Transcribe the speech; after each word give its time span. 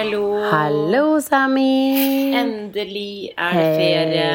Hallo. 0.00 0.40
Hallo, 0.48 1.20
Sami. 1.20 2.32
Endelig 2.32 3.34
er 3.36 3.50
det 3.52 3.64
ferie. 3.76 4.28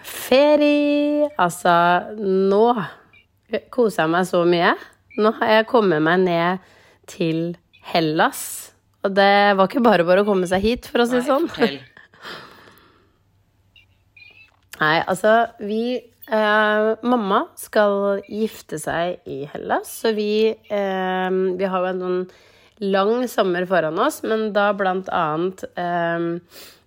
Ferie. 0.00 1.28
Altså, 1.36 1.74
nå 2.24 2.62
koser 3.74 4.06
jeg 4.06 4.12
meg 4.14 4.24
så 4.30 4.40
mye. 4.48 4.70
Nå 5.20 5.34
har 5.36 5.52
jeg 5.52 5.68
kommet 5.68 6.00
meg 6.06 6.24
ned 6.24 6.72
til 7.12 7.42
Hellas. 7.90 8.40
Og 9.04 9.12
det 9.20 9.28
var 9.60 9.68
ikke 9.68 9.84
bare 9.84 10.08
bare 10.08 10.24
å 10.24 10.28
komme 10.30 10.48
seg 10.48 10.64
hit, 10.64 10.88
for 10.88 11.04
å 11.04 11.08
si 11.12 11.18
det 11.18 11.26
sånn. 11.28 11.44
fortell. 11.52 11.76
Nei, 14.80 14.96
altså, 15.04 15.36
vi 15.60 15.82
eh, 16.00 16.90
Mamma 17.04 17.44
skal 17.60 18.24
gifte 18.32 18.80
seg 18.80 19.28
i 19.28 19.42
Hellas, 19.52 19.92
så 20.00 20.16
vi 20.16 20.32
eh, 20.56 21.30
Vi 21.60 21.74
har 21.76 21.84
jo 21.84 21.92
en 21.92 22.06
sånn 22.08 22.22
lang 22.80 23.26
sommer 23.28 23.64
foran 23.68 23.98
oss, 24.02 24.22
men 24.26 24.50
da 24.52 24.70
blant 24.76 25.08
annet 25.08 25.64
eh, 25.78 26.26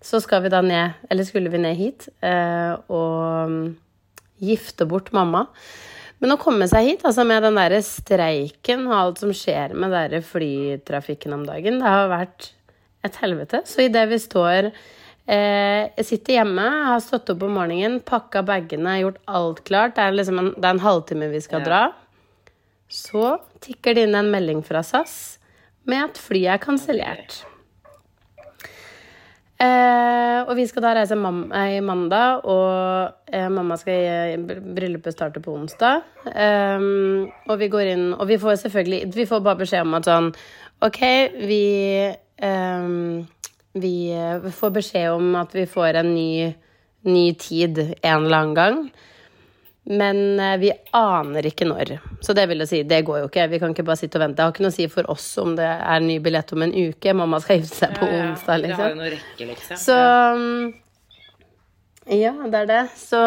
så 0.01 0.19
skal 0.23 0.43
vi 0.45 0.51
da 0.53 0.61
ned, 0.63 0.99
eller 1.09 1.27
skulle 1.27 1.51
vi 1.51 1.59
ned 1.61 1.75
hit, 1.79 2.07
eh, 2.23 2.75
og 2.87 3.49
mm, 3.49 3.63
gifte 4.39 4.85
bort 4.87 5.09
mamma. 5.15 5.47
Men 6.19 6.35
å 6.35 6.39
komme 6.39 6.67
seg 6.67 6.85
hit, 6.85 7.03
altså 7.07 7.23
med 7.27 7.43
den 7.47 7.55
derre 7.59 7.79
streiken 7.85 8.85
og 8.89 8.95
alt 8.97 9.21
som 9.23 9.33
skjer 9.35 9.71
med 9.73 9.91
den 9.95 10.13
der 10.15 10.23
flytrafikken 10.25 11.35
om 11.35 11.45
dagen, 11.47 11.79
det 11.79 11.87
har 11.91 12.09
vært 12.11 12.49
et 13.07 13.15
helvete. 13.21 13.61
Så 13.67 13.85
idet 13.85 14.03
vi 14.11 14.17
står 14.19 14.67
eh, 14.69 15.87
Jeg 15.95 16.05
sitter 16.09 16.41
hjemme, 16.41 16.65
har 16.89 16.99
stått 17.03 17.31
opp 17.31 17.45
om 17.47 17.55
morgenen, 17.55 18.01
pakka 18.03 18.43
bagene, 18.43 18.97
gjort 18.99 19.21
alt 19.31 19.63
klart. 19.67 19.95
Det 19.95 20.03
er 20.03 20.17
liksom 20.17 20.41
en, 20.43 20.49
det 20.57 20.67
er 20.67 20.75
en 20.75 20.83
halvtime 20.83 21.31
vi 21.31 21.39
skal 21.43 21.63
Ja. 21.63 21.65
dra. 21.69 21.81
Så 22.91 23.37
tikker 23.63 23.95
det 23.95 24.07
inn 24.07 24.15
en 24.19 24.31
melding 24.33 24.63
fra 24.65 24.83
SAS 24.83 25.38
med 25.89 26.09
at 26.09 26.19
flyet 26.21 26.55
er 26.55 26.61
kansellert. 26.63 27.41
Eh, 29.59 30.39
og 30.47 30.53
vi 30.55 30.63
skal 30.69 30.85
da 30.85 30.93
reise 30.95 31.17
eh, 31.19 31.73
i 31.75 31.81
mandag, 31.83 32.45
og 32.47 33.11
eh, 33.27 33.49
mamma 33.51 33.75
skal 33.75 34.37
i 34.37 34.37
bryllupet 34.39 35.11
starte 35.11 35.41
på 35.43 35.51
onsdag. 35.51 36.05
Eh, 36.31 36.85
og 37.49 37.59
vi 37.59 37.67
går 37.67 37.91
inn 37.91 38.05
Og 38.13 38.27
vi 38.29 38.37
får 38.39 38.61
selvfølgelig 38.61 39.11
Vi 39.17 39.25
får 39.27 39.43
bare 39.43 39.59
beskjed 39.59 39.83
om 39.83 39.97
at 39.97 40.07
sånn 40.07 40.31
OK, 40.85 41.01
vi 41.43 41.63
eh, 42.07 42.87
Vi 43.83 43.93
eh, 44.15 44.49
får 44.61 44.73
beskjed 44.79 45.11
om 45.17 45.35
at 45.41 45.55
vi 45.57 45.67
får 45.67 45.99
en 46.05 46.13
ny, 46.15 46.31
ny 47.03 47.27
tid 47.35 47.83
en 47.83 48.25
eller 48.25 48.39
annen 48.39 48.55
gang. 48.55 48.83
Men 49.89 50.39
eh, 50.39 50.57
vi 50.61 50.69
aner 50.93 51.47
ikke 51.49 51.65
når. 51.65 51.95
Så 52.21 52.35
det 52.37 52.43
vil 52.51 52.61
jeg 52.61 52.69
si, 52.69 52.79
det 52.85 52.99
går 53.07 53.23
jo 53.23 53.29
ikke. 53.29 53.47
Vi 53.49 53.59
kan 53.61 53.71
ikke 53.73 53.85
bare 53.87 53.97
sitte 53.97 54.19
og 54.19 54.23
vente. 54.25 54.37
Det 54.37 54.45
har 54.45 54.53
ikke 54.53 54.65
noe 54.67 54.73
å 54.73 54.77
si 54.77 54.85
for 54.91 55.09
oss 55.09 55.25
om 55.41 55.55
det 55.57 55.65
er 55.65 56.03
ny 56.05 56.19
billett 56.21 56.53
om 56.53 56.61
en 56.67 56.75
uke. 56.75 57.15
Mamma 57.17 57.39
skal 57.41 57.61
gifte 57.63 57.79
seg 57.81 57.95
på 57.97 58.05
Ja, 58.05 58.19
ja. 58.19 58.27
onsdag, 58.29 58.61
liksom. 58.67 59.01
rekke, 59.15 59.47
liksom. 59.49 59.79
Så 59.81 59.97
mm, 60.37 60.67
Ja, 62.19 62.33
det 62.53 62.61
er 62.63 62.69
det. 62.69 62.83
Så 62.97 63.19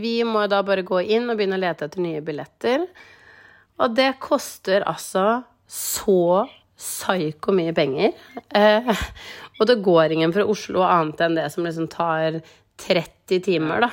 vi 0.00 0.18
må 0.28 0.44
da 0.52 0.60
bare 0.68 0.84
gå 0.88 1.00
inn 1.04 1.28
og 1.32 1.36
begynne 1.40 1.56
å 1.58 1.62
lete 1.64 1.88
etter 1.88 2.04
nye 2.04 2.20
billetter. 2.24 2.84
Og 3.80 3.96
det 3.96 4.10
koster 4.24 4.84
altså 4.88 5.24
så 5.68 6.44
psyko 6.76 7.52
mye 7.56 7.72
penger. 7.76 8.12
Eh, 8.56 8.92
og 9.56 9.64
det 9.68 9.78
går 9.84 10.12
ingen 10.12 10.32
fra 10.36 10.44
Oslo 10.48 10.84
annet 10.84 11.20
enn 11.24 11.36
det 11.40 11.48
som 11.52 11.64
liksom 11.64 11.88
tar 11.92 12.42
30 12.84 13.40
timer, 13.48 13.86
da. 13.88 13.90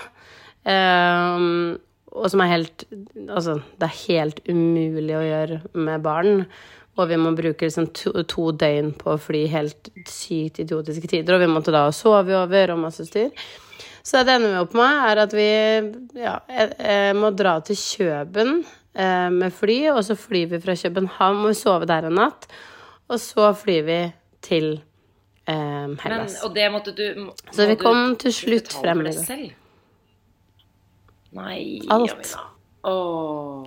Eh, 0.68 1.48
og 2.14 2.30
som 2.32 2.44
er 2.44 2.54
helt 2.54 2.86
Altså, 3.28 3.58
det 3.80 3.88
er 3.88 4.00
helt 4.08 4.40
umulig 4.50 5.16
å 5.18 5.26
gjøre 5.26 5.60
med 5.74 6.06
barn. 6.06 6.46
Og 6.94 7.10
vi 7.10 7.18
må 7.18 7.32
bruke 7.34 7.66
liksom 7.66 7.88
to, 7.98 8.12
to 8.30 8.52
døgn 8.54 8.92
på 9.00 9.16
å 9.16 9.22
fly 9.22 9.48
helt 9.50 9.90
sykt 10.10 10.60
idiotiske 10.62 11.10
tider. 11.10 11.36
Og 11.36 11.42
vi 11.42 11.50
måtte 11.50 11.74
da 11.74 11.88
sove 11.96 12.36
over 12.38 12.76
og 12.76 12.84
masse 12.84 13.08
styr. 13.08 13.32
Så 14.04 14.22
det 14.28 14.36
ender 14.36 14.52
vi 14.52 14.62
opp 14.62 14.74
med, 14.76 15.02
er 15.10 15.22
at 15.24 15.34
vi 15.34 15.50
ja, 16.20 16.36
må 17.16 17.32
dra 17.34 17.56
til 17.64 17.80
Kjøben 17.80 18.58
eh, 18.60 19.30
med 19.32 19.56
fly, 19.56 19.78
og 19.94 20.02
så 20.04 20.18
flyr 20.20 20.50
vi 20.52 20.60
fra 20.66 20.76
København, 20.76 21.40
må 21.40 21.54
sover 21.54 21.86
sove 21.86 21.90
der 21.90 22.10
en 22.10 22.20
natt, 22.20 22.50
og 23.08 23.22
så 23.24 23.54
flyr 23.56 23.88
vi 23.88 24.00
til 24.44 24.68
eh, 25.48 25.56
Men, 25.56 25.96
Hellas. 26.04 26.42
og 26.44 26.52
det 26.58 26.68
måtte 26.74 26.92
du 26.98 27.06
må 27.30 27.32
Så 27.48 27.70
vi 27.72 27.80
kom 27.80 28.18
til 28.20 28.36
slutt 28.36 28.76
frem 28.76 29.06
selv? 29.16 29.56
Nei, 31.34 31.82
Alt. 31.88 32.38
Åh. 32.84 33.64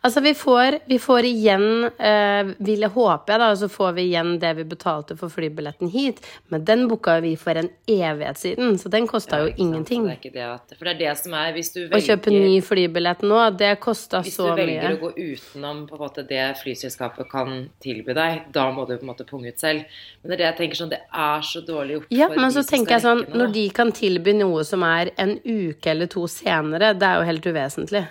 Altså, 0.00 0.20
vi 0.20 0.34
får, 0.34 0.78
vi 0.88 0.98
får 0.98 1.24
igjen, 1.28 1.84
eh, 1.84 2.46
vil 2.58 2.80
jeg 2.80 2.90
håpe, 2.94 3.36
da, 3.36 3.50
og 3.52 3.58
så 3.60 3.68
får 3.68 3.92
vi 3.98 4.06
igjen 4.08 4.38
det 4.40 4.54
vi 4.56 4.64
betalte 4.68 5.16
for 5.20 5.32
flybilletten 5.32 5.90
hit. 5.92 6.22
Men 6.48 6.64
den 6.64 6.86
booka 6.88 7.18
vi 7.20 7.34
for 7.40 7.60
en 7.60 7.68
evighet 7.88 8.40
siden, 8.40 8.78
så 8.80 8.88
den 8.92 9.08
kosta 9.08 9.42
jo 9.44 9.50
ingenting. 9.60 10.06
Det 10.08 10.32
det 10.32 10.46
at, 10.48 10.72
for 10.78 10.88
det 10.88 10.94
er 10.94 11.00
det 11.02 11.12
som 11.20 11.36
er 11.36 11.52
Hvis 11.52 11.72
du 11.74 11.82
Å 11.84 12.00
kjøpe 12.00 12.32
velger, 12.32 12.48
ny 12.48 12.62
flybillett 12.64 13.26
nå, 13.26 13.42
det 13.58 13.74
kosta 13.84 14.22
hvis 14.24 14.40
du 14.40 14.48
velger 14.48 14.88
mye. 14.88 14.96
å 14.96 15.02
gå 15.02 15.12
utenom 15.12 15.84
på 15.88 15.98
en 15.98 16.04
måte 16.06 16.26
det 16.28 16.48
flyselskapet 16.62 17.28
kan 17.30 17.68
tilby 17.84 18.16
deg, 18.16 18.48
da 18.52 18.70
må 18.72 18.88
du 18.88 18.96
på 18.96 19.04
en 19.04 19.12
måte 19.12 19.28
punge 19.28 19.52
ut 19.52 19.60
selv. 19.60 19.84
Men 20.22 20.32
det 20.32 20.38
er 20.38 20.42
det 20.42 20.50
jeg 20.50 20.60
tenker 20.62 20.82
sånn, 20.82 20.92
det 20.96 21.02
er 21.12 21.48
så 21.52 21.64
dårlig 21.68 21.98
gjort 21.98 22.16
Ja, 22.16 22.32
men 22.32 22.52
så 22.56 22.64
tenker 22.64 22.96
jeg 22.96 23.04
sånn, 23.04 23.24
når 23.36 23.54
de 23.60 23.68
kan 23.76 23.92
tilby 23.92 24.36
noe 24.40 24.64
som 24.64 24.84
er 24.88 25.12
en 25.20 25.36
uke 25.44 25.92
eller 25.92 26.08
to 26.08 26.24
senere, 26.30 26.94
det 26.96 27.08
er 27.12 27.20
jo 27.20 27.32
helt 27.34 27.52
uvesentlig. 27.52 28.06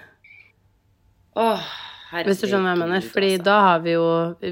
Åh, 1.39 1.69
Hvis 2.27 2.44
du 2.44 2.45
skjønner 2.45 2.67
hva 2.67 2.73
jeg 2.75 2.81
mener. 2.83 3.05
Fordi 3.13 3.29
altså. 3.33 3.45
da 3.47 3.59
har 3.67 3.79
vi 3.85 3.95
jo 3.95 4.07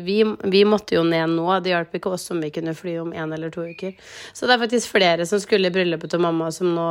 vi, 0.06 0.18
vi 0.54 0.62
måtte 0.66 0.98
jo 0.98 1.04
ned 1.06 1.36
nå. 1.36 1.48
Det 1.62 1.76
hjalp 1.76 1.98
ikke 2.00 2.16
oss 2.16 2.30
om 2.34 2.42
vi 2.42 2.50
kunne 2.54 2.74
fly 2.78 2.96
om 3.04 3.12
en 3.14 3.36
eller 3.36 3.54
to 3.54 3.68
uker. 3.70 3.94
Så 4.34 4.50
det 4.50 4.56
er 4.56 4.64
faktisk 4.64 4.96
flere 4.96 5.28
som 5.30 5.42
skulle 5.44 5.70
i 5.70 5.76
bryllupet 5.76 6.10
til 6.12 6.24
mamma, 6.24 6.50
som 6.56 6.74
nå 6.74 6.88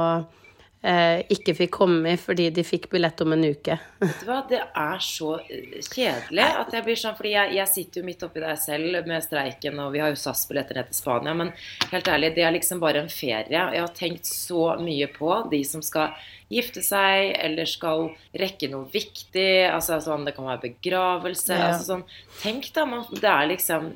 ikke 0.81 1.53
fikk 1.59 1.75
komme 1.77 2.15
i 2.15 2.17
fordi 2.17 2.47
de 2.57 2.63
fikk 2.65 2.87
billett 2.93 3.21
om 3.21 3.35
en 3.35 3.45
uke. 3.45 3.75
Vet 4.01 4.23
du 4.23 4.29
hva, 4.31 4.39
det 4.49 4.63
er 4.65 5.03
så 5.05 5.35
eh, 5.43 5.77
kjedelig 5.85 6.47
at 6.47 6.73
jeg 6.73 6.87
blir 6.87 6.97
sånn 6.97 7.17
Fordi 7.19 7.35
jeg, 7.35 7.53
jeg 7.59 7.69
sitter 7.69 8.01
jo 8.01 8.07
midt 8.07 8.25
oppi 8.25 8.41
deg 8.41 8.61
selv 8.63 9.09
med 9.11 9.25
streiken, 9.27 9.77
og 9.85 9.93
vi 9.93 10.01
har 10.01 10.09
jo 10.09 10.17
SAS-billetter 10.17 10.79
ned 10.81 10.89
til 10.89 10.97
Spania, 10.97 11.35
men 11.37 11.53
helt 11.91 12.09
ærlig, 12.09 12.33
det 12.39 12.47
er 12.47 12.55
liksom 12.57 12.81
bare 12.81 13.03
en 13.05 13.13
ferie. 13.13 13.61
Jeg 13.61 13.83
har 13.83 13.93
tenkt 13.97 14.31
så 14.31 14.71
mye 14.81 15.11
på 15.13 15.35
de 15.53 15.61
som 15.69 15.85
skal 15.85 16.17
gifte 16.51 16.83
seg, 16.83 17.35
eller 17.39 17.69
skal 17.69 18.09
rekke 18.41 18.71
noe 18.73 18.89
viktig. 18.91 19.69
Altså 19.69 20.01
sånn, 20.03 20.25
det 20.27 20.35
kan 20.39 20.49
være 20.49 20.65
begravelse. 20.65 21.53
Ja. 21.55 21.71
altså 21.75 21.91
sånn, 21.93 22.07
Tenk 22.41 22.71
da, 22.75 22.87
man, 22.89 23.05
det 23.13 23.29
er 23.29 23.51
liksom 23.51 23.91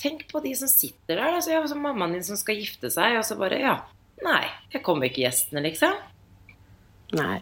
Tenk 0.00 0.24
på 0.30 0.40
de 0.40 0.54
som 0.56 0.70
sitter 0.72 1.20
der. 1.20 1.36
Altså, 1.36 1.60
sånn 1.68 1.84
mammaen 1.84 2.16
din 2.16 2.24
som 2.26 2.40
skal 2.40 2.58
gifte 2.58 2.90
seg, 2.92 3.18
og 3.20 3.28
så 3.28 3.36
bare 3.40 3.60
Ja, 3.60 3.76
nei, 4.24 4.46
jeg 4.72 4.82
kommer 4.86 5.10
ikke 5.10 5.26
gjestene, 5.26 5.62
liksom. 5.68 6.00
Nei. 7.16 7.40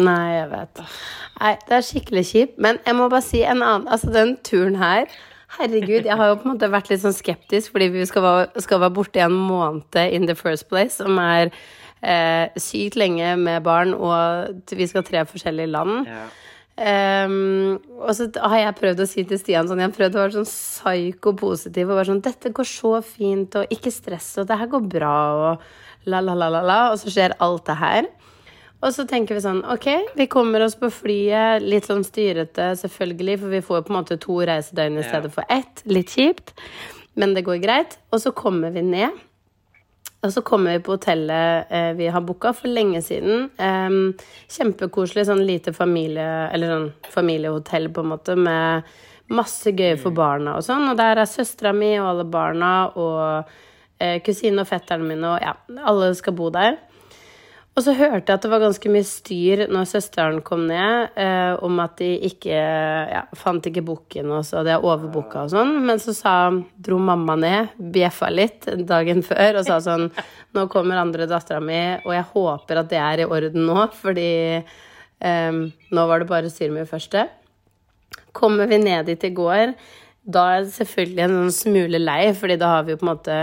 Nei, 0.00 0.28
jeg 0.32 0.46
vet. 0.52 0.80
Nei, 1.40 1.56
det 1.66 1.76
er 1.76 1.84
skikkelig 1.84 2.24
kjipt. 2.30 2.56
Men 2.62 2.78
jeg 2.86 2.96
må 2.96 3.10
bare 3.12 3.26
si 3.26 3.42
en 3.42 3.64
annen 3.64 3.90
Altså, 3.90 4.12
den 4.14 4.36
turen 4.46 4.78
her 4.80 5.10
Herregud, 5.58 6.06
jeg 6.06 6.16
har 6.16 6.28
jo 6.30 6.36
på 6.38 6.46
en 6.46 6.52
måte 6.52 6.70
vært 6.70 6.92
litt 6.92 7.02
sånn 7.02 7.16
skeptisk 7.16 7.72
fordi 7.74 7.88
vi 7.90 8.04
skal 8.06 8.22
være, 8.22 8.62
skal 8.62 8.78
være 8.84 8.94
borte 8.94 9.18
i 9.18 9.24
en 9.24 9.34
måned 9.34 9.98
in 10.14 10.28
the 10.30 10.36
first 10.38 10.68
place, 10.70 11.00
som 11.00 11.18
er 11.18 11.50
eh, 12.06 12.46
sykt 12.54 12.94
lenge 13.00 13.32
med 13.40 13.64
barn, 13.66 13.90
og 13.90 14.70
vi 14.70 14.86
skal 14.86 15.02
tre 15.02 15.24
forskjellige 15.26 15.72
land. 15.72 16.06
Ja. 16.06 16.28
Um, 16.80 17.80
og 17.98 18.14
så 18.16 18.30
har 18.38 18.56
jeg 18.56 18.76
prøvd 18.78 19.02
å 19.02 19.08
si 19.10 19.26
til 19.28 19.40
Stian 19.40 19.66
sånn, 19.68 19.82
jeg 19.82 19.90
har 19.90 19.96
prøvd 19.98 20.14
å 20.16 20.22
være 20.22 20.36
sånn 20.38 20.48
psyko-positiv 20.48 21.90
og 21.90 21.98
være 21.98 22.08
sånn 22.08 22.22
'Dette 22.24 22.54
går 22.56 22.68
så 22.70 22.94
fint, 23.04 23.58
og 23.58 23.74
ikke 23.74 23.92
stress, 23.92 24.30
og 24.40 24.46
det 24.48 24.56
her 24.56 24.70
går 24.70 24.86
bra', 24.94 25.18
og 25.34 26.08
la, 26.08 26.22
la, 26.24 26.32
la, 26.32 26.48
la, 26.48 26.62
la. 26.64 26.80
Og 26.94 27.02
så 27.02 27.12
skjer 27.12 27.36
alt 27.42 27.66
det 27.66 27.76
her. 27.76 28.08
Og 28.80 28.94
så 28.96 29.04
tenker 29.08 29.36
vi 29.36 29.44
sånn 29.44 29.60
Ok, 29.68 29.88
vi 30.16 30.26
kommer 30.32 30.64
oss 30.64 30.76
på 30.80 30.88
flyet. 30.92 31.64
Litt 31.64 31.88
sånn 31.88 32.04
styrete, 32.06 32.72
selvfølgelig, 32.80 33.40
for 33.42 33.52
vi 33.52 33.64
får 33.64 33.80
jo 33.80 33.86
på 33.86 33.92
en 33.92 33.98
måte 33.98 34.20
to 34.20 34.38
reisedøgn 34.48 35.00
i 35.00 35.08
stedet 35.08 35.32
for 35.34 35.44
ett. 35.52 35.82
Litt 35.90 36.14
kjipt, 36.16 36.54
men 37.20 37.36
det 37.36 37.44
går 37.48 37.60
greit. 37.64 37.98
Og 38.14 38.24
så 38.24 38.32
kommer 38.36 38.72
vi 38.74 38.84
ned. 38.86 39.18
Og 40.20 40.32
så 40.34 40.42
kommer 40.44 40.76
vi 40.76 40.82
på 40.84 40.92
hotellet 40.98 41.70
eh, 41.72 41.92
vi 41.96 42.10
har 42.12 42.24
booka 42.24 42.52
for 42.56 42.68
lenge 42.72 43.00
siden. 43.04 43.46
Eh, 43.56 44.26
kjempekoselig 44.52 45.26
sånn 45.28 45.44
lite 45.48 45.72
familie, 45.76 46.28
eller 46.52 46.74
sånn 46.74 46.90
familiehotell, 47.12 47.88
på 47.92 48.04
en 48.04 48.12
måte, 48.12 48.36
med 48.36 48.88
masse 49.30 49.72
gøy 49.72 49.94
for 50.00 50.12
barna 50.16 50.58
og 50.58 50.66
sånn. 50.66 50.88
Og 50.90 50.98
der 51.00 51.22
er 51.22 51.30
søstera 51.30 51.72
mi 51.76 51.94
og 51.98 52.10
alle 52.10 52.28
barna 52.28 52.72
og 53.00 53.50
eh, 54.00 54.18
kusinen 54.24 54.64
og 54.64 54.68
fetteren 54.68 55.06
min 55.08 55.24
og 55.24 55.38
ja, 55.44 55.54
alle 55.88 56.12
skal 56.18 56.36
bo 56.36 56.50
der. 56.52 56.80
Og 57.80 57.84
så 57.86 57.94
hørte 57.96 58.28
jeg 58.28 58.36
at 58.36 58.42
det 58.44 58.48
var 58.52 58.60
ganske 58.60 58.90
mye 58.92 59.06
styr 59.08 59.60
når 59.72 59.86
søsteren 59.88 60.42
kom 60.44 60.66
ned, 60.68 61.14
eh, 61.16 61.54
om 61.64 61.78
at 61.80 61.94
de 61.96 62.10
ikke 62.28 62.52
ja, 62.52 63.22
fant 63.40 63.64
ikke 63.64 63.80
booken, 63.86 64.28
og 64.36 64.42
så 64.44 64.58
hadde 64.58 64.74
jeg 64.74 64.84
overbooka 64.84 65.46
og 65.46 65.54
sånn. 65.54 65.72
Men 65.88 66.02
så 66.02 66.12
sa, 66.12 66.34
dro 66.76 66.98
mamma 67.00 67.38
ned, 67.40 67.72
bjeffa 67.94 68.28
litt 68.34 68.68
dagen 68.84 69.24
før 69.24 69.62
og 69.62 69.64
sa 69.70 69.80
sånn 69.80 70.10
Nå 70.58 70.66
kommer 70.68 71.00
andre 71.00 71.24
dattera 71.30 71.62
mi, 71.64 71.80
og 72.04 72.12
jeg 72.18 72.28
håper 72.34 72.82
at 72.82 72.92
det 72.92 73.00
er 73.00 73.24
i 73.24 73.30
orden 73.38 73.64
nå, 73.70 73.88
fordi 73.96 74.28
eh, 74.60 75.64
nå 75.64 76.06
var 76.12 76.20
det 76.20 76.28
bare 76.34 76.52
styr 76.52 76.76
med 76.76 76.90
første. 76.90 77.30
Kommer 78.36 78.68
vi 78.68 78.82
ned 78.84 79.08
dit 79.08 79.24
i 79.24 79.32
går, 79.40 79.72
da 80.20 80.46
er 80.52 80.66
det 80.66 80.76
selvfølgelig 80.76 81.28
en 81.30 81.38
sånn 81.38 81.58
smule 81.62 82.04
lei, 82.04 82.24
fordi 82.36 82.60
da 82.60 82.76
har 82.76 82.84
vi 82.84 82.92
jo 82.92 83.00
på 83.00 83.08
en 83.08 83.14
måte 83.14 83.42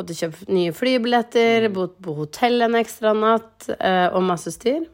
Måtte 0.00 0.16
kjøpe 0.16 0.46
nye 0.48 0.72
flybilletter, 0.72 1.66
bodd 1.74 1.98
på 2.00 2.14
hotell 2.16 2.64
en 2.64 2.78
ekstra 2.78 3.12
natt 3.12 3.68
eh, 3.76 4.06
og 4.08 4.24
masse 4.24 4.54
styr. 4.54 4.86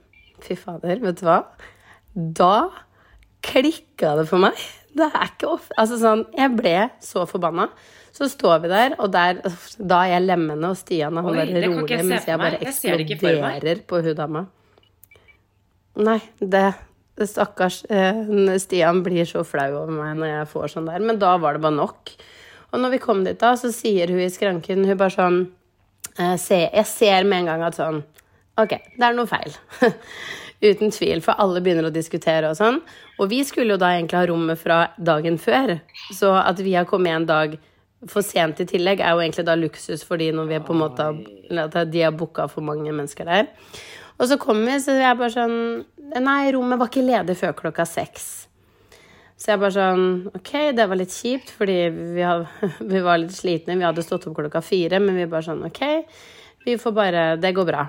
Fy 0.43 0.57
fader, 0.59 0.99
vet 1.05 1.21
du 1.21 1.29
hva? 1.29 1.45
Da 2.17 2.57
klikka 3.47 4.17
det 4.19 4.25
for 4.33 4.43
meg. 4.43 4.59
Det 4.97 5.07
er 5.07 5.29
ikke 5.29 5.53
off. 5.53 5.69
Altså 5.79 6.01
sånn, 6.01 6.25
jeg 6.35 6.57
ble 6.59 6.75
så 7.05 7.23
forbanna. 7.31 7.69
Så 8.17 8.27
står 8.33 8.65
vi 8.65 8.73
der, 8.73 8.97
og 8.99 9.13
der 9.15 9.39
Da 9.93 10.03
er 10.03 10.17
jeg 10.17 10.27
lemmende, 10.27 10.73
og 10.73 10.81
Stian 10.81 11.15
er 11.15 11.23
han 11.23 11.31
Oi, 11.31 11.39
der 11.39 11.55
det 11.55 11.63
kan 11.63 11.79
ikke 11.85 12.01
rolig, 12.01 12.11
mens 12.11 12.29
jeg 12.33 12.43
bare. 12.43 12.61
Jeg 12.65 12.75
eksploderer 12.75 13.87
på 13.87 14.03
hun 14.03 14.19
dama. 14.19 14.45
Nei, 16.03 16.21
det 16.41 16.67
det 17.17 17.31
Stakkars 17.31 17.79
eh, 17.89 18.19
Stian 18.61 18.99
blir 19.05 19.25
så 19.29 19.41
flau 19.47 19.71
over 19.73 19.93
meg 19.95 20.19
når 20.19 20.33
jeg 20.33 20.49
får 20.51 20.75
sånn 20.75 20.89
der. 20.91 21.01
Men 21.01 21.21
da 21.21 21.37
var 21.41 21.57
det 21.57 21.63
bare 21.65 21.79
nok. 21.79 22.13
Og 22.77 22.83
når 22.85 22.93
vi 22.93 23.01
kom 23.01 23.25
dit, 23.25 23.39
da, 23.41 23.55
så 23.57 23.73
sier 23.73 24.13
hun 24.13 24.21
i 24.21 24.33
skranken 24.33 24.85
Hun 24.85 24.99
bare 25.01 25.15
sånn 25.15 25.39
eh, 26.21 26.37
Jeg 26.37 26.87
ser 26.91 27.25
med 27.25 27.43
en 27.43 27.53
gang 27.55 27.65
at 27.65 27.79
sånn 27.81 28.03
Ok, 28.61 28.73
det 28.97 29.05
er 29.05 29.13
noe 29.13 29.29
feil. 29.29 29.53
Uten 30.65 30.89
tvil, 30.89 31.21
for 31.21 31.37
alle 31.37 31.61
begynner 31.61 31.91
å 31.91 31.93
diskutere 31.93 32.49
og 32.49 32.57
sånn. 32.57 32.79
Og 33.21 33.29
vi 33.29 33.43
skulle 33.45 33.75
jo 33.75 33.81
da 33.83 33.91
egentlig 33.93 34.17
ha 34.17 34.29
rommet 34.31 34.57
fra 34.57 34.79
dagen 34.97 35.37
før. 35.37 35.75
Så 36.17 36.31
at 36.41 36.63
vi 36.65 36.73
har 36.73 36.89
kommet 36.89 37.13
en 37.13 37.27
dag 37.29 37.59
for 38.09 38.25
sent 38.25 38.63
i 38.65 38.67
tillegg, 38.71 39.03
er 39.05 39.13
jo 39.13 39.21
egentlig 39.21 39.45
da 39.45 39.59
luksus 39.61 40.07
fordi 40.09 40.31
når 40.33 40.49
vi 40.49 40.57
er 40.57 40.65
på 40.65 40.73
en 40.73 40.83
måte 40.87 41.85
de 41.93 42.03
har 42.07 42.17
booka 42.17 42.49
for 42.49 42.65
mange 42.65 42.89
mennesker 42.89 43.29
der. 43.29 43.53
Og 44.17 44.33
så 44.33 44.41
kommer 44.41 44.73
vi, 44.73 44.81
så 44.81 44.97
jeg 44.97 45.21
bare 45.21 45.37
sånn 45.37 45.59
Nei, 46.17 46.53
rommet 46.55 46.81
var 46.81 46.89
ikke 46.89 47.05
ledig 47.05 47.37
før 47.37 47.53
klokka 47.61 47.85
seks. 47.85 48.46
Så 49.37 49.53
jeg 49.53 49.61
bare 49.61 49.75
sånn 49.75 50.07
OK, 50.39 50.53
det 50.77 50.87
var 50.89 50.97
litt 50.97 51.13
kjipt, 51.13 51.53
fordi 51.59 51.77
vi, 51.93 52.25
har, 52.25 52.47
vi 52.93 53.05
var 53.05 53.21
litt 53.21 53.37
slitne. 53.37 53.77
Vi 53.77 53.85
hadde 53.85 54.05
stått 54.05 54.27
opp 54.31 54.39
klokka 54.39 54.65
fire, 54.65 55.01
men 55.03 55.19
vi 55.19 55.29
bare 55.29 55.45
sånn 55.51 55.65
OK, 55.69 55.83
vi 56.67 56.79
får 56.81 56.97
bare 56.97 57.25
Det 57.41 57.53
går 57.57 57.69
bra. 57.69 57.87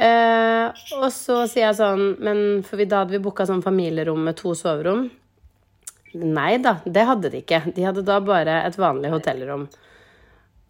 Eh, 0.00 0.66
og 0.96 1.10
så 1.12 1.42
sier 1.50 1.66
jeg 1.66 1.76
sånn 1.76 2.02
Men 2.24 2.38
for 2.64 2.80
vi, 2.80 2.86
da 2.88 3.02
hadde 3.02 3.12
vi 3.12 3.20
booka 3.20 3.44
sånn 3.44 3.64
familierom 3.64 4.22
med 4.24 4.38
to 4.38 4.54
soverom. 4.56 5.08
Nei 6.14 6.54
da, 6.62 6.78
det 6.86 7.04
hadde 7.06 7.30
de 7.30 7.44
ikke. 7.44 7.60
De 7.76 7.84
hadde 7.84 8.06
da 8.06 8.16
bare 8.24 8.62
et 8.64 8.78
vanlig 8.80 9.12
hotellrom. 9.12 9.68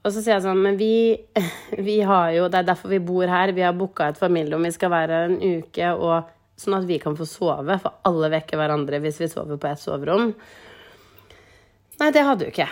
Og 0.01 0.13
så 0.13 0.19
sier 0.19 0.35
jeg 0.35 0.45
sånn 0.49 0.61
Men 0.65 0.81
vi, 0.81 1.15
vi 1.89 2.01
har 2.09 2.35
jo 2.35 2.51
Det 2.51 2.63
er 2.63 2.69
derfor 2.73 2.93
vi 2.93 3.01
bor 3.05 3.31
her. 3.31 3.55
Vi 3.55 3.65
har 3.65 3.77
booka 3.77 4.11
et 4.11 4.21
familierom. 4.21 4.67
Vi 4.67 4.75
skal 4.75 4.93
være 4.93 5.25
en 5.29 5.39
uke, 5.39 5.95
og 5.95 6.37
sånn 6.61 6.79
at 6.81 6.89
vi 6.89 7.01
kan 7.03 7.17
få 7.19 7.27
sove. 7.29 7.79
For 7.83 8.03
alle 8.09 8.31
vekker 8.37 8.61
hverandre 8.61 9.01
hvis 9.05 9.23
vi 9.25 9.31
sover 9.33 9.61
på 9.61 9.71
ett 9.71 9.83
soverom. 9.83 10.31
Nei, 12.01 12.13
det 12.15 12.25
hadde 12.25 12.47
hun 12.47 12.55
ikke. 12.55 12.71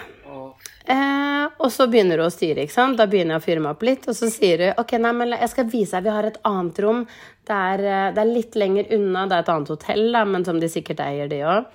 Eh, 0.88 1.44
og 1.60 1.68
så 1.72 1.84
begynner 1.90 2.22
hun 2.22 2.30
å 2.30 2.32
styre, 2.32 2.64
ikke 2.64 2.72
sant. 2.72 2.96
Da 3.00 3.04
begynner 3.10 3.36
jeg 3.36 3.42
å 3.42 3.44
fyre 3.44 3.64
meg 3.64 3.74
opp 3.74 3.84
litt. 3.84 4.06
Og 4.08 4.16
så 4.16 4.30
sier 4.32 4.64
hun 4.64 4.80
ok, 4.80 4.94
nei, 5.02 5.12
men 5.16 5.34
jeg 5.36 5.52
skal 5.52 5.68
vise 5.68 5.98
deg, 5.98 6.06
vi 6.06 6.14
har 6.16 6.28
et 6.28 6.40
annet 6.48 6.80
rom. 6.84 7.02
Det 7.48 7.58
er, 7.72 7.84
eh, 7.84 8.08
det 8.16 8.22
er 8.22 8.32
litt 8.32 8.56
lenger 8.56 8.88
unna. 8.96 9.26
Det 9.28 9.36
er 9.36 9.44
et 9.44 9.52
annet 9.52 9.74
hotell, 9.74 10.04
da, 10.16 10.24
men 10.24 10.48
som 10.48 10.60
de 10.60 10.72
sikkert 10.72 11.04
eier, 11.04 11.28
de 11.28 11.42
òg. 11.44 11.68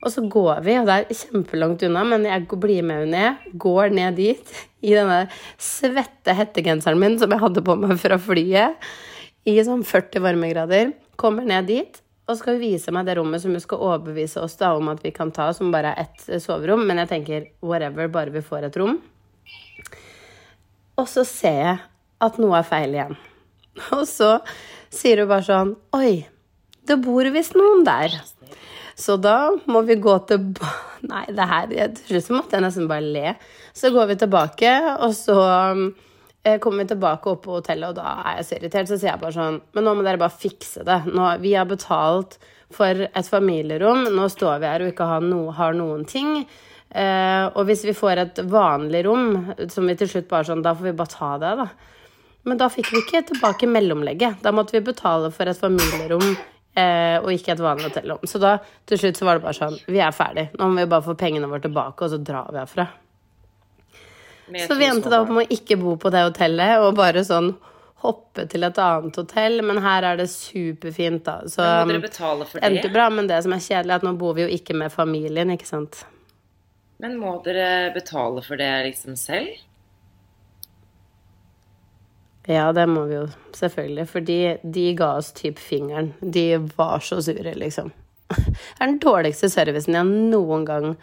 Og 0.00 0.12
så 0.14 0.22
går 0.32 0.62
vi, 0.64 0.78
og 0.80 0.86
det 0.88 0.94
er 0.96 1.18
kjempelangt 1.18 1.82
unna, 1.84 2.06
men 2.08 2.24
jeg 2.24 2.46
blir 2.48 2.86
med 2.86 3.02
henne 3.02 3.10
ned. 3.18 3.50
Går 3.60 3.92
ned 3.92 4.16
dit 4.16 4.54
i 4.88 4.94
denne 4.96 5.26
svette 5.60 6.36
hettegenseren 6.36 7.00
min 7.00 7.18
som 7.20 7.32
jeg 7.34 7.42
hadde 7.42 7.64
på 7.66 7.76
meg 7.80 7.98
fra 8.00 8.20
flyet. 8.22 8.90
I 9.48 9.58
sånn 9.64 9.82
40 9.88 10.22
varmegrader. 10.24 10.94
Kommer 11.20 11.44
ned 11.44 11.68
dit. 11.68 12.00
Og 12.30 12.38
skal 12.38 12.60
vise 12.60 12.92
meg 12.94 13.08
det 13.08 13.16
rommet 13.18 13.42
som 13.42 13.54
hun 13.54 13.62
skal 13.62 13.80
overbevise 13.82 14.38
oss 14.38 14.54
da 14.60 14.70
om 14.78 14.88
at 14.92 15.00
vi 15.02 15.10
kan 15.14 15.32
ta, 15.34 15.48
som 15.56 15.72
bare 15.74 15.92
er 15.96 16.06
ett 16.06 16.42
soverom. 16.42 16.84
Men 16.86 17.02
jeg 17.02 17.10
tenker 17.10 17.48
whatever, 17.64 18.10
bare 18.12 18.34
vi 18.34 18.44
får 18.44 18.68
et 18.68 18.78
rom. 18.78 19.00
Og 21.00 21.08
så 21.10 21.24
ser 21.26 21.62
jeg 21.64 21.78
at 22.20 22.38
noe 22.40 22.60
er 22.60 22.68
feil 22.68 22.94
igjen. 22.94 23.16
Og 23.96 24.04
så 24.08 24.36
sier 24.92 25.22
hun 25.22 25.30
bare 25.30 25.46
sånn 25.46 25.74
Oi, 25.96 26.20
det 26.86 26.98
bor 27.02 27.26
visst 27.34 27.56
noen 27.58 27.82
der. 27.86 28.14
Så 29.00 29.16
da 29.16 29.50
må 29.70 29.82
vi 29.88 29.96
gå 30.00 30.16
tilbake 30.28 30.86
Nei, 31.10 31.22
det 31.32 31.46
her 31.48 31.70
Til 31.96 32.20
slutt 32.20 32.34
måtte 32.34 32.58
jeg 32.58 32.64
nesten 32.66 32.88
bare 32.90 33.06
le. 33.14 33.30
Så 33.72 33.88
går 33.94 34.10
vi 34.10 34.18
tilbake, 34.20 34.72
og 35.00 35.14
så 35.16 35.36
eh, 35.40 35.84
kommer 36.60 36.84
vi 36.84 36.94
tilbake 36.94 37.28
opp 37.28 37.42
på 37.44 37.58
hotellet, 37.58 37.90
og 37.90 37.98
da 37.98 38.14
er 38.30 38.38
jeg 38.38 38.46
så 38.48 38.56
irritert. 38.56 38.88
Så 38.88 38.96
sier 38.96 39.12
jeg 39.12 39.20
bare 39.20 39.36
sånn 39.36 39.60
Men 39.76 39.84
nå 39.84 39.92
må 39.98 40.06
dere 40.06 40.20
bare 40.22 40.32
fikse 40.32 40.86
det. 40.88 41.02
Nå, 41.12 41.26
vi 41.42 41.52
har 41.52 41.68
betalt 41.68 42.38
for 42.72 43.04
et 43.06 43.28
familierom. 43.28 44.06
Nå 44.14 44.28
står 44.32 44.62
vi 44.62 44.70
her 44.70 44.84
og 44.84 44.92
ikke 44.92 45.08
har, 45.10 45.24
no, 45.26 45.42
har 45.56 45.76
noen 45.76 46.06
ting. 46.08 46.44
Eh, 46.90 47.44
og 47.54 47.66
hvis 47.68 47.84
vi 47.86 47.94
får 47.94 48.22
et 48.24 48.40
vanlig 48.50 49.04
rom, 49.06 49.52
som 49.70 49.86
vi 49.86 49.94
til 49.98 50.10
slutt 50.10 50.30
bare 50.30 50.48
sånn 50.48 50.64
Da 50.64 50.72
får 50.74 50.88
vi 50.88 50.96
bare 50.98 51.12
ta 51.12 51.30
det, 51.42 51.52
da. 51.60 51.68
Men 52.48 52.58
da 52.58 52.70
fikk 52.72 52.88
vi 52.94 53.02
ikke 53.04 53.26
tilbake 53.28 53.68
mellomlegget. 53.70 54.40
Da 54.42 54.52
måtte 54.54 54.78
vi 54.78 54.84
betale 54.86 55.30
for 55.34 55.50
et 55.50 55.60
familierom 55.60 56.24
eh, 56.24 57.18
og 57.20 57.30
ikke 57.34 57.54
et 57.54 57.62
vanlig 57.62 57.90
hotellrom. 57.90 58.24
Så 58.24 58.40
da 58.42 58.56
til 58.88 59.02
slutt 59.02 59.20
så 59.20 59.28
var 59.28 59.38
det 59.38 59.44
bare 59.44 59.58
sånn 59.60 59.78
Vi 59.86 60.00
er 60.00 60.16
ferdig. 60.16 60.48
Nå 60.56 60.70
må 60.70 60.82
vi 60.82 60.90
bare 60.90 61.06
få 61.06 61.18
pengene 61.20 61.50
våre 61.50 61.66
tilbake, 61.66 62.06
og 62.06 62.14
så 62.14 62.22
drar 62.24 62.50
vi 62.54 62.62
herfra. 62.62 62.88
Så 64.66 64.76
vi 64.78 64.86
endte 64.86 65.10
da 65.12 65.22
opp 65.22 65.32
med 65.32 65.46
å 65.46 65.56
ikke 65.56 65.78
bo 65.80 65.96
på 66.00 66.12
det 66.12 66.24
hotellet, 66.26 66.80
og 66.82 66.96
bare 66.98 67.24
sånn 67.26 67.52
hoppe 68.00 68.46
til 68.48 68.64
et 68.64 68.78
annet 68.80 69.18
hotell. 69.20 69.60
Men 69.66 69.80
her 69.84 70.06
er 70.08 70.20
det 70.20 70.28
superfint, 70.32 71.24
da. 71.26 71.40
Så 71.48 71.62
Men 71.62 71.86
må 71.86 71.94
dere 71.94 72.06
betale 72.06 72.48
for 72.48 72.60
det 72.60 72.70
endte 72.70 72.92
bra. 72.92 73.08
Men 73.12 73.28
det 73.30 73.42
som 73.44 73.54
er 73.56 73.64
kjedelig, 73.64 73.92
er 73.92 74.00
at 74.00 74.06
nå 74.06 74.14
bor 74.20 74.36
vi 74.38 74.46
jo 74.46 74.52
ikke 74.56 74.76
med 74.76 74.92
familien, 74.94 75.52
ikke 75.54 75.68
sant. 75.68 76.04
Men 77.00 77.18
må 77.20 77.38
dere 77.44 77.92
betale 77.94 78.44
for 78.44 78.60
det 78.60 78.70
liksom 78.88 79.16
selv? 79.20 79.52
Ja, 82.48 82.70
det 82.72 82.86
må 82.88 83.04
vi 83.08 83.18
jo 83.18 83.26
selvfølgelig. 83.56 84.06
Fordi 84.10 84.40
de 84.76 84.86
ga 84.98 85.14
oss 85.20 85.32
typ 85.36 85.60
fingeren. 85.60 86.14
De 86.20 86.46
var 86.76 87.04
så 87.04 87.20
sure, 87.22 87.54
liksom. 87.54 87.92
Det 88.30 88.80
er 88.80 88.86
den 88.86 89.00
dårligste 89.02 89.50
servicen 89.50 89.96
jeg 89.96 90.06
noen 90.06 90.64
gang 90.64 90.84
har 90.94 90.96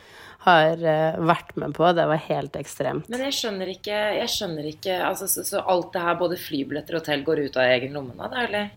eh, 0.48 1.18
vært 1.28 1.56
med 1.60 1.76
på. 1.78 1.88
Det 1.98 2.06
var 2.10 2.24
helt 2.28 2.56
ekstremt. 2.60 3.10
Men 3.12 3.26
jeg 3.28 3.36
skjønner 3.40 3.72
ikke, 3.74 3.98
jeg 4.18 4.32
skjønner 4.34 4.70
ikke 4.72 5.00
altså, 5.10 5.28
så, 5.32 5.44
så 5.48 5.64
alt 5.64 5.92
det 5.96 6.04
her, 6.06 6.20
både 6.20 6.40
flybilletter 6.42 6.98
og 6.98 7.04
hotell, 7.04 7.26
går 7.28 7.44
ut 7.48 7.60
av 7.60 7.74
egen 7.76 7.98
lomme 7.98 8.18
da, 8.18 8.46
eller? 8.46 8.72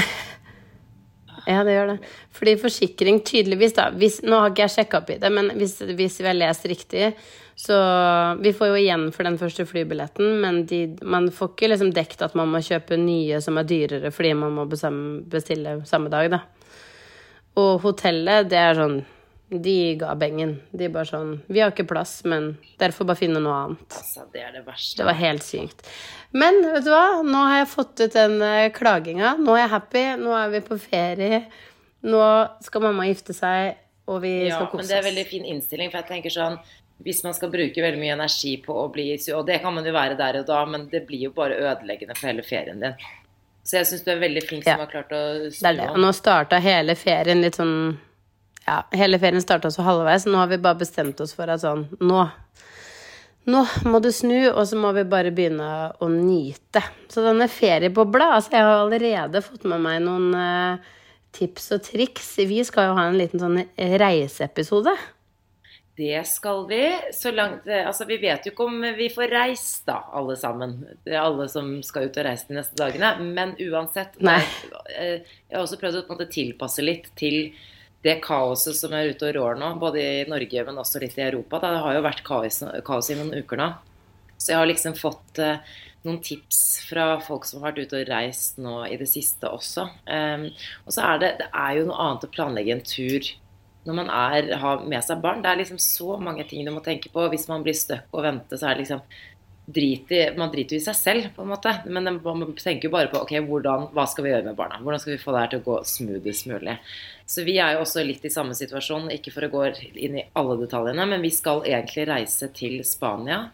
Ja, 1.48 1.62
det 1.64 1.72
gjør 1.72 1.86
det. 1.94 2.08
Fordi 2.36 2.52
forsikring 2.60 3.22
tydeligvis, 3.24 3.72
da 3.72 3.86
hvis, 3.96 4.18
Nå 4.26 4.42
har 4.42 4.50
ikke 4.52 4.66
jeg 4.66 4.74
sjekka 4.74 4.98
opp 5.00 5.12
i 5.14 5.16
det, 5.22 5.30
men 5.32 5.48
hvis, 5.56 5.78
hvis 5.96 6.18
vi 6.20 6.28
har 6.28 6.36
lest 6.36 6.66
riktig, 6.68 7.14
så 7.60 7.76
Vi 8.40 8.52
får 8.56 8.70
jo 8.70 8.76
igjen 8.78 9.06
for 9.12 9.28
den 9.28 9.38
første 9.40 9.66
flybilletten, 9.68 10.36
men 10.40 10.62
de, 10.68 10.82
man 11.02 11.30
får 11.34 11.54
ikke 11.54 11.70
liksom 11.72 11.94
dekt 11.96 12.22
at 12.24 12.36
man 12.38 12.48
må 12.52 12.62
kjøpe 12.64 12.96
nye 13.00 13.40
som 13.44 13.58
er 13.60 13.68
dyrere 13.68 14.12
fordi 14.14 14.34
man 14.36 14.54
må 14.56 14.66
bestille 14.68 15.80
samme 15.88 16.12
dag, 16.12 16.30
da. 16.32 16.44
Og 17.60 17.80
hotellet, 17.82 18.48
det 18.52 18.60
er 18.60 18.78
sånn 18.78 19.00
De 19.50 19.96
ga 19.98 20.14
bengen. 20.14 20.60
De 20.70 20.86
bare 20.88 21.08
sånn 21.08 21.30
Vi 21.50 21.58
har 21.58 21.72
ikke 21.72 21.86
plass, 21.90 22.20
men 22.24 22.52
dere 22.78 22.94
får 22.94 23.08
bare 23.08 23.18
finne 23.18 23.40
noe 23.42 23.56
annet. 23.64 23.96
Altså, 23.98 24.26
det 24.32 24.44
er 24.46 24.52
det 24.54 24.64
verste. 24.66 25.00
Det 25.00 25.06
var 25.08 25.18
helt 25.18 25.42
sykt. 25.42 25.82
Men 26.32 26.60
vet 26.62 26.84
du 26.86 26.90
hva? 26.92 27.22
Nå 27.26 27.40
har 27.48 27.56
jeg 27.64 27.70
fått 27.72 28.00
ut 28.04 28.12
den 28.14 28.36
eh, 28.46 28.68
klaginga. 28.70 29.32
Nå 29.42 29.56
er 29.56 29.64
jeg 29.64 29.72
happy. 29.74 30.04
Nå 30.22 30.36
er 30.38 30.52
vi 30.54 30.60
på 30.68 30.78
ferie. 30.78 31.40
Nå 32.06 32.20
skal 32.62 32.84
mamma 32.86 33.08
gifte 33.10 33.34
seg, 33.36 33.74
og 34.08 34.22
vi 34.22 34.30
Ja, 34.48 34.60
skal 34.62 34.78
men 34.78 34.86
det 34.86 34.94
er 34.96 35.02
oss. 35.02 35.08
veldig 35.10 35.26
fin 35.28 35.44
innstilling, 35.44 35.90
for 35.90 35.98
jeg 36.00 36.08
tenker 36.14 36.30
sånn 36.32 36.60
hvis 37.00 37.22
man 37.24 37.32
skal 37.34 37.48
bruke 37.50 37.80
veldig 37.80 37.98
mye 38.00 38.12
energi 38.12 38.54
på 38.60 38.74
å 38.76 38.86
bli 38.92 39.14
Og 39.34 39.46
det 39.48 39.62
kan 39.62 39.72
man 39.74 39.84
jo 39.84 39.92
være 39.92 40.16
der 40.18 40.38
og 40.40 40.46
da, 40.46 40.64
men 40.68 40.86
det 40.92 41.06
blir 41.08 41.22
jo 41.26 41.30
bare 41.32 41.56
ødeleggende 41.56 42.14
for 42.16 42.28
hele 42.28 42.42
ferien 42.42 42.78
din. 42.80 42.94
Så 43.64 43.76
jeg 43.80 43.86
syns 43.90 44.04
du 44.04 44.10
er 44.12 44.20
veldig 44.20 44.42
flink 44.48 44.66
Ja. 44.66 44.76
som 44.76 44.80
har 44.86 44.90
klart 44.92 45.10
å 45.12 45.50
Det 45.50 45.64
er 45.64 45.74
det. 45.80 45.88
Og 45.90 45.98
nå 45.98 46.12
starta 46.14 46.58
hele 46.60 46.94
ferien 46.94 47.40
litt 47.42 47.56
sånn 47.56 47.98
Ja, 48.70 48.84
hele 48.94 49.18
ferien 49.18 49.42
starta 49.42 49.70
så 49.74 49.82
halvveis. 49.82 50.28
Nå 50.30 50.38
har 50.38 50.50
vi 50.50 50.60
bare 50.62 50.78
bestemt 50.78 51.18
oss 51.24 51.34
for 51.34 51.50
at 51.50 51.64
sånn 51.64 51.88
Nå 51.98 52.22
nå 53.50 53.62
må 53.88 53.98
du 54.04 54.10
snu, 54.12 54.50
og 54.52 54.66
så 54.68 54.76
må 54.78 54.90
vi 54.94 55.02
bare 55.08 55.32
begynne 55.34 55.68
å 55.98 56.08
nyte. 56.12 56.82
Så 57.10 57.24
denne 57.24 57.48
feriebobla 57.50 58.34
Altså, 58.36 58.52
jeg 58.52 58.66
har 58.66 58.82
allerede 58.82 59.40
fått 59.42 59.64
med 59.70 59.80
meg 59.80 60.02
noen 60.04 60.34
uh, 60.36 60.90
tips 61.34 61.70
og 61.74 61.86
triks. 61.88 62.34
Vi 62.46 62.60
skal 62.68 62.90
jo 62.90 62.98
ha 62.98 63.06
en 63.08 63.18
liten 63.18 63.40
sånn 63.42 63.62
reiseepisode. 64.02 64.92
Det 66.00 66.20
skal 66.28 66.62
vi. 66.68 66.84
Så 67.16 67.32
langt 67.34 67.66
eh, 67.68 67.82
Altså, 67.88 68.06
vi 68.08 68.20
vet 68.22 68.46
jo 68.46 68.54
ikke 68.54 68.68
om 68.68 68.78
vi 68.96 69.08
får 69.12 69.32
reist, 69.32 69.82
da, 69.88 69.98
alle 70.16 70.36
sammen. 70.40 70.78
Det 71.04 71.16
er 71.16 71.24
alle 71.24 71.48
som 71.52 71.74
skal 71.84 72.08
ut 72.08 72.20
og 72.20 72.28
reise 72.28 72.48
de 72.48 72.60
neste 72.60 72.78
dagene. 72.78 73.16
Men 73.24 73.56
uansett 73.58 74.20
Nei. 74.24 74.38
Jeg 74.94 75.24
har 75.50 75.64
også 75.64 75.80
prøvd 75.80 76.04
å 76.04 76.06
måte 76.12 76.30
tilpasse 76.32 76.84
litt 76.84 77.10
til 77.20 77.50
det 78.04 78.16
kaoset 78.24 78.78
som 78.78 78.94
er 78.96 79.12
ute 79.12 79.28
og 79.28 79.36
rår 79.36 79.60
nå, 79.60 79.74
både 79.80 80.00
i 80.00 80.24
Norge, 80.28 80.64
men 80.66 80.80
også 80.80 81.02
litt 81.02 81.18
i 81.18 81.26
Europa. 81.26 81.60
Det 81.60 81.72
har 81.84 81.96
jo 81.96 82.04
vært 82.06 82.24
kaos, 82.24 82.62
kaos 82.86 83.12
i 83.12 83.18
noen 83.18 83.42
uker 83.42 83.60
nå. 83.60 83.68
Så 84.40 84.54
jeg 84.54 84.60
har 84.60 84.70
liksom 84.70 84.96
fått 84.96 85.40
eh, 85.42 85.60
noen 86.06 86.20
tips 86.24 86.80
fra 86.88 87.12
folk 87.20 87.44
som 87.44 87.60
har 87.60 87.74
vært 87.74 87.90
ute 87.90 88.00
og 88.00 88.08
reist 88.08 88.60
nå 88.62 88.78
i 88.88 88.96
det 89.00 89.08
siste 89.10 89.50
også. 89.52 89.84
Um, 90.08 90.48
og 90.86 90.96
så 90.96 91.04
er 91.10 91.20
det, 91.20 91.30
det 91.42 91.50
er 91.52 91.76
jo 91.76 91.86
noe 91.90 92.00
annet 92.06 92.24
å 92.24 92.32
planlegge 92.32 92.76
en 92.76 92.86
tur 92.86 93.28
når 93.88 93.96
man 93.96 94.10
er, 94.12 94.48
har 94.60 94.82
med 94.88 95.04
seg 95.04 95.20
barn. 95.24 95.44
Det 95.44 95.50
er 95.50 95.60
liksom 95.60 95.80
så 95.80 96.16
mange 96.20 96.44
ting 96.48 96.64
du 96.64 96.72
må 96.72 96.82
tenke 96.84 97.12
på. 97.12 97.26
Hvis 97.32 97.48
man 97.52 97.64
blir 97.64 97.76
stuck 97.76 98.08
og 98.12 98.24
venter, 98.26 98.60
så 98.60 98.68
er 98.70 98.76
det 98.76 98.86
liksom 98.86 99.04
drit 99.74 100.12
i, 100.12 100.20
Man 100.36 100.50
driter 100.52 100.76
i 100.76 100.82
seg 100.84 100.96
selv, 100.98 101.28
på 101.36 101.44
en 101.44 101.52
måte. 101.52 101.72
Men 101.86 102.08
man 102.22 102.44
tenker 102.58 102.88
jo 102.88 102.94
bare 102.94 103.10
på 103.12 103.22
ok, 103.22 103.34
hvordan, 103.46 103.88
hva 103.94 104.06
skal 104.10 104.26
vi 104.26 104.32
gjøre 104.34 104.48
med 104.50 104.58
barna? 104.58 104.80
Hvordan 104.82 105.02
skal 105.02 105.14
vi 105.14 105.22
få 105.22 105.34
det 105.34 105.42
her 105.44 105.52
til 105.52 105.62
å 105.62 105.66
gå 105.68 105.76
smoothest 105.92 106.48
mulig? 106.50 106.78
Så 107.30 107.44
vi 107.46 107.58
er 107.62 107.76
jo 107.76 107.84
også 107.84 108.02
litt 108.06 108.24
i 108.26 108.32
samme 108.32 108.56
situasjon, 108.58 109.12
ikke 109.14 109.34
for 109.34 109.46
å 109.46 109.52
gå 109.52 109.66
inn 110.02 110.18
i 110.18 110.26
alle 110.38 110.56
detaljene, 110.64 111.06
men 111.12 111.22
vi 111.22 111.30
skal 111.34 111.62
egentlig 111.62 112.08
reise 112.10 112.50
til 112.56 112.80
Spania, 112.86 113.44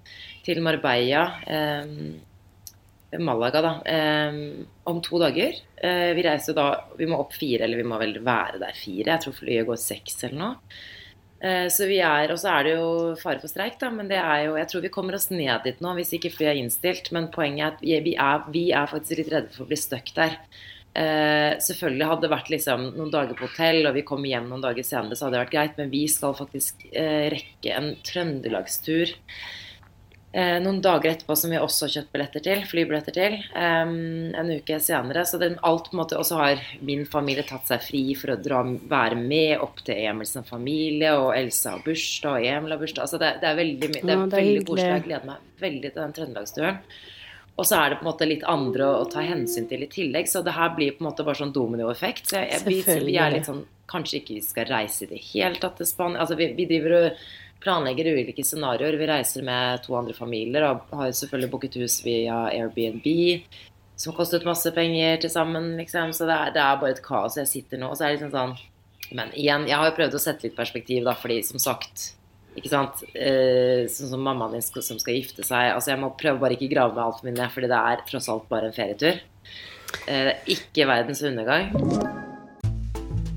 til 0.47 0.63
Marbella. 0.65 1.27
Eh, 1.45 1.93
Malaga 3.19 3.63
da, 3.63 3.73
eh, 3.87 4.39
om 4.85 5.01
to 5.01 5.19
dager. 5.19 5.55
Eh, 5.77 6.13
vi 6.17 6.25
reiser 6.27 6.55
da 6.55 6.85
Vi 6.99 7.07
må 7.07 7.21
opp 7.21 7.33
fire, 7.33 7.65
eller 7.65 7.77
vi 7.77 7.89
må 7.89 7.99
vel 8.01 8.19
være 8.25 8.59
der 8.61 8.75
fire. 8.75 9.13
Jeg 9.15 9.23
tror 9.23 9.37
flyet 9.37 9.67
går 9.67 9.79
seks 9.81 10.25
eller 10.25 10.39
noe. 10.41 10.57
Eh, 11.41 11.67
så 11.69 11.85
vi 11.85 11.99
er, 12.01 12.31
Og 12.33 12.39
så 12.41 12.49
er 12.49 12.65
det 12.65 12.77
jo 12.79 13.17
fare 13.21 13.43
for 13.43 13.53
streik, 13.53 13.77
da, 13.81 13.91
men 13.93 14.09
det 14.09 14.17
er 14.17 14.47
jo 14.47 14.55
Jeg 14.57 14.71
tror 14.71 14.85
vi 14.87 14.93
kommer 14.95 15.19
oss 15.19 15.29
ned 15.29 15.67
dit 15.67 15.83
nå 15.85 15.93
hvis 15.99 16.15
ikke 16.17 16.33
flyet 16.33 16.55
er 16.55 16.63
innstilt. 16.63 17.13
Men 17.13 17.29
poenget 17.35 17.67
er 17.67 17.75
at 17.75 18.07
vi 18.07 18.15
er, 18.15 18.49
vi 18.55 18.65
er 18.73 18.89
faktisk 18.91 19.21
litt 19.21 19.35
redde 19.35 19.53
for 19.53 19.67
å 19.67 19.71
bli 19.71 19.81
stuck 19.81 20.15
der. 20.17 20.39
Eh, 20.97 21.53
selvfølgelig 21.61 22.09
hadde 22.09 22.25
det 22.25 22.33
vært 22.33 22.51
liksom 22.55 22.87
noen 22.97 23.13
dager 23.13 23.37
på 23.37 23.51
hotell, 23.51 23.83
og 23.85 23.99
vi 23.99 24.07
kom 24.09 24.25
hjem 24.25 24.49
noen 24.49 24.65
dager 24.65 24.87
senere, 24.87 25.19
så 25.19 25.27
hadde 25.27 25.37
det 25.37 25.43
vært 25.45 25.53
greit, 25.53 25.75
men 25.77 25.93
vi 25.93 26.07
skal 26.09 26.33
faktisk 26.39 26.87
eh, 26.89 27.29
rekke 27.35 27.75
en 27.77 27.91
trøndelagstur 28.07 29.13
eh, 30.37 30.57
noen 30.63 30.83
dager 30.85 31.11
etterpå 31.11 31.37
som 31.39 31.53
vi 31.53 31.59
også 31.61 31.87
har 31.87 31.95
kjøpt 31.95 32.13
billetter 32.13 32.45
til, 32.45 32.63
flybilletter 32.69 33.17
til. 33.17 33.39
Eh, 33.57 33.95
en 34.43 34.53
uke 34.53 34.79
senere. 34.85 35.25
Så 35.29 35.41
det, 35.43 35.55
alt 35.67 35.91
på 35.91 35.97
en 35.97 36.03
måte, 36.03 36.21
Og 36.21 36.29
så 36.29 36.39
har 36.43 36.63
min 36.85 37.07
familie 37.09 37.47
tatt 37.49 37.67
seg 37.71 37.83
fri 37.85 38.05
for 38.19 38.35
å 38.35 38.39
dra, 38.41 38.63
være 38.63 39.19
med 39.19 39.65
opp 39.65 39.83
til 39.87 40.05
Emilsen 40.07 40.47
familie, 40.47 41.17
og 41.17 41.35
Elsa 41.37 41.77
har 41.77 41.85
bursdag, 41.87 42.39
og 42.39 42.49
Emil 42.53 42.77
har 42.77 42.83
bursdag. 42.85 43.09
Altså 43.09 43.21
det, 43.23 43.35
det 43.43 43.51
er 43.51 43.61
veldig, 43.61 43.93
det 43.97 44.17
er 44.17 44.25
veldig 44.39 44.65
koselig. 44.69 44.89
Jeg 44.93 45.07
gleder 45.09 45.31
meg 45.33 45.53
veldig 45.67 45.93
til 45.93 46.03
den 46.03 46.19
trøndelagsturen. 46.21 46.83
Og 47.57 47.65
så 47.65 47.79
er 47.81 47.91
det 47.91 47.99
på 48.01 48.05
en 48.05 48.11
måte 48.11 48.29
litt 48.29 48.45
andre 48.49 48.85
å, 48.85 48.99
å, 49.01 49.09
ta 49.09 49.25
hensyn 49.25 49.65
til 49.71 49.87
i 49.87 49.89
tillegg. 49.89 50.29
Så 50.29 50.43
det 50.45 50.55
her 50.57 50.75
blir 50.77 50.93
på 50.97 51.03
en 51.03 51.09
måte 51.09 51.25
bare 51.25 51.41
sånn 51.41 51.55
dominoeffekt. 51.57 52.29
Så 52.29 52.43
jeg, 52.43 52.61
vi, 52.67 52.83
vi, 52.85 53.17
er 53.17 53.33
litt 53.39 53.49
sånn 53.49 53.65
Kanskje 53.87 54.19
ikke 54.19 54.35
vi 54.35 54.41
skal 54.43 54.65
reise 54.67 55.05
i 55.05 55.11
det 55.13 55.21
hele 55.29 55.61
tatt 55.63 55.77
til 55.79 55.87
Spania. 55.87 56.19
Altså 56.25 56.35
vi, 56.35 56.49
vi 56.59 56.65
driver 56.67 56.97
og 56.97 57.21
planlegger 57.67 58.13
ulike 58.15 58.45
scenarioer. 58.47 58.97
Vi 59.01 59.09
reiser 59.11 59.45
med 59.47 59.83
to 59.85 59.97
andre 59.99 60.15
familier 60.17 60.69
og 60.71 60.93
har 60.95 61.11
selvfølgelig 61.11 61.53
booket 61.53 61.79
hus 61.83 61.99
via 62.07 62.47
Airbnb. 62.53 63.09
Som 63.99 64.15
kostet 64.17 64.47
masse 64.47 64.71
penger 64.77 65.23
til 65.23 65.33
sammen, 65.33 65.73
liksom. 65.81 66.13
Så 66.15 66.29
det 66.29 66.37
er, 66.37 66.53
det 66.55 66.63
er 66.63 66.81
bare 66.81 66.95
et 66.95 67.05
kaos. 67.05 67.39
Jeg 67.41 67.51
sitter 67.51 67.81
nå 67.81 67.91
og 67.91 67.99
så 67.99 68.07
er 68.07 68.15
det 68.15 68.21
liksom 68.21 68.35
sånn 68.35 68.57
Men 69.17 69.31
igjen, 69.39 69.69
jeg 69.71 69.79
har 69.79 69.87
jo 69.87 69.95
prøvd 69.95 70.17
å 70.19 70.21
sette 70.23 70.49
litt 70.49 70.57
perspektiv, 70.57 71.05
da, 71.07 71.13
fordi 71.15 71.39
som 71.47 71.61
sagt 71.63 72.09
ikke 72.57 72.73
sant? 72.73 73.05
Eh, 73.13 73.85
sånn 73.93 74.11
som 74.15 74.23
mammaen 74.25 74.57
din 74.57 74.65
som 74.65 74.99
skal 74.99 75.19
gifte 75.19 75.45
seg. 75.45 75.75
Altså 75.75 75.93
Jeg 75.93 76.01
må 76.03 76.11
prøve 76.19 76.41
bare 76.43 76.57
ikke 76.57 76.73
grave 76.73 76.97
meg 76.97 77.05
altfor 77.05 77.29
mye 77.29 77.37
ned, 77.37 77.53
fordi 77.53 77.71
det 77.71 77.81
er 77.93 78.05
tross 78.09 78.31
alt 78.33 78.49
bare 78.51 78.71
en 78.71 78.77
ferietur. 78.77 79.21
Eh, 80.09 80.33
ikke 80.57 80.89
verdens 80.89 81.23
undergang. 81.23 81.71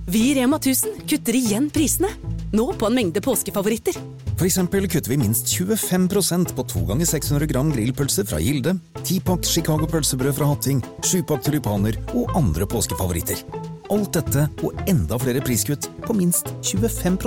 Vi 0.09 0.29
i 0.31 0.36
Rema 0.39 0.57
1000 0.57 1.03
kutter 1.09 1.38
igjen 1.38 1.69
prisene. 1.74 2.38
Nå 2.51 2.65
på 2.74 2.88
en 2.89 2.96
mengde 2.98 3.22
påskefavoritter. 3.22 3.98
For 4.39 4.48
eksempel 4.48 4.88
kutter 4.89 5.12
vi 5.12 5.20
minst 5.22 5.51
25% 5.53 6.56
på 6.58 6.65
2 6.74 6.86
ganger 6.89 7.10
600 7.10 7.50
gram 7.51 7.74
grillpølser 7.75 8.25
fra 8.29 8.39
Gilde, 8.41 8.77
10-pakk 9.03 9.46
Chicago 9.46 9.89
pølsebrød 9.89 10.38
fra 10.39 10.48
Hatting, 10.50 10.82
7-pakk 11.06 11.46
tulipaner 11.46 12.00
og 12.15 12.34
andre 12.39 12.65
påskefavoritter. 12.70 13.44
Alt 13.89 14.18
dette 14.18 14.48
og 14.65 14.82
enda 14.89 15.18
flere 15.22 15.44
priskutt 15.46 15.89
på 16.06 16.15
minst 16.18 16.50
25 16.65 17.18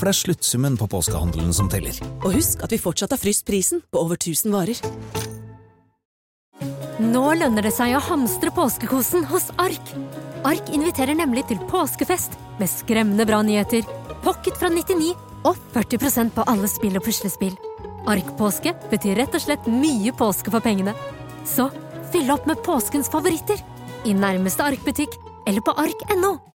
for 0.00 0.08
det 0.08 0.14
er 0.14 0.16
sluttsummen 0.16 0.78
på 0.80 0.86
påskehandelen 0.88 1.52
som 1.52 1.66
teller. 1.68 1.92
Og 2.24 2.32
husk 2.32 2.62
at 2.64 2.72
vi 2.72 2.78
fortsatt 2.80 3.12
har 3.12 3.20
fryst 3.20 3.44
prisen 3.44 3.82
på 3.92 4.00
over 4.00 4.16
1000 4.16 4.54
varer. 4.54 4.80
Nå 7.04 7.24
lønner 7.36 7.64
det 7.64 7.74
seg 7.76 7.92
å 7.96 8.00
hamstre 8.06 8.48
påskekosen 8.56 9.26
hos 9.28 9.50
Ark. 9.60 9.92
Ark 10.48 10.72
inviterer 10.72 11.18
nemlig 11.18 11.44
til 11.50 11.60
påskefest 11.68 12.32
med 12.56 12.72
skremmende 12.72 13.28
bra 13.28 13.42
nyheter, 13.44 13.84
pocket 14.24 14.56
fra 14.60 14.70
99 14.72 15.14
og 15.48 15.56
40% 15.74 16.34
på 16.36 16.44
alle 16.50 16.68
spill 16.70 16.98
og 16.98 17.06
puslespill. 17.06 17.56
Ark-påske 18.10 18.74
betyr 18.90 19.18
rett 19.20 19.36
og 19.36 19.44
slett 19.44 19.68
mye 19.70 20.12
påske 20.16 20.52
for 20.52 20.64
pengene. 20.64 20.94
Så 21.48 21.68
fyll 22.12 22.30
opp 22.32 22.48
med 22.48 22.62
påskens 22.66 23.10
favoritter 23.12 23.60
i 24.08 24.16
nærmeste 24.16 24.64
Ark-butikk 24.66 25.16
eller 25.46 25.64
på 25.64 25.76
ark.no. 25.76 26.49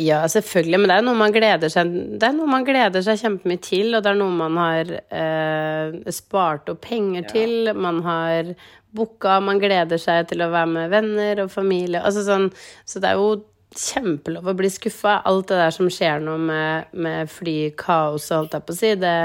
Ja, 0.00 0.20
selvfølgelig. 0.28 0.78
Men 0.80 0.90
det 0.90 0.96
er 0.96 1.04
noe 1.06 1.18
man 1.18 1.34
gleder 1.34 1.72
seg 1.72 1.90
Det 2.20 2.28
er 2.28 2.34
noe 2.36 2.48
man 2.48 2.66
gleder 2.66 3.04
seg 3.04 3.20
kjempemye 3.20 3.62
til, 3.64 3.94
og 3.94 4.04
det 4.04 4.12
er 4.12 4.18
noe 4.20 4.36
man 4.36 4.58
har 4.60 4.92
eh, 4.96 6.12
spart 6.14 6.70
opp 6.72 6.82
penger 6.86 7.24
ja. 7.24 7.30
til. 7.32 7.72
Man 7.76 8.02
har 8.06 8.54
booka, 8.96 9.38
man 9.44 9.60
gleder 9.62 10.00
seg 10.00 10.30
til 10.30 10.42
å 10.42 10.50
være 10.52 10.70
med 10.74 10.92
venner 10.92 11.44
og 11.44 11.52
familie. 11.52 12.02
Altså 12.02 12.24
sånn, 12.26 12.48
så 12.88 13.02
det 13.02 13.12
er 13.12 13.20
jo 13.20 13.42
kjempelov 13.76 14.50
å 14.50 14.56
bli 14.58 14.70
skuffa. 14.72 15.20
Alt 15.28 15.50
det 15.50 15.60
der 15.60 15.74
som 15.74 15.90
skjer 15.92 16.22
nå 16.24 16.36
med, 16.42 16.94
med 16.94 17.30
flykaos 17.30 18.30
og 18.30 18.38
alt 18.38 18.56
jeg 18.56 18.66
på 18.66 18.76
å 18.76 18.80
si, 18.80 18.94
det 18.98 19.18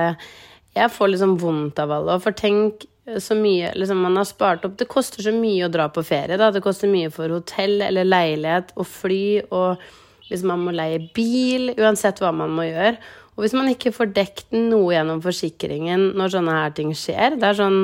Jeg 0.75 0.91
får 0.91 1.13
liksom 1.13 1.37
vondt 1.39 1.79
av 1.79 1.93
alle. 1.95 2.19
For 2.19 2.35
tenk 2.35 2.83
så 3.21 3.35
mye 3.37 3.69
liksom 3.77 4.01
man 4.01 4.17
har 4.17 4.25
spart 4.25 4.63
opp 4.65 4.79
Det 4.79 4.87
koster 4.89 5.21
så 5.21 5.29
mye 5.29 5.67
å 5.67 5.71
dra 5.71 5.85
på 5.93 6.03
ferie, 6.03 6.37
da. 6.41 6.51
Det 6.51 6.63
koster 6.65 6.89
mye 6.91 7.11
for 7.13 7.29
hotell 7.29 7.81
eller 7.85 8.07
leilighet 8.07 8.73
og 8.75 8.89
fly 8.89 9.25
og 9.49 9.85
hvis 10.29 10.43
man 10.47 10.63
må 10.65 10.73
leie 10.73 11.03
bil, 11.15 11.71
uansett 11.77 12.21
hva 12.23 12.31
man 12.35 12.53
må 12.55 12.65
gjøre. 12.67 12.97
Og 13.35 13.43
hvis 13.43 13.55
man 13.57 13.69
ikke 13.69 13.93
får 13.93 14.13
dekt 14.15 14.53
noe 14.55 14.93
gjennom 14.95 15.21
forsikringen 15.23 16.11
når 16.17 16.37
sånne 16.37 16.59
her 16.61 16.75
ting 16.75 16.93
skjer, 16.95 17.39
det 17.39 17.49
er 17.51 17.59
sånn 17.59 17.79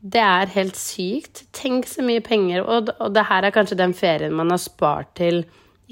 Det 0.00 0.20
er 0.24 0.48
helt 0.54 0.78
sykt. 0.80 1.42
Tenk 1.52 1.84
så 1.84 2.00
mye 2.00 2.22
penger. 2.24 2.62
Og, 2.64 2.88
og 3.04 3.10
det 3.12 3.26
her 3.28 3.44
er 3.44 3.52
kanskje 3.52 3.76
den 3.76 3.92
ferien 3.92 4.32
man 4.32 4.48
har 4.48 4.62
spart 4.62 5.10
til 5.20 5.42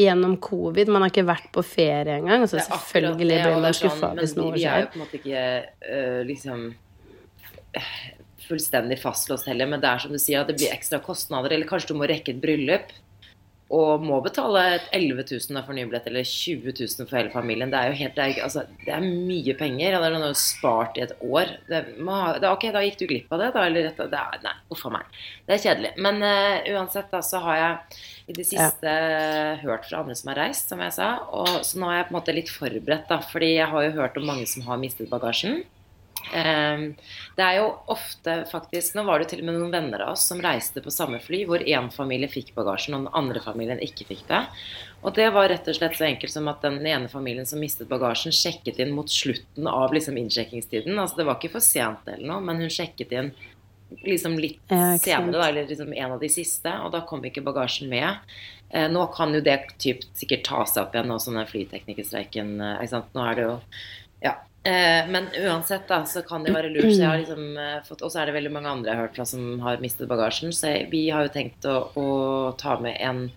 gjennom 0.00 0.38
covid. 0.40 0.88
Man 0.88 1.04
har 1.04 1.12
ikke 1.12 1.26
vært 1.28 1.50
på 1.52 1.64
ferie 1.66 2.14
engang. 2.16 2.46
Så 2.48 2.56
selvfølgelig 2.62 3.34
det, 3.34 3.42
blir 3.44 3.60
man 3.66 3.76
skuffa 3.76 4.06
sånn, 4.06 4.22
hvis 4.22 4.32
noe 4.38 4.54
skjer. 4.54 4.56
Men 4.56 4.62
vi 4.62 4.70
er 4.70 4.80
jo 4.80 4.88
på 4.88 4.96
en 4.96 5.04
måte 5.04 5.20
ikke 5.20 5.42
uh, 5.90 6.22
liksom 6.30 6.64
fullstendig 8.48 8.96
fastlåst 9.02 9.50
heller, 9.50 9.68
men 9.68 9.82
det 9.82 9.90
er 9.90 10.00
som 10.00 10.14
du 10.14 10.20
sier 10.22 10.40
at 10.40 10.48
det 10.48 10.56
blir 10.56 10.72
ekstra 10.72 11.02
kostnader. 11.04 11.52
Eller 11.52 11.68
kanskje 11.68 11.92
du 11.92 12.00
må 12.00 12.08
rekke 12.08 12.32
et 12.32 12.40
bryllup 12.40 12.94
og 13.68 14.00
må 14.00 14.18
betale 14.24 14.62
11 14.96 15.26
000 15.28 15.60
for 15.66 15.76
nybillett 15.76 16.06
eller 16.08 16.24
20 16.24 16.72
000 16.72 17.04
for 17.04 17.18
hele 17.18 17.32
familien. 17.32 17.68
Det 17.68 17.76
er 17.76 17.90
jo 17.90 17.98
helt, 17.98 18.14
det 18.16 18.24
er, 18.24 18.38
altså, 18.46 18.62
det 18.86 18.94
er 18.96 19.04
mye 19.04 19.54
penger. 19.58 19.92
Ja, 19.92 20.00
det 20.00 20.08
er 20.08 20.16
noe 20.16 20.38
spart 20.40 20.96
i 20.96 21.04
et 21.04 21.12
år. 21.20 21.52
Det, 21.68 21.82
det, 21.92 22.48
ok, 22.48 22.64
da 22.72 22.84
gikk 22.86 22.96
du 23.02 23.06
glipp 23.10 23.34
av 23.36 23.44
det, 23.44 23.50
da. 23.58 23.66
Eller 23.68 23.90
det 23.92 24.08
er, 24.08 24.40
nei, 24.46 24.54
uff 24.72 24.86
a 24.88 24.94
meg. 24.96 25.18
Det 25.44 25.58
er 25.58 25.64
kjedelig. 25.66 25.92
Men 26.00 26.24
uh, 26.24 26.70
uansett, 26.78 27.10
da, 27.12 27.20
så 27.24 27.42
har 27.44 27.60
jeg 27.60 28.00
i 28.28 28.36
det 28.38 28.48
siste 28.48 28.94
ja. 28.94 29.56
hørt 29.60 29.84
fra 29.88 30.00
andre 30.00 30.16
som 30.16 30.32
har 30.32 30.42
reist, 30.46 30.72
som 30.72 30.80
jeg 30.84 30.96
sa. 30.96 31.10
Og, 31.28 31.58
så 31.68 31.80
nå 31.80 31.92
er 31.92 32.00
jeg 32.00 32.08
på 32.08 32.14
en 32.14 32.20
måte 32.22 32.38
litt 32.40 32.52
forberedt, 32.52 33.08
da. 33.12 33.20
Fordi 33.34 33.52
jeg 33.58 33.68
har 33.68 33.84
jo 33.84 33.96
hørt 34.00 34.16
om 34.16 34.30
mange 34.32 34.48
som 34.48 34.64
har 34.68 34.80
mistet 34.80 35.12
bagasjen. 35.12 35.60
Ehm, 36.36 36.84
det 37.36 37.44
er 37.44 37.58
jo 37.60 37.68
ofte 37.94 38.34
faktisk 38.50 38.96
Nå 38.98 39.04
var 39.06 39.22
det 39.22 39.30
til 39.30 39.42
og 39.42 39.48
med 39.48 39.56
noen 39.56 39.72
venner 39.72 40.04
av 40.04 40.16
oss 40.16 40.26
som 40.30 40.42
reiste 40.44 40.82
på 40.84 40.92
samme 40.92 41.20
fly, 41.22 41.44
hvor 41.48 41.62
én 41.64 41.90
familie 41.94 42.30
fikk 42.30 42.54
bagasjen 42.56 42.96
og 42.96 43.06
den 43.06 43.18
andre 43.20 43.42
familien 43.44 43.82
ikke 43.84 44.08
fikk 44.10 44.24
det. 44.30 44.42
Og 45.06 45.14
det 45.14 45.28
var 45.34 45.48
rett 45.52 45.68
og 45.70 45.78
slett 45.78 45.98
så 45.98 46.08
enkelt 46.08 46.34
som 46.34 46.48
at 46.50 46.64
den 46.64 46.80
ene 46.82 47.10
familien 47.12 47.46
som 47.46 47.62
mistet 47.62 47.90
bagasjen, 47.90 48.34
sjekket 48.34 48.80
inn 48.82 48.96
mot 48.96 49.10
slutten 49.10 49.68
av 49.70 49.94
liksom 49.94 50.18
innsjekkingstiden. 50.18 50.98
Altså 50.98 51.20
det 51.20 51.28
var 51.28 51.38
ikke 51.38 51.54
for 51.54 51.64
sent 51.64 52.08
eller 52.10 52.26
noe, 52.26 52.42
men 52.44 52.64
hun 52.64 52.72
sjekket 52.72 53.14
inn 53.14 53.32
liksom 54.04 54.36
litt 54.40 54.60
senere, 54.68 55.32
da, 55.32 55.46
eller 55.48 55.68
liksom 55.68 55.94
en 55.94 56.12
av 56.12 56.20
de 56.20 56.28
siste, 56.28 56.72
og 56.84 56.92
da 56.92 57.00
kom 57.08 57.22
ikke 57.24 57.44
bagasjen 57.46 57.88
med. 57.88 58.34
Eh, 58.68 58.88
nå 58.92 59.06
kan 59.14 59.32
jo 59.32 59.40
det 59.44 59.56
typ 59.80 60.02
sikkert 60.18 60.44
ta 60.48 60.64
seg 60.68 60.82
opp 60.82 60.96
igjen 60.96 61.08
nå 61.08 61.16
som 61.22 61.38
den 61.38 61.48
flyteknikerstreiken 61.48 62.58
eh? 62.60 62.98
Nå 63.14 63.24
er 63.24 63.38
det 63.38 63.46
jo 63.46 63.54
Ja. 64.20 64.34
Eh, 64.64 65.06
men 65.08 65.28
uansett, 65.38 65.86
da, 65.88 66.02
så 66.04 66.22
kan 66.26 66.44
det 66.44 66.52
være 66.54 66.72
lurt. 66.74 66.90
Så 66.96 67.12
liksom 67.22 67.56
eh, 67.56 67.78
fått 67.86 68.02
Og 68.02 68.10
så 68.12 68.20
er 68.20 68.28
det 68.28 68.34
veldig 68.36 68.52
mange 68.52 68.72
andre 68.72 68.90
jeg 68.90 68.98
har 68.98 69.06
hørt 69.06 69.16
fra 69.20 69.26
som 69.28 69.60
har 69.64 69.80
mistet 69.84 70.10
bagasjen. 70.10 70.52
Så 70.54 70.72
jeg, 70.72 70.88
vi 70.92 71.06
har 71.14 71.28
jo 71.28 71.34
tenkt 71.34 71.68
å, 71.68 71.78
å 71.94 72.08
ta 72.60 72.78
med 72.82 72.98
en 72.98 73.28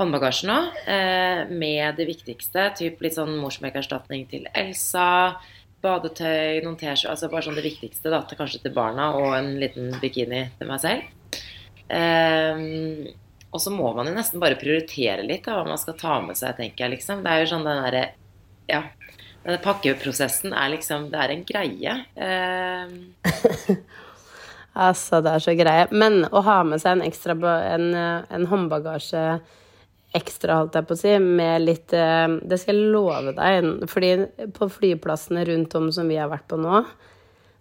håndbagasje 0.00 0.48
nå, 0.48 0.56
eh, 0.92 1.44
med 1.52 2.00
det 2.00 2.08
viktigste. 2.08 2.70
Typ 2.78 3.04
litt 3.04 3.16
sånn 3.18 3.36
morsmelkerstatning 3.40 4.26
til 4.32 4.48
Elsa. 4.56 5.36
Badetøy, 5.84 6.64
noen 6.64 6.78
T-skjorter 6.80 7.12
Altså 7.12 7.28
bare 7.30 7.46
sånn 7.46 7.58
det 7.60 7.66
viktigste, 7.68 8.10
da. 8.12 8.22
Til, 8.26 8.40
kanskje 8.40 8.64
til 8.64 8.74
barna, 8.76 9.12
og 9.20 9.36
en 9.36 9.54
liten 9.60 9.92
bikini 10.02 10.46
til 10.58 10.72
meg 10.72 10.82
selv. 10.82 11.46
Eh, 11.92 13.14
og 13.54 13.62
så 13.62 13.72
må 13.72 13.92
man 13.96 14.08
jo 14.10 14.16
nesten 14.16 14.42
bare 14.42 14.58
prioritere 14.60 15.24
litt 15.24 15.46
da, 15.46 15.60
hva 15.60 15.68
man 15.68 15.80
skal 15.80 15.96
ta 16.00 16.18
med 16.24 16.36
seg, 16.36 16.56
tenker 16.58 16.86
jeg. 16.86 16.96
liksom. 16.98 17.22
Det 17.24 17.32
er 17.32 17.44
jo 17.44 17.50
sånn 17.54 17.68
den 17.68 17.82
derre 17.86 18.06
Ja. 18.66 18.82
Denne 19.46 19.62
pakkeprosessen 19.62 20.50
er 20.56 20.72
liksom 20.74 21.06
Det 21.12 21.20
er 21.22 21.32
en 21.36 21.44
greie. 21.46 21.98
Eh, 22.18 23.76
Altså, 24.76 25.22
det 25.24 25.30
er 25.32 25.40
så 25.40 25.54
greie. 25.56 25.86
Men 25.96 26.26
å 26.28 26.42
ha 26.44 26.58
med 26.68 26.82
seg 26.82 26.98
en 26.98 27.04
ekstra 27.06 27.36
en, 27.72 27.86
en 27.96 28.48
håndbagasje 28.50 29.22
ekstra, 30.16 30.58
holdt 30.60 30.76
jeg 30.76 30.88
på 30.88 30.96
å 30.96 31.00
si, 31.00 31.14
med 31.20 31.64
litt 31.64 31.94
eh, 31.96 32.26
Det 32.44 32.58
skal 32.60 32.76
jeg 32.76 32.92
love 32.94 33.32
deg, 33.36 33.70
fordi 33.90 34.10
på 34.56 34.68
flyplassene 34.72 35.46
rundt 35.48 35.74
om 35.78 35.88
som 35.92 36.08
vi 36.08 36.18
har 36.20 36.30
vært 36.32 36.46
på 36.50 36.58
nå, 36.60 36.82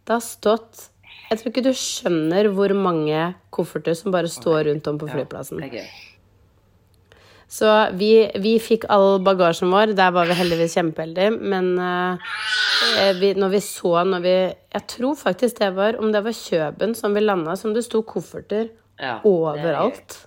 det 0.06 0.14
har 0.14 0.24
stått 0.24 0.90
Jeg 1.32 1.40
tror 1.40 1.52
ikke 1.52 1.66
du 1.66 1.72
skjønner 1.76 2.52
hvor 2.56 2.76
mange 2.78 3.32
kofferter 3.56 3.98
som 3.98 4.14
bare 4.14 4.30
står 4.32 4.68
rundt 4.70 4.88
om 4.92 5.00
på 5.02 5.10
flyplassen. 5.10 5.64
Ja, 5.64 5.72
det 5.72 5.82
er 5.82 5.88
gøy. 5.88 6.15
Så 7.52 7.70
vi, 8.00 8.12
vi 8.42 8.56
fikk 8.60 8.88
all 8.92 9.20
bagasjen 9.24 9.72
vår. 9.74 9.94
Der 9.98 10.14
var 10.16 10.28
vi 10.30 10.38
heldigvis 10.38 10.78
kjempeheldige. 10.80 11.36
Men 11.38 11.76
uh, 11.80 12.22
vi, 13.20 13.34
når 13.38 13.54
vi 13.54 13.62
så 13.64 14.04
når 14.08 14.24
vi, 14.24 14.36
Jeg 14.76 14.88
tror 14.92 15.16
faktisk 15.20 15.60
det 15.62 15.72
var 15.76 16.00
om 16.02 16.12
det 16.14 16.24
var 16.26 16.36
Kjøben 16.36 16.96
som 16.98 17.14
vi 17.16 17.24
landa, 17.24 17.56
som 17.56 17.76
det 17.76 17.86
sto 17.86 18.02
kofferter 18.04 18.70
Ja, 19.00 19.20
er 19.20 19.28
overalt. 19.30 20.18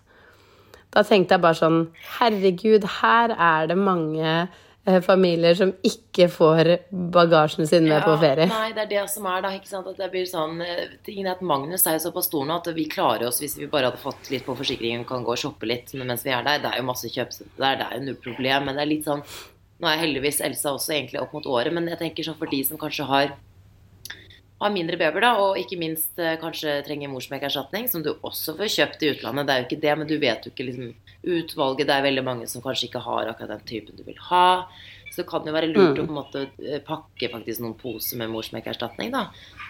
Da 0.94 1.02
tenkte 1.04 1.36
jeg 1.36 1.44
bare 1.44 1.58
sånn 1.58 1.82
Herregud, 2.18 2.86
her 3.02 3.34
er 3.34 3.68
det 3.70 3.76
mange 3.76 4.48
familier 5.04 5.56
som 5.58 5.72
ikke 5.86 6.28
får 6.32 6.70
bagasjen 7.14 7.68
sin 7.68 7.88
med 7.88 8.04
på 8.06 8.14
ferie. 8.20 8.48
Nei, 8.50 8.70
det 8.76 8.84
er 8.86 8.90
det 8.92 9.04
som 9.12 9.26
er 9.30 9.42
da, 9.44 9.52
ikke 9.56 9.70
sant. 9.70 9.90
At 9.90 10.00
det 10.00 10.10
blir 10.12 10.28
sånn 10.28 10.62
eh, 10.64 10.94
tingen 11.06 11.28
er 11.28 11.36
at 11.36 11.44
Magnus 11.44 11.86
er 11.86 11.98
jo 11.98 12.04
såpass 12.08 12.30
stor 12.30 12.46
nå 12.48 12.58
at 12.60 12.70
vi 12.76 12.88
klarer 12.90 13.28
oss 13.28 13.42
hvis 13.42 13.58
vi 13.60 13.68
bare 13.70 13.90
hadde 13.90 14.02
fått 14.02 14.30
litt 14.32 14.46
på 14.46 14.56
forsikringen, 14.58 15.06
kan 15.08 15.26
gå 15.26 15.34
og 15.34 15.40
shoppe 15.40 15.68
litt 15.68 15.92
mens 15.98 16.24
vi 16.26 16.34
er 16.34 16.46
der. 16.46 16.62
Det 16.64 16.72
er 16.72 16.82
jo 16.82 16.88
masse 16.88 17.12
kjøpesenter 17.12 17.64
der, 17.64 17.80
det 17.80 17.88
er 17.88 18.00
jo 18.00 18.06
null 18.08 18.20
problem. 18.24 18.68
Men 18.68 18.78
det 18.78 18.84
er 18.84 18.92
litt 18.96 19.08
sånn 19.08 19.24
Nå 19.78 19.86
er 19.86 20.00
heldigvis 20.00 20.40
Elsa 20.42 20.72
også 20.74 20.90
egentlig 20.90 21.20
opp 21.22 21.36
mot 21.36 21.44
året, 21.46 21.70
men 21.70 21.84
jeg 21.86 22.00
tenker 22.00 22.26
sånn 22.26 22.34
for 22.40 22.50
de 22.50 22.58
som 22.66 22.80
kanskje 22.80 23.04
har 23.06 23.28
har 24.58 24.72
mindre 24.74 24.98
babyer, 24.98 25.22
da, 25.22 25.34
og 25.38 25.58
ikke 25.60 25.78
minst 25.78 26.18
eh, 26.18 26.34
kanskje 26.40 26.80
trenger 26.86 27.12
morsmelkerstatning, 27.12 27.86
som 27.90 28.02
du 28.02 28.10
også 28.16 28.56
får 28.58 28.72
kjøpt 28.74 29.04
i 29.04 29.12
utlandet. 29.12 29.46
Det 29.46 29.54
er 29.54 29.60
jo 29.60 29.68
ikke 29.68 29.82
det, 29.84 29.92
men 30.00 30.10
du 30.10 30.16
vet 30.18 30.46
jo 30.46 30.50
ikke 30.50 30.66
liksom 30.66 30.88
utvalget. 31.24 31.86
Det 31.88 31.96
er 31.96 32.06
veldig 32.06 32.24
mange 32.24 32.46
som 32.50 32.62
kanskje 32.62 32.88
ikke 32.90 33.02
har 33.04 33.26
akkurat 33.32 33.56
den 33.56 33.66
typen 33.68 33.96
du 33.98 34.04
vil 34.06 34.18
ha. 34.30 34.66
Så 35.08 35.22
det 35.24 35.30
kan 35.30 35.46
jo 35.48 35.52
være 35.54 35.70
lurt 35.72 35.98
å 35.98 36.04
på 36.04 36.12
en 36.12 36.18
måte 36.18 36.42
eh, 36.62 36.78
pakke 36.84 37.30
faktisk 37.32 37.62
noen 37.64 37.74
poser 37.80 38.20
med 38.20 38.30
morsmelkerstatning. 38.30 39.10
da. 39.10 39.22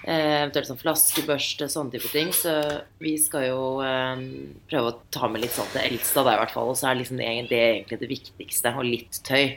Eh, 0.05 0.43
eventuelt 0.43 0.69
sånn 0.69 0.81
flaskebørste, 0.83 1.69
sånne 1.73 1.95
type 1.95 2.11
ting. 2.13 2.33
Så 2.37 2.53
vi 3.01 3.15
skal 3.23 3.47
jo 3.49 3.61
eh, 3.81 4.21
prøve 4.69 4.91
å 4.93 4.97
ta 5.15 5.29
med 5.31 5.47
litt 5.47 5.55
sånn 5.57 5.71
til 5.73 5.87
Elsa, 5.87 6.25
da 6.27 6.35
i 6.35 6.41
hvert 6.43 6.53
fall. 6.53 6.69
Og 6.75 6.77
så 6.77 6.91
er 6.91 7.01
liksom 7.01 7.17
det, 7.23 7.31
det 7.49 7.61
er 7.63 7.71
egentlig 7.79 8.01
det 8.03 8.11
viktigste. 8.13 8.75
Og 8.77 8.85
litt 8.91 9.23
tøy. 9.25 9.55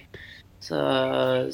Så, 0.61 0.77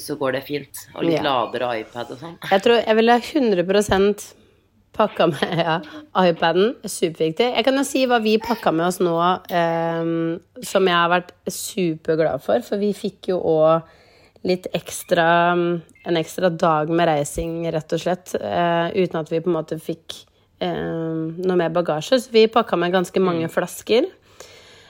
så 0.04 0.14
går 0.20 0.36
det 0.36 0.44
fint. 0.44 0.84
Og 0.94 1.06
litt 1.08 1.16
Ja. 1.18 1.24
lader 1.24 1.64
og 1.64 1.78
iPad 1.80 2.10
og 2.12 2.18
sånn. 2.20 2.36
Jeg 2.52 2.62
tror 2.62 2.82
jeg 2.84 2.96
ville 3.00 3.18
100 3.18 4.12
pakka 4.98 5.28
med 5.30 5.60
ja, 5.66 5.78
iPaden. 6.26 6.74
Superviktig. 6.84 7.52
Jeg 7.54 7.66
kan 7.66 7.78
jo 7.78 7.86
si 7.86 8.04
hva 8.10 8.20
vi 8.24 8.36
pakka 8.42 8.72
med 8.74 8.88
oss 8.90 9.00
nå, 9.02 9.14
eh, 9.48 10.10
som 10.66 10.90
jeg 10.90 10.98
har 10.98 11.12
vært 11.14 11.32
superglad 11.52 12.44
for. 12.44 12.66
For 12.66 12.82
vi 12.82 12.92
fikk 12.96 13.32
jo 13.32 13.40
òg 13.54 13.94
litt 14.46 14.68
ekstra 14.76 15.28
En 16.08 16.16
ekstra 16.16 16.48
dag 16.48 16.88
med 16.88 17.04
reising, 17.04 17.66
rett 17.68 17.92
og 17.92 18.00
slett. 18.00 18.32
eh, 18.34 18.86
uten 18.96 19.18
at 19.20 19.28
vi 19.28 19.42
på 19.44 19.50
en 19.50 19.56
måte 19.58 19.76
fikk 19.76 20.14
eh, 20.64 20.70
noe 21.44 21.56
mer 21.58 21.68
bagasje. 21.74 22.16
Så 22.22 22.32
vi 22.32 22.46
pakka 22.48 22.78
med 22.80 22.94
ganske 22.94 23.20
mange 23.20 23.50
flasker. 23.52 24.06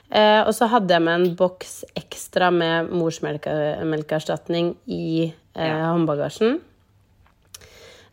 Eh, 0.09 0.41
og 0.47 0.55
så 0.57 0.69
hadde 0.71 0.95
jeg 0.95 1.05
med 1.05 1.15
en 1.15 1.35
boks 1.37 1.83
ekstra 1.99 2.53
med 2.55 2.93
morsmelkerstatning 2.97 4.73
i 4.87 5.33
eh, 5.57 5.83
håndbagasjen. 5.85 6.61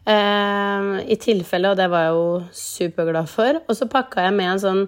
Eh, 0.05 0.89
I 1.11 1.19
tilfelle, 1.21 1.71
og 1.71 1.77
det 1.79 1.89
var 1.91 2.07
jeg 2.07 2.15
jo 2.15 2.25
superglad 2.53 3.29
for. 3.31 3.61
Og 3.65 3.77
så 3.77 3.89
pakka 3.91 4.27
jeg 4.27 4.37
med 4.37 4.53
en 4.53 4.65
sånn 4.65 4.83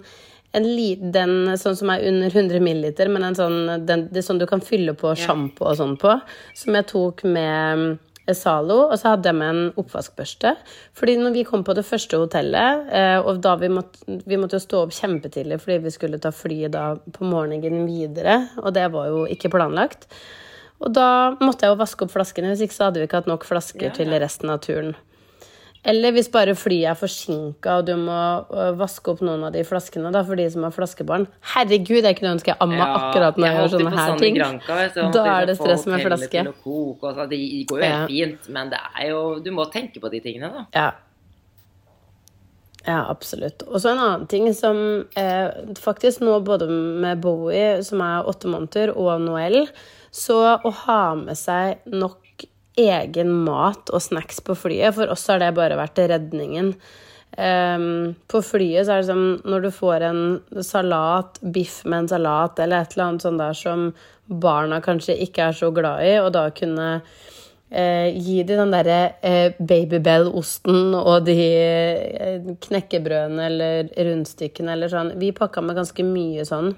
en 0.56 0.64
li, 0.64 0.94
den 0.96 1.50
sånn 1.60 1.76
som 1.76 1.90
er 1.92 2.06
under 2.08 2.32
100 2.32 2.62
ml, 2.64 2.86
men 3.12 3.26
en 3.26 3.36
sånn, 3.36 3.58
den, 3.84 4.06
det 4.08 4.22
er 4.22 4.24
sånn 4.24 4.40
du 4.40 4.46
kan 4.48 4.62
fylle 4.64 4.94
på 4.96 5.12
sjampo 5.20 5.66
og 5.68 5.76
sånn 5.76 5.98
på, 6.00 6.14
som 6.56 6.78
jeg 6.78 6.86
tok 6.88 7.20
med 7.28 7.98
salo 8.28 8.36
Zalo, 8.36 8.76
og 8.90 8.96
så 9.00 9.14
hadde 9.14 9.30
jeg 9.30 9.38
med 9.38 9.48
en 9.48 9.68
oppvaskbørste. 9.80 10.50
Fordi 10.96 11.14
når 11.20 11.36
vi 11.36 11.44
kom 11.48 11.62
på 11.64 11.72
det 11.76 11.86
første 11.88 12.18
hotellet, 12.20 12.90
eh, 12.92 13.16
og 13.20 13.40
da 13.44 13.54
vi 13.60 13.70
måtte, 13.72 14.02
vi 14.04 14.36
måtte 14.36 14.58
jo 14.58 14.64
stå 14.66 14.82
opp 14.84 14.92
kjempetidlig 14.92 15.60
fordi 15.62 15.78
vi 15.86 15.94
skulle 15.94 16.20
ta 16.20 16.32
flyet 16.34 16.74
da 16.74 16.90
på 16.98 17.28
morgenen 17.28 17.86
videre, 17.88 18.50
og 18.60 18.74
det 18.76 18.88
var 18.92 19.08
jo 19.08 19.24
ikke 19.32 19.52
planlagt. 19.54 20.08
Og 20.84 20.92
da 20.94 21.34
måtte 21.40 21.66
jeg 21.66 21.72
jo 21.72 21.80
vaske 21.80 22.04
opp 22.04 22.12
flaskene, 22.12 22.52
hvis 22.52 22.66
ikke 22.66 22.76
så 22.76 22.88
hadde 22.88 23.00
vi 23.00 23.08
ikke 23.08 23.22
hatt 23.22 23.30
nok 23.30 23.48
flasker 23.48 23.96
til 23.96 24.12
resten 24.20 24.52
av 24.52 24.60
turen. 24.62 24.92
Eller 25.88 26.12
hvis 26.12 26.28
bare 26.32 26.52
flyet 26.58 26.90
er 26.92 26.98
forsinka 26.98 27.78
og 27.80 27.86
du 27.88 27.94
må 27.96 28.18
øh, 28.52 28.74
vaske 28.76 29.12
opp 29.14 29.22
noen 29.24 29.46
av 29.48 29.54
de 29.54 29.62
flaskene 29.64 30.10
da, 30.12 30.20
for 30.26 30.36
de 30.36 30.44
som 30.52 30.66
har 30.66 30.74
flaskebarn. 30.76 31.24
Herregud, 31.54 32.02
jeg 32.04 32.18
kunne 32.18 32.34
ønske 32.36 32.52
jeg 32.52 32.60
amma 32.64 32.88
akkurat 32.98 33.40
når 33.40 33.48
jeg, 33.48 33.58
gjør 33.58 33.72
sånne 33.74 33.94
her 33.96 34.20
ting. 34.20 34.38
Da 35.16 35.24
er 35.32 35.48
det 35.48 35.56
stress 35.56 35.86
med 35.88 36.04
flaske. 36.04 36.44
Koke, 36.60 37.08
og 37.08 37.16
så, 37.16 37.28
det 37.30 37.40
går 37.70 37.80
jo 37.80 37.84
helt 37.84 37.94
Ja. 37.94 38.06
fint, 38.10 38.48
men 38.52 38.72
det 38.74 38.80
er 38.92 39.08
jo, 39.14 39.22
du 39.40 39.50
må 39.56 39.64
tenke 39.72 40.02
på 40.04 40.10
de 40.12 40.20
tingene, 40.24 40.52
da. 40.54 40.66
Ja. 40.76 40.88
Ja, 42.88 43.02
absolutt. 43.10 43.64
Og 43.68 43.82
så 43.82 43.90
en 43.92 44.00
annen 44.00 44.26
ting 44.30 44.46
som 44.56 44.78
eh, 45.18 45.48
faktisk 45.76 46.22
nå 46.24 46.38
både 46.46 46.68
med 46.70 47.20
Bowie, 47.20 47.82
som 47.84 48.00
er 48.04 48.28
åtte 48.30 48.48
måneder, 48.48 48.94
og 48.96 49.20
Noel, 49.24 49.66
så 50.14 50.38
å 50.64 50.72
ha 50.86 51.02
med 51.18 51.36
seg 51.36 51.82
nok 51.92 52.22
egen 52.78 53.34
mat 53.44 53.90
og 53.90 54.02
snacks 54.04 54.40
på 54.44 54.56
flyet, 54.58 54.94
for 54.96 55.10
oss 55.12 55.26
har 55.30 55.42
det 55.42 55.52
bare 55.56 55.78
vært 55.78 56.00
redningen. 56.10 56.74
Um, 57.38 58.14
på 58.26 58.40
flyet 58.42 58.86
så 58.86 58.94
er 58.94 59.02
det 59.02 59.10
som 59.10 59.24
når 59.46 59.66
du 59.66 59.70
får 59.74 60.04
en 60.08 60.22
salat, 60.64 61.36
biff 61.54 61.82
med 61.84 62.04
en 62.04 62.12
salat, 62.14 62.58
eller 62.64 62.82
et 62.82 62.94
eller 62.96 63.10
annet 63.10 63.26
sånt 63.26 63.42
der 63.42 63.58
som 63.58 63.90
barna 64.28 64.80
kanskje 64.84 65.16
ikke 65.24 65.48
er 65.48 65.56
så 65.56 65.70
glad 65.74 66.04
i, 66.04 66.14
og 66.20 66.32
da 66.36 66.48
kunne 66.56 66.88
eh, 67.70 68.10
gi 68.16 68.42
de 68.42 68.58
den 68.58 68.74
derre 68.74 68.98
eh, 69.24 69.56
Babybell-osten 69.58 70.92
og 70.98 71.24
de 71.28 71.38
eh, 71.38 72.52
knekkebrødene 72.68 73.48
eller 73.48 73.90
rundstykkene 73.96 74.74
eller 74.74 74.92
sånn. 74.92 75.14
Vi 75.20 75.32
pakka 75.36 75.64
med 75.64 75.78
ganske 75.80 76.06
mye 76.06 76.46
sånn. 76.48 76.74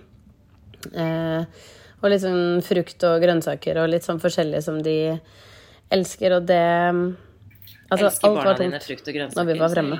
Og 2.00 2.08
litt 2.08 2.22
sånn 2.22 2.62
frukt 2.64 3.04
og 3.04 3.20
grønnsaker 3.20 3.82
og 3.82 3.90
litt 3.92 4.06
sånn 4.06 4.22
forskjellig 4.22 4.62
som 4.64 4.78
de 4.80 4.94
elsker, 5.90 6.38
og 6.38 6.46
det 6.48 6.62
Altså, 7.90 8.06
Elsker 8.06 8.36
barna 8.36 8.52
dine 8.54 8.78
frukt 8.78 9.08
og 9.08 9.16
grønnsaker? 9.16 9.40
når 9.40 9.48
vi 9.50 9.58
var 9.58 9.72
fremme. 9.74 9.96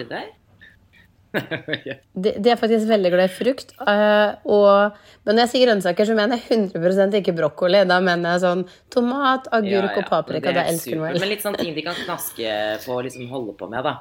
De, 2.15 2.33
de 2.43 2.51
er 2.53 2.59
faktisk 2.59 2.87
veldig 2.91 3.11
glad 3.13 3.29
i 3.29 3.33
frukt. 3.35 3.73
Uh, 3.83 4.39
og, 4.51 4.97
men 5.27 5.37
når 5.37 5.45
jeg 5.45 5.51
sier 5.53 5.67
grønnsaker, 5.67 6.07
så 6.07 6.15
mener 6.19 6.39
jeg 6.39 6.71
100 6.71 7.19
ikke 7.21 7.35
brokkoli. 7.39 7.83
Da 7.91 7.99
mener 8.03 8.37
jeg 8.37 8.45
sånn 8.45 8.65
tomat, 8.95 9.47
agurk 9.55 9.91
Ja, 9.91 9.93
ja, 9.93 10.03
og 10.05 10.11
paprika. 10.11 10.51
er 10.55 10.71
elsker 10.71 10.95
super. 10.95 11.03
Noel. 11.03 11.21
Men 11.23 11.33
litt 11.33 11.43
sånn 11.47 11.59
ting 11.59 11.75
de 11.75 11.85
kan 11.87 11.99
knaske 11.99 12.57
på 12.85 12.97
og 12.97 13.07
liksom 13.07 13.31
holde 13.31 13.55
på 13.59 13.71
med, 13.71 13.87
da. 13.87 13.97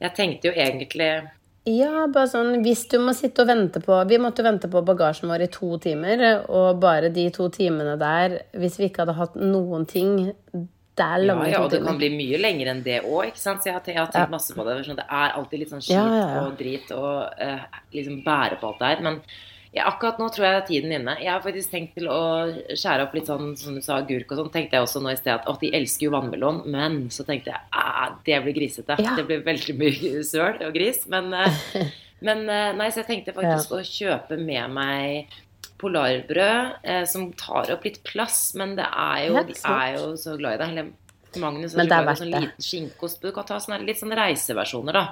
Jeg 0.00 0.16
tenkte 0.16 0.50
jo 0.50 0.56
egentlig 0.56 1.10
Ja, 1.68 2.06
bare 2.08 2.28
sånn 2.32 2.62
hvis 2.64 2.86
du 2.88 2.98
må 3.04 3.12
sitte 3.16 3.44
og 3.44 3.50
vente 3.50 3.82
på 3.84 3.98
Vi 4.08 4.16
måtte 4.20 4.44
vente 4.44 4.68
på 4.72 4.80
bagasjen 4.84 5.28
vår 5.28 5.44
i 5.44 5.50
to 5.52 5.74
timer, 5.84 6.22
og 6.48 6.80
bare 6.80 7.12
de 7.12 7.26
to 7.36 7.50
timene 7.52 7.98
der 8.00 8.38
Hvis 8.56 8.78
vi 8.80 8.88
ikke 8.88 9.04
hadde 9.04 9.18
hatt 9.20 9.36
noen 9.36 9.84
ting 9.88 10.14
Det 11.00 11.06
er 11.06 11.20
Ja, 11.22 11.28
lange 11.30 11.46
ja, 11.48 11.52
ja, 11.56 11.60
og 11.64 11.70
det 11.72 11.80
kan 11.84 12.00
bli 12.00 12.10
mye 12.12 12.40
lenger 12.40 12.72
enn 12.74 12.82
det 12.84 12.98
òg. 13.08 13.30
Så 13.38 13.54
jeg 13.64 13.72
har 13.72 13.84
tenkt, 13.84 14.10
tenkt 14.12 14.34
masse 14.34 14.56
på 14.56 14.66
det. 14.66 14.80
Sånn, 14.86 14.98
det 15.00 15.06
er 15.08 15.38
alltid 15.38 15.62
litt 15.62 15.72
sånn 15.72 15.84
skitt 15.84 15.96
Ja, 15.96 16.04
ja, 16.04 16.26
ja. 16.34 16.42
og 16.44 16.58
drit 16.60 16.92
og 16.96 17.40
uh, 17.40 17.80
liksom 17.96 18.20
bære 18.26 18.60
på 18.60 18.68
alt 18.70 18.82
det 18.82 18.92
her. 18.92 19.08
Men 19.08 19.22
Ja, 19.70 19.84
akkurat 19.86 20.18
nå 20.18 20.26
tror 20.34 20.48
jeg 20.48 20.54
det 20.56 20.60
er 20.60 20.66
tiden 20.66 20.92
inne. 20.96 21.12
Jeg 21.22 21.30
har 21.30 21.42
faktisk 21.44 21.70
tenkt 21.70 21.92
til 21.94 22.08
å 22.10 22.20
skjære 22.74 23.04
opp 23.04 23.12
litt 23.14 23.28
sånn 23.30 23.52
som 23.56 23.76
du 23.76 23.82
sa, 23.84 24.00
agurk 24.02 24.32
og 24.34 24.40
sånn. 24.40 24.48
Tenkte 24.50 24.74
jeg 24.74 24.82
også 24.82 25.02
nå 25.04 25.12
i 25.12 25.18
sted 25.20 25.30
at, 25.36 25.46
at 25.46 25.60
de 25.62 25.70
elsker 25.78 26.08
jo 26.08 26.14
vannmelon, 26.16 26.64
men 26.74 27.04
så 27.14 27.22
tenkte 27.28 27.52
jeg 27.52 27.60
at 27.78 28.16
det 28.26 28.40
blir 28.42 28.56
grisete. 28.56 28.96
Ja. 28.98 29.14
Det 29.14 29.28
blir 29.28 29.44
veldig 29.46 29.76
mye 29.78 30.24
søl 30.32 30.58
og 30.66 30.74
gris. 30.74 31.04
Men, 31.14 31.30
eh, 31.38 31.86
men 32.26 32.42
eh, 32.50 32.72
nei, 32.80 32.90
så 32.90 33.04
jeg 33.04 33.10
tenkte 33.12 33.36
faktisk 33.36 33.78
å 33.78 33.84
kjøpe 33.86 34.40
med 34.42 34.74
meg 34.74 35.38
polarbrød 35.80 36.84
eh, 36.84 37.04
som 37.08 37.30
tar 37.40 37.72
opp 37.74 37.84
litt 37.88 38.02
plass, 38.06 38.52
men 38.58 38.76
det 38.78 38.86
er 38.88 39.26
jo, 39.28 39.36
Ja, 39.38 39.44
de 39.48 39.56
er 39.74 39.94
jo 39.96 40.10
så 40.20 40.36
glad 40.40 40.58
i 40.58 40.60
det. 40.62 40.68
Eller 40.74 41.40
Magnus 41.40 41.74
i 41.74 41.78
verdt 41.78 42.18
sånn 42.20 42.32
det. 42.34 42.42
liten 42.44 42.66
skinkost. 42.66 43.20
Du 43.22 43.30
kan 43.32 43.46
ta 43.48 43.60
sånne, 43.62 43.80
litt 43.86 44.00
sånne 44.00 44.18
reiseversjoner, 44.18 44.96
da. 44.96 45.04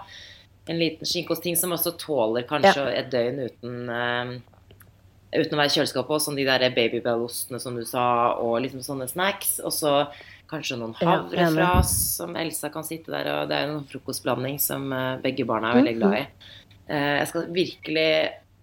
En 0.68 0.76
liten 0.81 1.09
skinkostting 1.09 1.57
som 1.57 1.72
også 1.72 1.94
tåler 2.00 2.44
kanskje 2.48 2.85
et 2.92 3.11
døgn 3.12 3.44
uten 3.48 3.92
eh, 3.94 4.38
Uten 5.28 5.52
å 5.52 5.59
være 5.61 5.68
i 5.68 5.72
kjøleskapet, 5.74 6.09
og 6.16 6.22
sånn 6.24 6.38
de 6.38 6.44
der 6.48 6.62
babybellostene 6.72 7.59
som 7.61 7.74
du 7.76 7.83
sa, 7.85 8.04
og 8.40 8.62
liksom 8.64 8.81
sånne 8.81 9.04
snacks. 9.11 9.59
Og 9.61 9.74
så 9.76 9.90
kanskje 10.48 10.78
noen 10.81 10.94
Ja, 11.02 11.18
havrefras 11.18 11.90
som 12.16 12.33
Elsa 12.40 12.70
kan 12.72 12.87
sitte 12.88 13.12
der, 13.12 13.28
og 13.35 13.50
det 13.50 13.59
er 13.59 13.66
jo 13.66 13.74
noen 13.74 13.88
frokostblanding 13.90 14.57
som 14.62 14.87
eh, 14.96 15.18
begge 15.20 15.44
barna 15.44 15.74
er 15.74 15.83
veldig 15.83 15.94
glad 15.98 16.16
i. 16.16 16.22
Eh, 16.88 17.16
jeg 17.20 17.28
skal 17.28 17.50
virkelig 17.52 18.09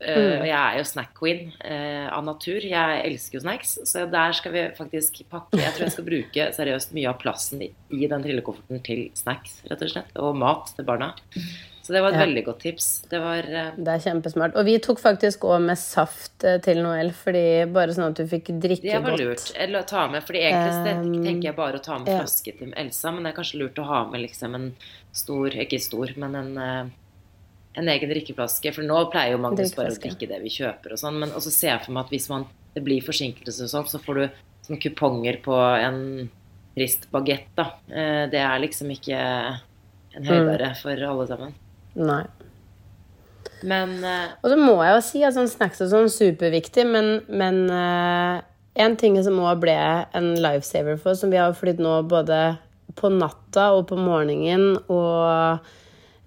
Mm. 0.06 0.42
Og 0.42 0.48
jeg 0.48 0.56
er 0.56 0.80
jo 0.80 0.88
snack 0.88 1.14
queen 1.18 1.52
eh, 1.66 2.08
av 2.14 2.26
natur. 2.28 2.62
Jeg 2.62 3.04
elsker 3.10 3.40
jo 3.40 3.44
snacks, 3.46 3.78
så 3.90 4.06
der 4.12 4.36
skal 4.38 4.54
vi 4.56 4.66
faktisk 4.78 5.24
pakke 5.32 5.60
Jeg 5.62 5.74
tror 5.76 5.88
jeg 5.88 5.96
skal 5.98 6.10
bruke 6.10 6.50
seriøst 6.58 6.96
mye 6.98 7.12
av 7.12 7.22
plassen 7.22 7.64
i, 7.66 7.72
i 7.90 8.10
den 8.12 8.26
trillekofferten 8.26 8.84
til 8.86 9.08
snacks, 9.18 9.62
rett 9.70 9.82
og 9.82 9.96
slett. 9.96 10.12
Og 10.22 10.36
mat 10.38 10.76
til 10.76 10.86
barna. 10.88 11.14
Så 11.86 11.94
det 11.94 12.02
var 12.02 12.16
et 12.16 12.18
Ja. 12.18 12.26
veldig 12.26 12.44
godt 12.48 12.60
tips. 12.64 12.86
Det 13.12 13.20
var 13.22 13.46
eh, 13.46 13.72
Det 13.78 13.88
er 13.94 14.00
kjempesmart. 14.02 14.56
Og 14.58 14.66
vi 14.66 14.80
tok 14.82 14.98
faktisk 14.98 15.44
òg 15.46 15.62
med 15.68 15.78
saft 15.78 16.44
eh, 16.44 16.58
til 16.58 16.82
Noel, 16.82 17.12
fordi 17.14 17.66
bare 17.72 17.94
sånn 17.94 18.10
at 18.10 18.18
du 18.18 18.26
fikk 18.26 18.50
drikke 18.58 18.90
godt. 18.90 19.06
Det 19.06 19.12
var 19.12 19.22
lurt. 19.22 19.52
Eller 19.56 19.84
å 19.84 19.86
ta 19.86 20.08
med, 20.10 20.24
fordi 20.26 20.42
egentlig 20.48 20.74
Um, 20.96 21.24
tenker 21.24 21.50
jeg 21.50 21.56
bare 21.56 21.78
å 21.78 21.84
ta 21.84 21.98
med 22.00 22.10
ja. 22.10 22.20
flaske 22.24 22.52
til 22.58 22.74
Elsa, 22.76 23.12
men 23.12 23.24
det 23.24 23.32
er 23.34 23.38
kanskje 23.38 23.60
lurt 23.62 23.78
å 23.82 23.86
ha 23.86 24.00
med 24.10 24.22
liksom 24.22 24.56
en 24.58 24.68
stor, 25.14 25.50
ikke 25.50 25.80
stor, 25.82 26.12
men 26.18 26.36
en, 26.36 26.58
eh, 26.58 26.86
en 27.78 27.88
egen 27.92 28.10
drikkeflaske. 28.10 28.74
For 28.74 28.84
nå 28.88 29.02
pleier 29.12 29.36
jo 29.36 29.42
Magnus 29.44 29.74
bare 29.76 29.92
å 29.94 30.00
drikke 30.00 30.28
det 30.32 30.42
vi 30.44 30.50
kjøper 30.50 30.94
og 30.96 31.02
sånn, 31.02 31.20
men 31.20 31.30
også 31.36 31.52
ser 31.52 31.74
jeg 31.74 31.86
for 31.86 31.92
meg 31.98 32.06
at 32.06 32.16
hvis 32.16 32.30
man, 32.32 32.46
det 32.76 32.84
blir 32.84 33.02
forsinkelse 33.06 33.64
og 33.68 33.70
sånn, 33.74 33.88
så 33.92 34.00
får 34.04 34.16
du 34.22 34.26
sånn 34.68 34.82
kuponger 34.82 35.42
på 35.46 35.54
en 35.80 36.30
trist 36.76 37.08
bagett, 37.12 37.48
da. 37.56 37.70
Eh, 37.90 38.26
Det 38.32 38.40
er 38.42 38.60
liksom 38.60 38.90
ikke 38.92 39.16
en 39.20 40.24
Mm. 40.24 40.28
høydare 40.28 40.76
for 40.80 40.92
alle 40.96 41.28
sammen. 41.28 41.54
Nei. 41.96 42.24
Men 43.64 44.04
eh, 44.04 44.28
Og 44.44 44.52
så 44.52 44.58
må 44.60 44.76
jeg 44.84 44.96
jo 44.96 45.02
si 45.06 45.24
at 45.24 45.36
sånn 45.36 45.50
snacks 45.52 45.82
og 45.86 45.90
sånn 45.92 46.12
superviktig, 46.12 46.86
men, 46.90 47.22
men 47.30 47.70
eh, 47.70 48.42
en 48.84 48.96
ting 49.00 49.16
som 49.24 49.40
òg 49.40 49.60
ble 49.64 49.76
en 50.14 50.36
lifesaver 50.36 50.98
for 51.00 51.12
oss, 51.14 51.22
som 51.24 51.32
vi 51.32 51.38
har 51.40 51.54
flydd 51.56 51.80
nå 51.84 52.02
både 52.12 52.58
på 52.96 53.10
natta 53.12 53.70
og 53.76 53.88
på 53.90 53.98
morgenen, 54.00 54.78
og 54.92 55.60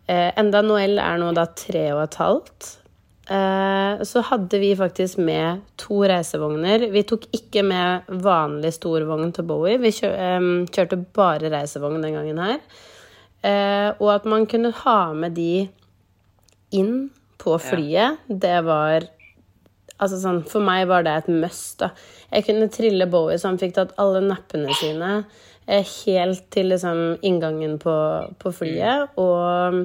enda 0.09 0.63
Noel 0.65 0.99
er 1.03 1.19
nå 1.21 1.33
da 1.37 1.45
tre 1.53 1.85
og 1.93 2.03
et 2.07 2.19
halvt, 2.21 2.69
eh, 3.29 4.05
så 4.09 4.23
hadde 4.31 4.61
vi 4.63 4.71
faktisk 4.79 5.21
med 5.21 5.65
to 5.81 6.01
reisevogner. 6.09 6.89
Vi 6.93 7.05
tok 7.09 7.27
ikke 7.37 7.65
med 7.67 8.09
vanlig 8.25 8.73
storvogn 8.79 9.35
til 9.37 9.49
Bowie, 9.49 9.81
vi 9.83 9.93
eh, 10.09 10.49
kjørte 10.73 11.01
bare 11.17 11.53
reisevogn 11.53 12.01
den 12.05 12.17
gangen 12.19 12.41
her. 12.45 12.59
Eh, 13.45 13.91
og 14.01 14.09
at 14.17 14.27
man 14.27 14.49
kunne 14.51 14.73
ha 14.83 15.01
med 15.15 15.37
de 15.39 15.69
inn 16.75 17.09
på 17.39 17.55
flyet, 17.63 18.19
det 18.27 18.59
var 18.67 19.07
Altså 19.99 20.19
sånn, 20.23 20.43
For 20.47 20.63
meg 20.65 20.87
var 20.91 21.07
det 21.07 21.15
et 21.19 21.31
must. 21.33 21.79
da. 21.83 21.91
Jeg 22.31 22.47
kunne 22.47 22.71
trille 22.71 23.09
Bowie 23.11 23.39
så 23.39 23.51
han 23.51 23.61
fikk 23.61 23.75
tatt 23.79 23.95
alle 23.99 24.23
nappene 24.23 24.75
sine 24.79 25.13
eh, 25.67 25.87
helt 26.05 26.45
til 26.55 26.71
liksom 26.73 27.19
inngangen 27.27 27.79
på, 27.83 27.95
på 28.39 28.53
flyet. 28.55 29.17
Og 29.19 29.81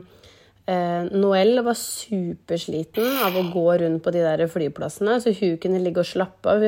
eh, 0.70 1.08
Noëlle 1.12 1.64
var 1.66 1.78
supersliten 1.80 3.24
av 3.26 3.38
å 3.40 3.46
gå 3.54 3.66
rundt 3.82 4.04
på 4.06 4.14
de 4.16 4.22
der 4.26 4.46
flyplassene, 4.52 5.20
så 5.24 5.34
hun 5.40 5.58
kunne 5.64 5.82
ligge 5.84 6.04
og 6.04 6.10
slappe 6.10 6.54
av. 6.54 6.68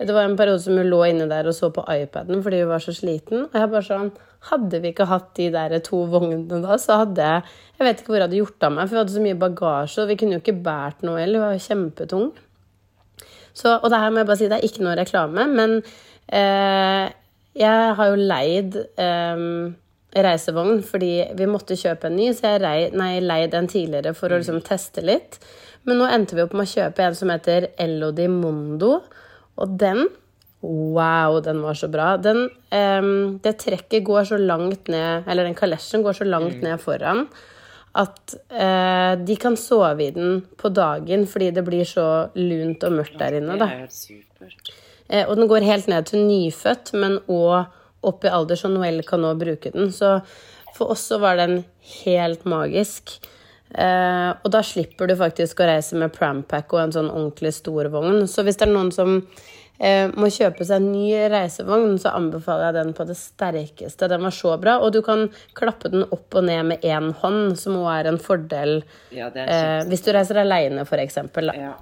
Det 0.00 0.16
var 0.16 0.24
en 0.24 0.38
periode 0.38 0.64
som 0.64 0.78
hun 0.78 0.88
lå 0.88 1.02
inne 1.10 1.28
der 1.30 1.50
og 1.50 1.56
så 1.58 1.72
på 1.74 1.84
iPaden 1.84 2.42
fordi 2.44 2.64
hun 2.64 2.72
var 2.72 2.84
så 2.84 2.96
sliten. 2.96 3.48
Og 3.50 3.60
jeg 3.60 3.74
bare 3.74 3.90
sånn 3.90 4.14
Hadde 4.46 4.78
vi 4.78 4.92
ikke 4.92 5.08
hatt 5.10 5.30
de 5.34 5.46
der 5.50 5.72
to 5.82 6.04
vognene 6.06 6.60
da, 6.62 6.76
så 6.78 7.00
hadde 7.00 7.24
jeg 7.24 7.54
Jeg 7.80 7.86
vet 7.86 7.98
ikke 7.98 8.12
hvor 8.12 8.20
jeg 8.20 8.26
hadde 8.28 8.38
gjort 8.38 8.66
av 8.68 8.74
meg, 8.76 8.84
for 8.84 8.94
vi 8.94 9.00
hadde 9.00 9.14
så 9.16 9.22
mye 9.24 9.38
bagasje, 9.40 10.02
og 10.04 10.10
vi 10.12 10.16
kunne 10.20 10.36
jo 10.36 10.42
ikke 10.42 10.60
båret 10.68 11.02
Noëlle, 11.02 11.40
Hun 11.40 11.42
var 11.42 11.56
jo 11.56 11.64
kjempetung. 11.64 12.28
Så, 13.56 13.78
og 13.78 13.88
det 13.92 14.00
her 14.02 14.12
må 14.12 14.20
jeg 14.20 14.28
bare 14.28 14.40
si, 14.40 14.50
det 14.50 14.58
er 14.58 14.68
ikke 14.68 14.84
noe 14.84 14.96
reklame, 14.98 15.46
men 15.48 15.78
eh, 16.28 17.06
jeg 17.56 17.94
har 17.98 18.10
jo 18.10 18.18
leid 18.20 18.76
eh, 19.00 19.46
reisevogn 20.26 20.82
fordi 20.84 21.12
vi 21.38 21.48
måtte 21.48 21.78
kjøpe 21.78 22.10
en 22.10 22.18
ny, 22.18 22.28
så 22.36 22.52
jeg 22.52 22.62
rei, 22.64 22.76
nei, 22.96 23.14
leid 23.24 23.56
en 23.56 23.70
tidligere 23.70 24.12
for 24.16 24.32
å 24.32 24.42
liksom 24.42 24.60
teste 24.66 25.04
litt. 25.04 25.40
Men 25.88 26.00
nå 26.02 26.10
endte 26.10 26.36
vi 26.36 26.44
opp 26.44 26.54
med 26.56 26.66
å 26.66 26.74
kjøpe 26.74 27.04
en 27.06 27.16
som 27.16 27.32
heter 27.32 27.70
Elodie 27.80 28.32
Mondo, 28.32 29.00
og 29.56 29.76
den 29.80 30.08
Wow, 30.66 31.36
den 31.44 31.60
var 31.62 31.76
så 31.78 31.86
bra. 31.86 32.16
Den, 32.18 32.48
eh, 32.74 33.08
det 33.44 33.52
trekket 33.60 34.02
går 34.02 34.24
så 34.26 34.38
langt 34.40 34.88
ned, 34.90 35.28
eller 35.28 35.46
den 35.46 35.54
kalesjen 35.54 36.02
går 36.02 36.16
så 36.16 36.26
langt 36.26 36.64
ned 36.64 36.80
foran 36.82 37.28
at 37.96 38.34
eh, 38.52 39.12
de 39.24 39.36
kan 39.40 39.56
sove 39.56 40.04
i 40.04 40.12
den 40.12 40.42
på 40.60 40.70
dagen 40.74 41.24
fordi 41.30 41.52
det 41.56 41.64
blir 41.66 41.86
så 41.88 42.28
lunt 42.36 42.84
og 42.84 42.98
mørkt 42.98 43.16
der 43.20 43.38
inne. 43.40 43.56
det 43.56 43.60
Da. 43.62 43.70
Eh, 45.08 45.24
og 45.24 45.36
den 45.38 45.48
går 45.48 45.66
helt 45.66 45.88
ned 45.88 46.08
til 46.10 46.26
nyfødt, 46.26 46.92
men 46.98 47.18
òg 47.30 47.72
opp 48.06 48.26
i 48.26 48.30
alder, 48.30 48.58
så 48.58 48.70
Noel 48.70 49.00
kan 49.06 49.22
nå 49.22 49.32
bruke 49.38 49.72
den. 49.74 49.90
Så 49.94 50.18
for 50.76 50.92
oss 50.94 51.06
så 51.08 51.18
var 51.22 51.38
den 51.40 51.64
helt 52.04 52.44
magisk. 52.44 53.16
Eh, 53.70 54.30
og 54.30 54.50
da 54.52 54.62
slipper 54.62 55.08
du 55.10 55.16
faktisk 55.18 55.60
å 55.60 55.68
reise 55.70 55.98
med 55.98 56.14
prampack 56.14 56.74
og 56.74 56.84
en 56.84 56.94
sånn 56.94 57.10
ordentlig 57.10 57.54
stor 57.56 57.90
vogn. 57.92 58.26
Så 58.30 58.44
hvis 58.46 58.60
det 58.60 58.68
er 58.68 58.74
noen 58.74 58.92
som 58.94 59.22
eh, 59.78 60.06
må 60.14 60.30
kjøpe 60.32 60.66
seg 60.66 60.80
en 60.80 60.90
ny 60.92 61.10
reisevogn, 61.32 61.96
så 62.02 62.14
anbefaler 62.16 62.70
jeg 62.70 62.78
den 62.78 62.94
på 62.96 63.06
det 63.08 63.18
sterkeste. 63.20 64.10
Den 64.12 64.26
var 64.26 64.34
så 64.34 64.56
bra. 64.62 64.78
Og 64.84 64.94
du 64.96 65.02
kan 65.06 65.26
klappe 65.58 65.92
den 65.92 66.06
opp 66.08 66.36
og 66.36 66.48
ned 66.48 66.72
med 66.72 66.86
én 66.86 67.12
hånd, 67.22 67.56
som 67.60 67.78
òg 67.82 67.92
er 67.94 68.10
en 68.12 68.20
fordel 68.22 68.80
Ja, 69.14 69.30
er 69.32 69.46
eh, 69.46 69.82
hvis 69.90 70.04
du 70.06 70.12
reiser 70.16 70.42
aleine, 70.42 70.86
f.eks. 70.86 71.20
ja. 71.56 71.74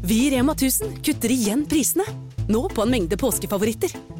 Vi 0.00 0.22
i 0.26 0.30
Rema 0.32 0.56
1000 0.56 1.00
kutter 1.04 1.32
igjen 1.34 1.66
prisene. 1.68 2.06
Nå 2.50 2.66
på 2.72 2.86
en 2.86 2.96
mengde 2.96 3.20
påskefavoritter. 3.20 4.19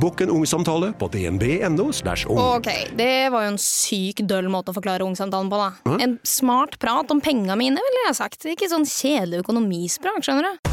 Bokk 0.00 0.20
en 0.20 0.30
ungsamtale 0.30 0.92
på 0.98 1.08
dnb.no. 1.10 1.88
ung. 2.28 2.38
Ok, 2.38 2.68
det 2.94 3.30
var 3.34 3.42
jo 3.48 3.52
en 3.54 3.58
syk 3.58 4.22
døll 4.30 4.46
måte 4.52 4.70
å 4.70 4.76
forklare 4.76 5.02
ungsamtalen 5.02 5.50
på, 5.50 5.58
da. 5.58 5.96
En 5.98 6.18
smart 6.22 6.78
prat 6.78 7.10
om 7.10 7.18
penga 7.20 7.56
mine, 7.58 7.82
ville 7.82 8.04
jeg 8.06 8.18
sagt. 8.20 8.46
Ikke 8.46 8.70
sånn 8.70 8.86
kjedelig 8.86 9.42
økonomisprat, 9.42 10.22
skjønner 10.22 10.46
du. 10.52 10.68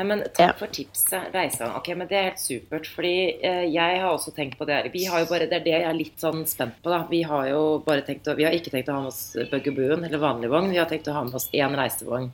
Nei, 0.00 0.06
men 0.08 0.22
Takk 0.32 0.56
for 0.56 0.72
tipset. 0.72 1.28
Reisan. 1.34 1.74
Ok, 1.76 1.92
men 1.94 2.08
Det 2.08 2.16
er 2.16 2.26
helt 2.30 2.40
supert. 2.40 2.86
fordi 2.88 3.12
eh, 3.44 3.66
jeg 3.68 4.00
har 4.00 4.10
også 4.10 4.32
tenkt 4.34 4.56
på 4.58 4.66
det 4.66 4.74
her. 4.78 4.88
Vi 4.90 5.04
har 5.04 5.20
jo 5.20 5.28
bare, 5.28 5.46
Det 5.46 5.60
er 5.60 5.64
det 5.66 5.74
jeg 5.76 5.86
er 5.86 5.94
litt 5.98 6.18
sånn 6.18 6.46
spent 6.48 6.80
på. 6.82 6.90
da. 6.90 7.04
Vi 7.10 7.22
har 7.22 7.46
jo 7.52 7.62
bare 7.84 8.02
tenkt 8.02 8.26
å, 8.26 8.34
vi 8.34 8.48
har 8.48 8.56
ikke 8.56 8.72
tenkt 8.72 8.88
å 8.88 8.96
ha 8.96 9.04
med 9.04 9.12
oss 9.12 9.36
Bugabooen 9.52 10.02
eller 10.08 10.18
vanlig 10.18 10.50
vogn. 10.50 10.70
Vi 10.72 10.78
har 10.80 10.88
tenkt 10.88 11.06
å 11.06 11.14
ha 11.14 11.22
med 11.28 11.34
oss 11.36 11.50
én 11.52 11.76
reisevogn. 11.76 12.30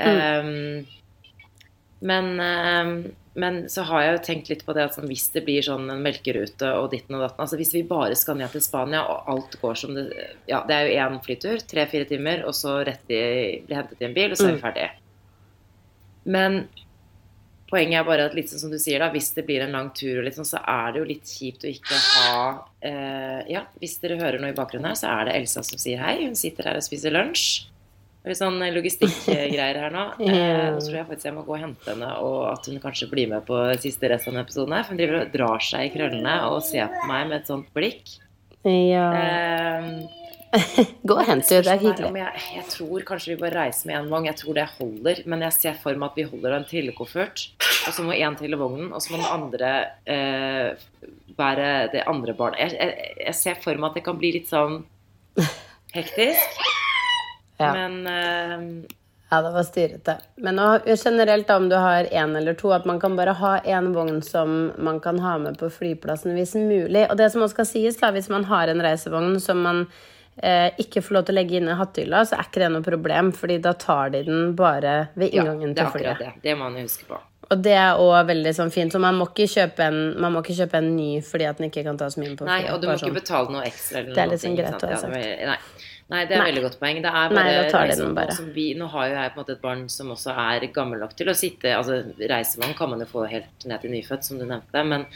Um, 0.00 0.86
men, 2.02 2.40
um, 2.40 3.12
men 3.34 3.58
så 3.70 3.84
har 3.86 4.02
jeg 4.02 4.14
jo 4.14 4.22
tenkt 4.26 4.48
litt 4.50 4.64
på 4.66 4.74
det 4.74 4.86
at 4.88 4.96
sånn, 4.96 5.06
hvis 5.10 5.28
det 5.34 5.44
blir 5.46 5.62
sånn 5.62 5.84
en 5.92 6.00
melkerute 6.02 6.70
og 6.80 6.88
ditten 6.94 7.18
og 7.18 7.26
datten 7.26 7.44
altså 7.44 7.58
Hvis 7.60 7.74
vi 7.76 7.84
bare 7.86 8.16
skal 8.18 8.40
ned 8.40 8.50
til 8.50 8.64
Spania 8.64 9.04
og 9.06 9.28
alt 9.30 9.54
går 9.60 9.78
som 9.78 9.94
det 9.94 10.08
Ja, 10.50 10.64
det 10.66 10.74
er 10.74 10.88
jo 10.88 11.04
én 11.04 11.20
flytur, 11.22 11.62
tre-fire 11.68 12.08
timer, 12.08 12.42
og 12.48 12.56
så 12.58 12.80
rett 12.88 13.12
i, 13.12 13.22
bli 13.66 13.78
hentet 13.78 14.02
i 14.02 14.08
en 14.08 14.16
bil, 14.16 14.32
og 14.32 14.40
så 14.40 14.48
er 14.48 14.56
vi 14.56 14.64
ferdig. 14.64 14.88
Men 16.24 16.58
poenget 17.72 18.02
er 18.02 18.08
bare 18.08 18.26
at 18.28 18.36
litt 18.36 18.50
sånn 18.50 18.64
som 18.66 18.72
du 18.72 18.78
sier 18.82 19.00
da, 19.00 19.08
hvis 19.14 19.30
det 19.36 19.46
blir 19.48 19.64
en 19.64 19.74
lang 19.76 19.90
tur, 19.96 20.18
og 20.20 20.26
litt 20.26 20.36
sånn, 20.36 20.48
så 20.48 20.60
er 20.68 20.92
det 20.92 21.00
jo 21.00 21.08
litt 21.08 21.36
kjipt 21.38 21.64
å 21.64 21.70
ikke 21.70 22.00
ha 22.08 22.38
eh, 22.84 23.40
Ja, 23.54 23.64
hvis 23.80 23.96
dere 24.02 24.20
hører 24.20 24.42
noe 24.42 24.52
i 24.52 24.58
bakgrunnen 24.58 24.90
her, 24.90 24.98
så 24.98 25.12
er 25.14 25.28
det 25.28 25.38
Elsa 25.40 25.64
som 25.66 25.80
sier 25.80 26.02
hei. 26.02 26.18
Hun 26.26 26.36
sitter 26.38 26.68
her 26.68 26.80
og 26.80 26.84
spiser 26.84 27.14
lunsj. 27.14 27.68
Litt 28.22 28.38
sånn 28.38 28.60
logistikkgreier 28.74 29.80
her 29.82 29.94
nå. 29.94 30.04
Eh, 30.22 30.68
nå 30.70 30.78
tror 30.78 30.98
jeg 31.00 31.08
faktisk 31.08 31.28
jeg 31.28 31.36
må 31.36 31.42
gå 31.46 31.56
og 31.56 31.62
hente 31.64 31.90
henne, 31.90 32.08
og 32.22 32.40
at 32.52 32.68
hun 32.70 32.78
kanskje 32.82 33.10
blir 33.10 33.30
med 33.32 33.44
på 33.48 33.58
siste 33.82 34.10
rest 34.12 34.28
av 34.28 34.34
denne 34.34 34.46
episoden 34.46 34.76
her. 34.76 34.86
For 34.86 34.94
hun 34.94 35.00
driver 35.02 35.20
og 35.20 35.32
drar 35.34 35.64
seg 35.66 35.88
i 35.88 35.92
krøllene 35.94 36.36
og 36.48 36.60
ser 36.66 36.92
på 36.92 37.06
meg 37.10 37.30
med 37.30 37.40
et 37.40 37.50
sånt 37.50 37.70
blikk. 37.74 38.16
Ja. 38.62 39.06
Eh, 39.18 40.20
Gå 41.08 41.14
og 41.16 41.24
hent 41.24 41.48
henne, 41.48 41.64
det 41.64 41.72
er 41.72 41.80
hyggelig. 41.80 42.10
Jeg, 42.20 42.42
jeg 42.58 42.66
tror 42.74 43.04
kanskje 43.08 43.32
vi 43.32 43.38
bare 43.40 43.56
reiser 43.56 43.88
med 43.88 43.98
én 43.98 44.10
vogn. 44.12 44.28
Jeg 44.28 44.38
tror 44.42 44.58
det 44.58 44.66
holder. 44.76 45.22
Men 45.32 45.44
jeg 45.46 45.56
ser 45.56 45.78
for 45.80 45.98
meg 45.98 46.12
at 46.12 46.20
vi 46.20 46.26
holder 46.28 46.56
en 46.58 46.66
trillekoffert. 46.68 47.46
Og 47.88 47.96
så 47.96 48.04
må 48.04 48.14
én 48.14 48.36
til 48.38 48.58
vognen, 48.60 48.92
og 48.92 49.02
så 49.02 49.14
må 49.14 49.22
den 49.22 49.32
andre 49.32 49.72
eh, 50.04 50.84
bære 51.38 51.70
det 51.96 52.04
andre 52.06 52.36
barnet. 52.38 52.60
Jeg, 52.60 52.76
jeg, 52.78 53.16
jeg 53.26 53.38
ser 53.40 53.64
for 53.64 53.80
meg 53.80 53.90
at 53.90 53.98
det 53.98 54.04
kan 54.06 54.20
bli 54.20 54.34
litt 54.36 54.52
sånn 54.52 54.82
hektisk. 55.96 56.62
Ja. 57.60 57.72
Men 57.74 58.06
eh, 58.06 58.90
Ja, 59.32 59.38
det 59.42 59.50
var 59.54 59.64
styrete. 59.64 60.14
Men 60.44 60.58
generelt 60.84 61.46
da, 61.48 61.56
om 61.56 61.68
du 61.68 61.76
har 61.76 62.04
én 62.04 62.36
eller 62.36 62.54
to, 62.54 62.72
at 62.76 62.84
man 62.84 63.00
kan 63.00 63.16
bare 63.16 63.32
ha 63.32 63.52
én 63.64 63.92
vogn 63.94 64.22
som 64.22 64.72
man 64.76 65.00
kan 65.00 65.18
ha 65.24 65.38
med 65.40 65.56
på 65.58 65.70
flyplassen 65.72 66.36
hvis 66.36 66.52
mulig. 66.54 67.06
Og 67.08 67.16
det 67.16 67.30
som 67.32 67.40
også 67.40 67.56
skal 67.56 67.70
sies, 67.70 67.96
da, 67.96 68.10
hvis 68.12 68.28
man 68.28 68.44
har 68.50 68.68
en 68.68 68.84
reisevogn 68.84 69.38
som 69.40 69.62
man 69.64 69.86
eh, 70.36 70.68
ikke 70.84 71.00
får 71.00 71.16
lov 71.16 71.24
til 71.24 71.32
å 71.32 71.40
legge 71.40 71.56
inn 71.56 71.72
i 71.72 71.78
hattehylla, 71.80 72.26
så 72.28 72.36
er 72.36 72.50
ikke 72.50 72.60
det 72.60 72.70
noe 72.74 72.84
problem, 72.84 73.32
fordi 73.32 73.56
da 73.64 73.72
tar 73.72 74.12
de 74.12 74.24
den 74.28 74.52
bare 74.58 74.96
ved 75.14 75.32
inngangen 75.32 75.38
ja, 75.38 75.52
inngangen 75.54 75.76
det 75.76 75.84
er 75.86 75.92
akkurat 75.92 76.24
det. 76.26 76.32
Det 76.44 76.56
må 76.58 76.68
man 76.68 76.82
huske 76.84 77.08
på. 77.08 77.20
Og 77.52 77.60
det 77.60 77.74
er 77.76 78.00
òg 78.00 78.28
veldig 78.28 78.52
sånn 78.56 78.70
fint. 78.72 78.92
Så 78.92 79.00
man 79.02 79.16
må, 79.18 79.26
en, 79.32 79.98
man 80.20 80.32
må 80.32 80.40
ikke 80.44 80.56
kjøpe 80.62 80.78
en 80.80 80.92
ny 80.96 81.08
fordi 81.24 81.48
at 81.48 81.60
den 81.60 81.68
ikke 81.68 81.84
kan 81.84 81.98
tas 82.00 82.16
med 82.16 82.30
inn 82.30 82.36
på 82.36 82.46
flyet. 82.46 82.52
Nei, 82.52 82.72
og 82.72 82.80
du 82.80 82.88
må 82.88 82.96
ikke 82.96 83.08
sånn. 83.08 83.16
betale 83.16 83.52
noe 83.56 83.64
ekstra. 83.68 84.00
Eller 84.00 84.14
Det 84.16 84.22
er 84.22 84.30
liksom 84.32 84.60
greit 84.60 84.76
å 84.76 84.88
ha? 84.88 84.92
Ja, 84.92 85.00
sagt. 85.02 85.16
nei. 85.52 85.58
Nei, 86.12 86.22
det 86.28 86.36
er 86.36 86.42
Nei. 86.42 86.48
veldig 86.50 86.62
godt 86.66 86.78
poeng. 86.80 86.98
Det 87.04 87.08
er 87.10 87.30
Nei, 87.32 87.44
da 87.72 87.84
den 87.88 88.14
bare. 88.16 88.34
vi, 88.54 88.66
Nå 88.76 88.88
har 88.92 89.06
jo 89.08 89.14
jeg 89.16 89.30
på 89.32 89.38
en 89.38 89.44
måte 89.44 89.54
et 89.56 89.62
barn 89.62 89.84
som 89.92 90.10
også 90.12 90.34
er 90.36 90.66
gammel 90.74 91.00
nok 91.00 91.14
til 91.16 91.30
å 91.32 91.34
sitte 91.38 91.72
altså 91.72 92.02
Reisevogn 92.20 92.74
kan 92.76 92.90
man 92.92 93.00
jo 93.00 93.06
få 93.08 93.24
helt 93.30 93.64
ned 93.64 93.80
til 93.80 93.94
nyfødt, 93.94 94.24
som 94.28 94.38
du 94.38 94.44
nevnte. 94.44 94.82
Men, 94.84 95.06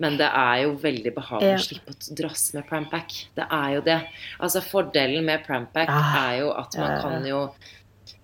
men 0.00 0.16
det 0.16 0.28
er 0.30 0.62
jo 0.64 0.72
veldig 0.80 1.12
behagelig 1.16 1.58
å 1.58 1.64
slippe 1.66 1.92
å 1.92 2.14
drasse 2.22 2.56
med 2.56 2.66
prampack. 2.70 3.12
Det 3.36 3.44
er 3.50 3.74
jo 3.76 3.82
det. 3.90 3.98
Altså 4.40 4.62
Fordelen 4.64 5.26
med 5.28 5.44
prampack 5.44 5.88
Ah, 5.92 6.14
er 6.30 6.38
jo 6.40 6.52
at 6.56 6.78
man 6.80 6.96
kan 7.02 7.26
jo 7.28 7.42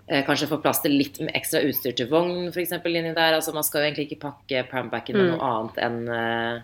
eh, 0.09 0.23
Kanskje 0.25 0.49
få 0.49 0.61
plass 0.65 0.81
til 0.85 0.93
litt 0.97 1.19
ekstra 1.35 1.61
utstyr 1.67 1.93
til 1.99 2.09
vogn, 2.13 2.49
f.eks. 2.55 2.73
inni 2.85 3.13
der. 3.17 3.35
Altså 3.37 3.53
Man 3.57 3.65
skal 3.67 3.83
jo 3.83 3.91
egentlig 3.91 4.09
ikke 4.13 4.23
pakke 4.31 4.65
prampacken 4.71 5.17
med 5.19 5.27
Mm. 5.29 5.35
noe 5.37 5.51
annet 5.51 5.83
enn 5.85 6.09
eh, 6.09 6.63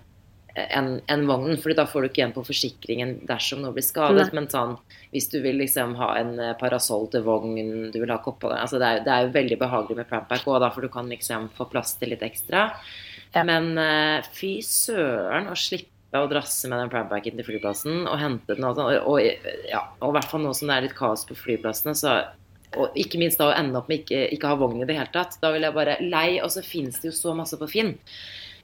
enn 0.77 0.90
en 1.11 1.27
vognen, 1.29 1.59
Fordi 1.61 1.77
da 1.79 1.87
får 1.88 2.03
du 2.03 2.09
ikke 2.09 2.23
igjen 2.23 2.35
på 2.37 2.44
forsikringen 2.46 3.14
dersom 3.29 3.62
noe 3.64 3.75
blir 3.77 3.87
skadet. 3.87 4.31
Nei. 4.31 4.40
Men 4.40 4.49
sånn, 4.53 4.75
hvis 5.14 5.31
du 5.33 5.38
vil 5.44 5.61
liksom 5.62 5.94
ha 6.01 6.11
en 6.20 6.35
eh, 6.38 6.57
parasoll 6.61 7.09
til 7.12 7.25
vogn, 7.27 7.61
du 7.92 8.01
vil 8.01 8.12
ha 8.12 8.20
kopp 8.25 8.40
på 8.44 8.51
det 8.53 8.61
altså 8.62 8.81
det, 8.81 8.88
er, 8.88 9.05
det 9.07 9.14
er 9.14 9.27
jo 9.27 9.37
veldig 9.37 9.61
behagelig 9.61 10.01
med 10.01 10.11
prampack 10.11 10.49
òg, 10.49 10.66
for 10.75 10.87
du 10.87 10.92
kan 10.92 11.09
liksom 11.11 11.49
få 11.57 11.68
plass 11.70 11.96
til 12.01 12.14
litt 12.14 12.25
ekstra. 12.27 12.68
Ja. 13.35 13.44
Men 13.46 13.73
uh, 13.79 14.27
fy 14.35 14.59
søren 14.66 15.51
å 15.51 15.57
slippe 15.59 16.18
å 16.18 16.27
drasse 16.31 16.66
med 16.66 16.81
den 16.83 16.90
prampacken 16.90 17.38
til 17.38 17.46
flyplassen 17.46 18.03
og 18.11 18.18
hente 18.18 18.57
den 18.57 18.66
og, 18.66 18.75
sånn, 18.75 18.90
og, 18.99 19.20
og, 19.20 19.46
ja, 19.70 19.85
og 20.01 20.11
i 20.11 20.16
hvert 20.18 20.33
fall 20.33 20.42
nå 20.42 20.55
som 20.59 20.66
det 20.66 20.77
er 20.77 20.87
litt 20.88 20.96
kaos 20.99 21.23
på 21.29 21.38
flyplassene, 21.38 21.94
så 21.94 22.16
og 22.79 22.99
ikke 22.99 23.18
minst 23.18 23.40
da 23.40 23.49
å 23.51 23.55
ende 23.57 23.79
opp 23.81 23.88
med 23.90 24.05
ikke, 24.05 24.29
ikke 24.35 24.51
ha 24.53 24.59
vogn 24.59 24.83
i 24.83 24.87
det 24.87 24.94
hele 24.94 25.11
tatt. 25.11 25.38
Da 25.42 25.51
vil 25.55 25.66
jeg 25.66 25.75
bare 25.75 25.96
lei, 26.05 26.38
og 26.42 26.53
så 26.55 26.62
finnes 26.62 27.01
det 27.03 27.11
jo 27.11 27.16
så 27.16 27.35
masse 27.35 27.59
på 27.59 27.68
Finn. 27.70 27.96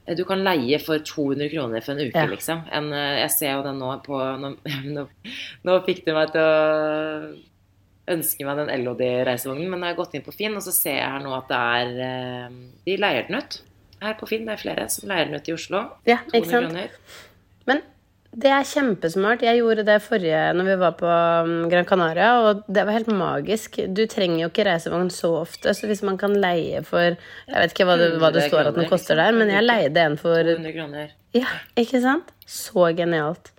Eh, 0.07 0.15
Du 0.17 0.25
kan 0.25 0.43
leie 0.45 0.79
for 0.83 0.99
200 0.99 1.49
kroner 1.51 1.81
for 1.83 1.93
en 1.93 2.07
uke, 2.07 2.15
Ja. 2.15 2.27
liksom. 2.31 2.63
En, 2.73 2.93
eh, 2.93 3.21
jeg 3.25 3.31
ser 3.31 3.53
jo 3.57 3.63
den 3.67 3.79
nå 3.79 3.91
på 4.05 4.21
Nå, 4.41 4.57
nå, 4.97 5.07
nå 5.65 5.77
fikk 5.87 6.05
du 6.07 6.13
meg 6.15 6.33
til 6.33 6.41
å 6.41 7.37
ønske 8.09 8.45
meg 8.47 8.57
den 8.61 8.85
LOD-reisevognen, 8.85 9.69
men 9.69 9.81
jeg 9.83 9.97
har 9.97 10.05
gått 10.05 10.15
inn 10.15 10.23
på 10.23 10.35
Finn, 10.35 10.55
og 10.55 10.63
så 10.63 10.71
ser 10.73 11.01
jeg 11.01 11.11
her 11.11 11.25
nå 11.25 11.33
at 11.35 11.49
det 11.51 11.59
er 11.59 11.89
eh, 12.07 12.59
De 12.87 12.97
leier 13.03 13.27
den 13.27 13.41
ut. 13.43 13.61
Her 14.03 14.15
på 14.21 14.29
Finn 14.29 14.45
det 14.47 14.55
er 14.55 14.63
flere 14.63 14.89
som 14.93 15.09
leier 15.11 15.27
den 15.27 15.35
ut 15.41 15.49
i 15.49 15.55
Oslo. 15.57 15.81
Ja, 16.07 16.19
200 16.31 16.39
ikke 16.39 16.51
sant? 16.51 16.69
kroner. 16.71 16.89
Men 17.67 17.83
det 18.37 18.51
er 18.53 18.67
kjempesmart. 18.69 19.41
Jeg 19.47 19.63
gjorde 19.63 19.85
det 19.87 19.97
forrige 20.05 20.41
når 20.59 20.67
vi 20.69 20.75
var 20.83 20.95
på 20.99 21.09
um, 21.09 21.53
Gran 21.73 21.87
Canaria, 21.89 22.35
og 22.45 22.67
det 22.69 22.83
var 22.85 22.99
helt 22.99 23.09
magisk. 23.09 23.79
Du 23.97 24.03
trenger 24.13 24.43
jo 24.43 24.51
ikke 24.51 24.67
reisevogn 24.69 25.09
så 25.15 25.31
ofte, 25.39 25.73
så 25.73 25.89
hvis 25.89 26.03
man 26.05 26.19
kan 26.21 26.37
leie 26.43 26.83
for 26.85 27.15
Jeg 27.17 27.57
vet 27.57 27.73
ikke 27.73 27.87
hva 27.89 27.97
det, 28.01 28.11
hva 28.21 28.31
det 28.35 28.45
står 28.51 28.69
at 28.73 28.77
den 28.77 28.91
koster 28.91 29.17
der, 29.17 29.33
men 29.37 29.53
jeg 29.55 29.65
leide 29.65 30.05
en 30.05 30.19
for 30.21 30.37
200 30.37 30.75
kroner. 30.77 31.15
Ja, 31.37 31.49
ikke 31.81 32.03
sant? 32.05 32.29
Så 32.45 32.91
genialt. 32.99 33.55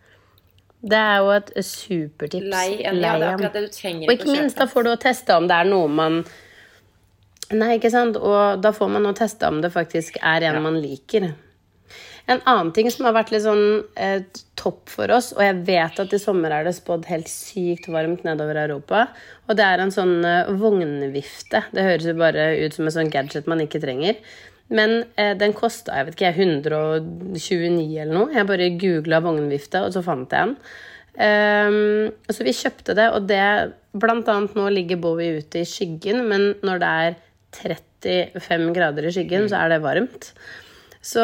Det 0.87 0.99
er 0.99 1.23
jo 1.25 1.33
et 1.33 1.49
supertips. 1.65 2.45
Lei 2.53 2.67
en, 2.85 3.01
ja, 3.01 3.15
det 3.17 3.25
er 3.25 3.33
akkurat 3.33 3.57
det 3.57 3.65
du 3.65 3.73
trenger 3.73 4.05
Og 4.05 4.13
ikke 4.13 4.29
minst, 4.29 4.61
da 4.61 4.69
får 4.69 4.85
du 4.85 4.91
å 4.91 4.99
teste 5.01 5.39
om 5.41 5.49
det 5.49 5.57
er 5.57 5.71
noe 5.71 5.89
man 5.89 6.21
Nei, 7.47 7.77
ikke 7.79 7.89
sant? 7.89 8.17
Og 8.19 8.59
da 8.61 8.73
får 8.75 8.89
man 8.91 9.07
å 9.07 9.13
teste 9.15 9.47
om 9.47 9.61
det 9.63 9.71
faktisk 9.73 10.17
er 10.21 10.43
en 10.43 10.57
Ja. 10.59 10.61
man 10.61 10.81
liker. 10.83 11.31
En 12.27 12.41
annen 12.43 12.73
ting 12.75 12.89
som 12.91 13.07
har 13.07 13.15
vært 13.15 13.29
litt 13.31 13.45
sånn 13.45 13.85
eh, 13.95 14.19
topp 14.59 14.91
for 14.91 15.11
oss, 15.15 15.29
og 15.37 15.39
jeg 15.45 15.61
vet 15.69 16.01
at 16.03 16.11
i 16.11 16.19
sommer 16.19 16.51
er 16.51 16.67
det 16.67 16.75
spådd 16.75 17.07
helt 17.07 17.29
sykt 17.31 17.87
varmt 17.93 18.25
nedover 18.27 18.59
Europa, 18.65 19.05
og 19.47 19.55
det 19.55 19.63
er 19.63 19.83
en 19.83 19.93
sånn 19.95 20.19
eh, 20.27 20.51
vognvifte. 20.59 21.63
Det 21.71 21.85
høres 21.87 22.09
jo 22.09 22.17
bare 22.19 22.49
ut 22.65 22.75
som 22.75 22.89
en 22.89 22.95
sånn 22.97 23.13
gadget 23.13 23.47
man 23.47 23.63
ikke 23.63 23.79
trenger. 23.83 24.19
Men 24.67 24.97
eh, 25.15 25.31
den 25.39 25.55
kosta 25.55 25.95
jeg 25.95 26.09
vet 26.09 26.19
ikke, 26.19 26.33
129 26.43 27.87
eller 28.03 28.11
noe. 28.11 28.35
Jeg 28.35 28.49
bare 28.49 28.69
googla 28.75 29.23
vognvifte, 29.23 29.85
og 29.87 29.95
så 29.95 30.03
fant 30.03 30.35
jeg 30.35 30.51
den. 30.51 30.55
Um, 31.17 32.11
så 32.29 32.43
vi 32.45 32.53
kjøpte 32.53 32.93
det, 32.93 33.07
og 33.09 33.25
det 33.25 33.41
Blant 33.97 34.27
annet 34.29 34.53
nå 34.53 34.67
ligger 34.69 34.99
Bowie 35.01 35.39
ute 35.39 35.63
i 35.63 35.65
skyggen, 35.65 36.27
men 36.29 36.51
når 36.67 36.81
det 36.83 36.89
er 37.01 37.15
35 37.57 38.67
grader 38.75 39.07
i 39.07 39.13
skyggen, 39.15 39.47
så 39.49 39.63
er 39.63 39.71
det 39.73 39.79
varmt. 39.81 40.27
Så 41.07 41.23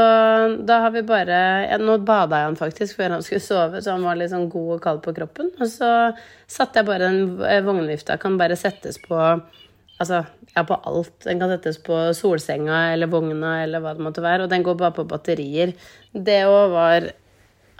da 0.64 0.78
har 0.86 0.94
vi 0.94 1.02
bare 1.04 1.40
ja, 1.68 1.80
Nå 1.82 1.98
bada 2.08 2.40
jeg 2.40 2.52
han 2.52 2.60
faktisk 2.60 3.02
før 3.02 3.18
han 3.18 3.26
skulle 3.26 3.44
sove, 3.44 3.82
så 3.84 3.98
han 3.98 4.06
var 4.08 4.16
litt 4.20 4.32
sånn 4.32 4.48
god 4.52 4.78
og 4.78 4.86
kald 4.86 5.02
på 5.04 5.16
kroppen. 5.18 5.50
Og 5.60 5.68
så 5.68 5.90
satte 6.48 6.80
jeg 6.80 6.88
bare 6.88 7.10
eh, 7.50 7.64
vognvifta. 7.66 8.16
Kan 8.22 8.40
bare 8.40 8.60
settes 8.60 9.02
på 9.04 9.20
Altså, 10.02 10.24
ja, 10.56 10.64
på 10.68 10.76
alt. 10.90 11.14
Den 11.24 11.40
kan 11.40 11.52
settes 11.54 11.78
på 11.86 11.96
solsenga 12.18 12.80
eller 12.92 13.08
vogna 13.12 13.60
eller 13.64 13.80
hva 13.80 13.94
det 13.96 14.04
måtte 14.04 14.24
være. 14.26 14.48
Og 14.48 14.52
den 14.52 14.66
går 14.66 14.76
bare 14.80 14.96
på 14.98 15.06
batterier. 15.08 15.72
Det 16.12 16.40
òg 16.50 16.74
var 16.74 17.06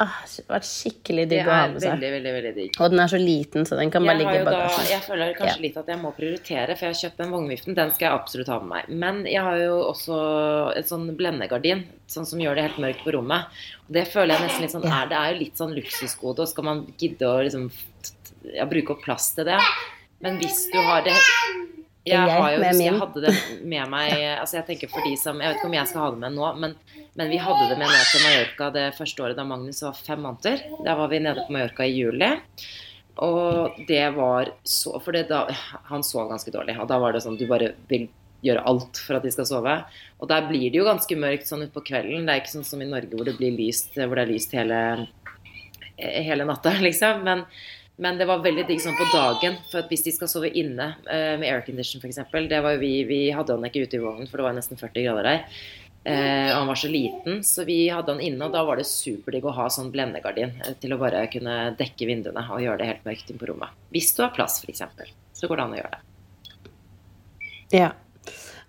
ah, 0.04 0.16
vært 0.52 0.68
skikkelig 0.68 1.26
digg 1.32 1.48
å 1.48 1.52
ha 1.52 1.68
med 1.72 1.82
seg. 1.82 1.94
veldig, 1.96 2.12
veldig, 2.16 2.34
veldig 2.38 2.52
digg. 2.58 2.78
Og 2.84 2.92
den 2.94 3.00
er 3.04 3.12
så 3.14 3.20
liten, 3.22 3.66
så 3.70 3.78
den 3.80 3.92
kan 3.94 4.04
bare 4.06 4.18
Jeg, 4.18 4.26
ligge 4.26 4.36
i 4.42 4.44
da, 4.44 4.52
bagasjen. 4.52 4.90
jeg 4.92 5.02
føler 5.08 5.34
kanskje 5.38 5.56
Ja. 5.58 5.62
litt 5.66 5.78
at 5.82 5.88
jeg 5.94 6.00
må 6.04 6.12
prioritere, 6.18 6.76
for 6.78 6.86
jeg 6.86 6.94
har 6.94 7.02
kjøpt 7.04 7.18
den 7.24 7.32
vognviften. 7.36 7.76
Den 7.76 7.92
skal 7.96 8.06
jeg 8.10 8.20
absolutt 8.20 8.48
ha 8.54 8.60
med 8.60 8.70
meg. 8.74 8.90
Men 9.04 9.24
jeg 9.26 9.42
har 9.42 9.58
jo 9.64 9.80
også 9.90 10.20
et 10.78 10.86
sånn 10.92 11.08
blendegardin, 11.18 11.86
sånn 12.08 12.26
som 12.30 12.40
gjør 12.40 12.56
det 12.56 12.64
helt 12.70 12.82
mørkt 12.86 13.04
på 13.04 13.14
rommet. 13.18 13.46
Og 13.88 13.94
det 13.98 14.08
føler 14.12 14.36
jeg 14.38 14.48
nesten 14.48 14.62
litt 14.68 14.76
sånn 14.76 14.86
er, 14.86 15.08
Det 15.10 15.18
er 15.18 15.34
jo 15.34 15.40
litt 15.40 15.58
sånn 15.58 15.74
luksusgode, 15.76 16.40
og 16.40 16.48
skal 16.48 16.64
man 16.64 16.86
gidde 16.98 17.26
å 17.26 17.42
liksom 17.44 17.72
ja, 18.54 18.66
bruke 18.66 18.92
opp 18.98 19.04
plass 19.04 19.32
til 19.36 19.46
det? 19.46 19.60
Men 20.22 20.38
hvis 20.40 20.70
du 20.72 20.80
har 20.80 21.02
det 21.04 21.16
jeg, 22.04 22.20
Jeg 22.20 22.36
har 22.36 22.52
jo, 22.52 22.64
jeg 22.84 22.96
hadde 23.00 23.22
det 23.24 23.34
med 23.64 23.92
meg 23.94 24.14
altså 24.36 24.58
Jeg 24.58 24.66
tenker 24.68 24.90
for 24.92 25.06
de 25.08 25.14
som 25.16 25.38
Jeg 25.40 25.54
vet 25.54 25.62
ikke 25.62 25.70
om 25.70 25.76
jeg 25.78 25.88
skal 25.88 26.02
ha 26.02 26.08
det 26.12 26.20
med 26.20 26.36
nå, 26.36 26.50
men, 26.60 26.74
men 27.16 27.30
vi 27.32 27.38
hadde 27.40 27.68
det 27.70 27.78
med 27.80 27.88
ned 27.88 28.08
til 28.10 28.26
Mallorca 28.26 28.72
det 28.76 28.88
første 28.98 29.24
året 29.24 29.40
da 29.40 29.46
Magnus 29.48 29.80
var 29.86 29.96
fem 29.96 30.20
måneder. 30.26 30.66
Da 30.84 30.98
var 31.00 31.12
vi 31.14 31.22
nede 31.24 31.46
på 31.46 31.56
Mallorca 31.56 31.88
i 31.88 31.94
juli. 31.96 32.34
Og 33.24 33.80
det 33.88 34.04
var 34.16 34.50
så 34.66 34.98
For 35.06 35.16
da 35.30 35.46
Han 35.92 36.04
sov 36.04 36.32
ganske 36.32 36.52
dårlig. 36.52 36.76
Og 36.82 36.90
da 36.90 37.00
var 37.00 37.14
det 37.14 37.24
sånn 37.24 37.38
du 37.40 37.46
bare 37.50 37.74
vil 37.92 38.10
gjøre 38.44 38.64
alt 38.68 39.00
for 39.00 39.18
at 39.18 39.24
de 39.24 39.32
skal 39.32 39.48
sove. 39.48 39.76
Og 40.20 40.30
der 40.32 40.48
blir 40.50 40.68
det 40.72 40.82
jo 40.82 40.88
ganske 40.88 41.18
mørkt 41.20 41.48
sånn 41.48 41.64
utpå 41.68 41.86
kvelden. 41.88 42.26
Det 42.28 42.34
er 42.34 42.42
ikke 42.42 42.56
sånn 42.58 42.68
som 42.68 42.82
i 42.84 42.90
Norge 42.90 43.16
hvor 43.16 43.30
det 43.30 43.38
blir 43.38 43.56
lyst, 43.56 43.94
hvor 43.96 44.20
det 44.20 44.26
er 44.26 44.34
lyst 44.34 44.56
hele, 44.58 44.82
hele 45.96 46.48
natta, 46.50 46.76
liksom. 46.88 47.24
Men, 47.24 47.46
men 48.02 48.18
det 48.18 48.26
var 48.26 48.42
veldig 48.42 48.66
digg 48.66 48.82
sånn 48.82 48.98
på 48.98 49.06
dagen. 49.14 49.60
For 49.70 49.86
hvis 49.90 50.06
de 50.08 50.16
skal 50.16 50.30
sove 50.32 50.50
inne 50.50 50.96
eh, 51.06 51.36
med 51.38 51.50
aircondition 51.52 52.02
f.eks. 52.02 52.20
Vi, 52.82 52.94
vi 53.10 53.22
hadde 53.36 53.58
han 53.58 53.68
ikke 53.70 53.86
ute 53.86 54.00
i 54.00 54.04
vognen, 54.04 54.30
for 54.30 54.42
det 54.42 54.48
var 54.48 54.58
nesten 54.58 54.80
40 54.80 55.06
grader 55.06 55.30
der. 55.30 55.44
Eh, 56.04 56.50
og 56.52 56.58
han 56.58 56.68
var 56.68 56.80
så 56.82 56.90
liten, 56.92 57.44
så 57.48 57.64
vi 57.64 57.78
hadde 57.88 58.12
han 58.12 58.24
inne, 58.24 58.44
og 58.44 58.56
da 58.56 58.66
var 58.68 58.80
det 58.80 58.90
superdigg 58.90 59.46
å 59.48 59.54
ha 59.56 59.70
sånn 59.72 59.92
blendegardin 59.94 60.58
eh, 60.66 60.74
til 60.82 60.96
å 60.96 61.00
bare 61.00 61.22
kunne 61.32 61.76
dekke 61.80 62.10
vinduene 62.10 62.44
og 62.44 62.64
gjøre 62.64 62.82
det 62.82 62.90
helt 62.90 63.06
mørkt 63.08 63.30
inn 63.32 63.40
på 63.40 63.48
rommet. 63.48 63.78
Hvis 63.94 64.12
du 64.18 64.24
har 64.26 64.34
plass, 64.36 64.60
f.eks., 64.66 64.84
så 65.38 65.48
går 65.48 65.62
det 65.62 65.68
an 65.68 65.76
å 65.78 65.80
gjøre 65.80 65.94
det. 65.94 66.02
Ja. 67.74 67.94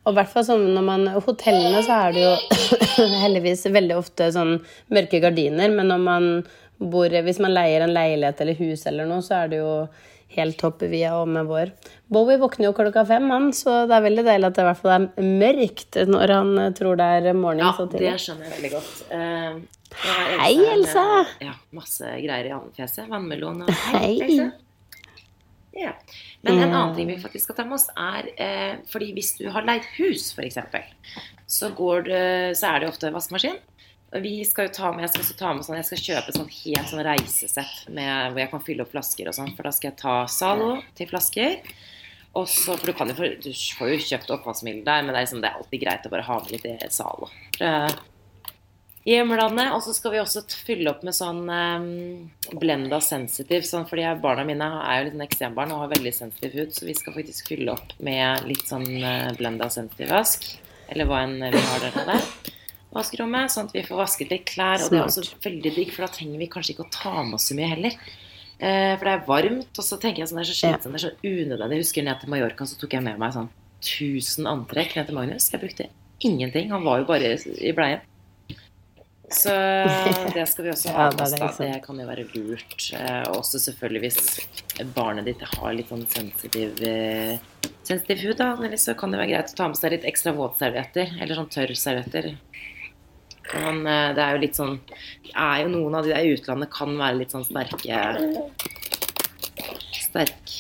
Og 0.05 0.13
i 0.13 0.19
hvert 0.19 0.31
fall 0.31 0.45
sånn 0.47 0.67
når 0.77 0.85
man 0.85 1.07
Hotellene 1.25 1.81
så 1.85 1.97
er 2.07 2.15
det 2.15 2.23
jo 2.23 2.33
heldigvis 3.25 3.65
veldig 3.73 3.97
ofte 3.97 4.29
sånn 4.37 4.59
mørke 4.93 5.21
gardiner, 5.25 5.73
men 5.73 5.91
når 5.91 6.05
man 6.05 6.29
bor 6.79 7.13
Hvis 7.27 7.39
man 7.41 7.55
leier 7.55 7.85
en 7.85 7.95
leilighet 7.95 8.41
eller 8.43 8.59
hus 8.59 8.87
eller 8.91 9.07
noe, 9.09 9.23
så 9.25 9.45
er 9.45 9.53
det 9.53 9.61
jo 9.63 9.71
helt 10.35 10.59
topp 10.59 10.83
via 10.91 11.13
og 11.21 11.29
med 11.31 11.47
vår. 11.47 11.71
Bowie 12.13 12.41
våkner 12.41 12.69
jo 12.69 12.75
klokka 12.77 13.05
fem, 13.09 13.29
han, 13.31 13.53
så 13.57 13.85
det 13.89 13.95
er 13.97 14.07
veldig 14.09 14.25
deilig 14.27 14.49
at 14.51 14.57
det 14.57 14.65
i 14.65 14.69
hvert 14.69 14.83
fall 14.83 14.95
er 14.97 15.31
mørkt 15.45 16.01
når 16.11 16.35
han 16.35 16.53
eh, 16.65 16.73
tror 16.77 16.99
det 16.99 17.07
er 17.21 17.39
morgen. 17.39 17.63
Ja, 17.63 17.87
det 17.95 18.17
skjønner 18.25 18.49
jeg 18.49 18.57
veldig 18.57 18.73
godt. 18.75 18.93
Uh, 19.13 19.85
jeg 19.95 20.41
Hei, 20.41 20.53
med- 20.59 20.73
Elsa! 20.73 21.07
Ja, 21.45 21.55
masse 21.77 22.17
greier 22.25 22.51
i 22.51 22.55
andefjeset. 22.57 23.07
Vannmelon 23.11 23.63
og 23.67 23.75
Hei. 23.93 24.17
Elsa. 24.27 24.51
Ja. 25.75 25.93
Men 26.45 26.59
en 26.61 26.73
annen 26.73 26.95
ting 26.95 27.09
vi 27.11 27.19
faktisk 27.19 27.49
skal 27.49 27.57
ta 27.59 27.65
med 27.67 27.79
oss, 27.79 27.89
er 27.99 28.29
eh, 28.39 28.75
fordi 28.91 29.13
hvis 29.17 29.33
du 29.41 29.47
har 29.51 29.65
leid 29.67 29.87
hus, 29.97 30.29
f.eks., 30.37 30.59
så, 31.47 31.71
går 31.77 32.05
det, 32.09 32.27
så 32.59 32.71
er 32.71 32.83
det 32.83 32.91
ofte 32.93 33.11
vaskemaskin. 33.15 33.57
Vi 34.23 34.45
skal 34.47 34.69
jo 34.69 34.73
ta 34.77 34.93
med, 34.95 35.03
jeg 35.03 35.11
skal 35.11 35.23
også 35.25 35.37
ta 35.41 35.53
med 35.57 35.65
sånn, 35.67 35.77
jeg 35.81 35.87
skal 35.89 36.03
kjøpe 36.07 36.35
sånn 36.37 36.51
helt 36.55 36.91
sånn 36.93 37.03
reisesett 37.07 37.89
med, 37.91 38.31
hvor 38.33 38.39
jeg 38.45 38.51
kan 38.53 38.63
fylle 38.63 38.85
opp 38.87 38.93
flasker 38.93 39.27
og 39.31 39.35
sånn. 39.35 39.51
For 39.57 39.67
da 39.67 39.73
skal 39.75 39.91
jeg 39.91 39.99
ta 39.99 40.15
Zalo 40.31 40.69
til 40.95 41.09
flasker. 41.11 41.57
Og 42.35 42.49
så, 42.51 42.77
for 42.79 42.87
du, 42.91 42.93
kan 42.99 43.11
jo, 43.11 43.15
få- 43.19 43.35
du 43.43 43.51
får 43.51 43.91
jo 43.93 43.99
kjøpt 44.09 44.31
oppvaskmiddel 44.37 44.85
der, 44.87 45.03
men 45.03 45.13
det 45.15 45.19
er, 45.21 45.27
liksom, 45.27 45.41
det 45.43 45.51
er 45.51 45.59
alltid 45.59 45.83
greit 45.83 46.07
å 46.07 46.11
bare 46.15 46.27
ha 46.27 46.39
med 46.43 46.51
litt 46.55 46.93
Zalo. 46.95 47.29
Eh, 47.63 47.91
I 49.05 49.17
hjemlandet. 49.19 49.73
Og 49.77 49.83
så 49.85 49.93
skal 49.95 50.15
vi 50.15 50.23
også 50.23 50.43
fylle 50.65 50.91
opp 50.95 51.03
med 51.07 51.15
sånn 51.15 51.43
um, 51.51 52.31
blenda 52.59 53.01
sensitive. 53.05 53.63
Sånn, 53.69 53.87
fordi 53.91 54.07
barna 54.23 54.47
mine 54.49 54.71
er 54.83 54.99
jo 55.01 55.05
litt 55.09 55.15
sånn 55.19 55.27
eksembarn 55.29 55.75
og 55.75 55.83
har 55.85 55.93
veldig 55.95 56.15
sensitiv 56.17 56.55
hud, 56.59 56.73
så 56.75 56.87
vi 56.89 56.95
skal 56.99 57.15
faktisk 57.19 57.51
fylle 57.51 57.75
opp 57.75 57.95
med 57.99 58.47
litt 58.49 58.67
sånn 58.71 58.87
uh, 59.03 59.31
blenda 59.39 59.69
sensitive 59.75 60.15
vask. 60.15 60.47
Eller 60.89 61.07
hva 61.11 61.23
enn 61.27 61.39
vi 61.43 61.61
har 61.71 61.83
der 61.87 61.99
nede. 62.03 62.54
Vaskerommet, 62.95 63.51
sånn 63.51 63.69
at 63.69 63.75
vi 63.75 63.83
får 63.87 63.99
vasket 63.99 64.31
litt 64.31 64.47
klær. 64.49 64.79
Og 64.85 64.93
det 64.93 65.01
er 65.01 65.09
også 65.09 65.41
veldig 65.45 65.73
digg, 65.75 65.91
for 65.95 66.07
da 66.07 66.13
trenger 66.15 66.39
vi 66.43 66.51
kanskje 66.53 66.77
ikke 66.77 66.87
å 66.87 66.95
ta 66.95 67.15
med 67.23 67.39
oss 67.39 67.49
så 67.51 67.59
mye 67.59 67.73
heller. 67.73 67.99
Eh, 68.55 68.95
for 68.95 69.05
det 69.09 69.15
er 69.17 69.27
varmt, 69.27 69.81
og 69.83 69.85
så 69.85 69.99
tenker 70.01 70.23
jeg 70.23 70.31
sånn, 70.31 70.41
det 70.41 70.47
er 70.47 70.53
så 70.53 70.59
slitsomt, 70.61 70.95
det 70.95 71.01
er 71.01 71.07
så 71.09 71.13
unødvendig. 71.27 71.81
Jeg 71.81 71.87
husker 71.89 72.07
ned 72.07 72.23
til 72.23 72.33
Mallorca, 72.33 72.69
så 72.71 72.79
tok 72.81 72.97
jeg 72.97 73.07
med 73.07 73.21
meg 73.21 73.35
sånn 73.35 73.51
1000 73.85 74.49
antrekk 74.49 74.97
ned 74.97 75.11
til 75.11 75.19
Magnus. 75.19 75.51
Jeg 75.53 75.63
brukte 75.63 75.91
ingenting. 76.25 76.71
Han 76.73 76.85
var 76.87 77.03
jo 77.03 77.09
bare 77.09 77.35
i 77.35 77.73
bleien. 77.77 78.05
Så 79.35 79.51
det 80.37 80.45
skal 80.49 80.67
vi 80.67 80.71
også 80.71 80.93
ha 80.95 81.09
med 81.11 81.23
oss. 81.25 81.35
da. 81.41 81.51
Det 81.59 81.81
kan 81.85 81.99
jo 82.01 82.07
være 82.09 82.27
lurt. 82.35 82.77
Eh, 82.95 83.23
og 83.29 83.41
Også 83.41 83.61
selvfølgelig 83.67 84.05
hvis 84.07 84.87
barnet 84.95 85.29
ditt 85.29 85.43
har 85.55 85.75
litt 85.75 85.91
sånn 85.91 86.07
sensitiv, 86.13 86.79
eh, 86.87 87.39
sensitiv 87.83 88.23
hud, 88.29 88.37
da, 88.41 88.53
så 88.81 88.95
kan 88.99 89.13
det 89.15 89.21
være 89.23 89.33
greit 89.33 89.55
å 89.55 89.59
ta 89.59 89.69
med 89.73 89.81
seg 89.81 89.97
litt 89.97 90.07
ekstra 90.09 90.35
våtservietter. 90.37 91.17
Eller 91.21 91.41
sånn 91.41 91.51
tørrservietter. 91.53 92.35
Men 93.53 93.87
eh, 93.87 94.11
det 94.17 94.23
er 94.25 94.35
jo 94.37 94.43
litt 94.43 94.57
sånn 94.59 94.79
er 95.35 95.63
jo 95.65 95.71
Noen 95.73 95.99
av 95.99 96.07
de 96.07 96.15
der 96.15 96.25
i 96.25 96.33
utlandet 96.37 96.71
kan 96.73 96.95
være 96.97 97.19
litt 97.21 97.35
sånn 97.35 97.45
sterke 97.45 97.99
Sterk. 100.05 100.53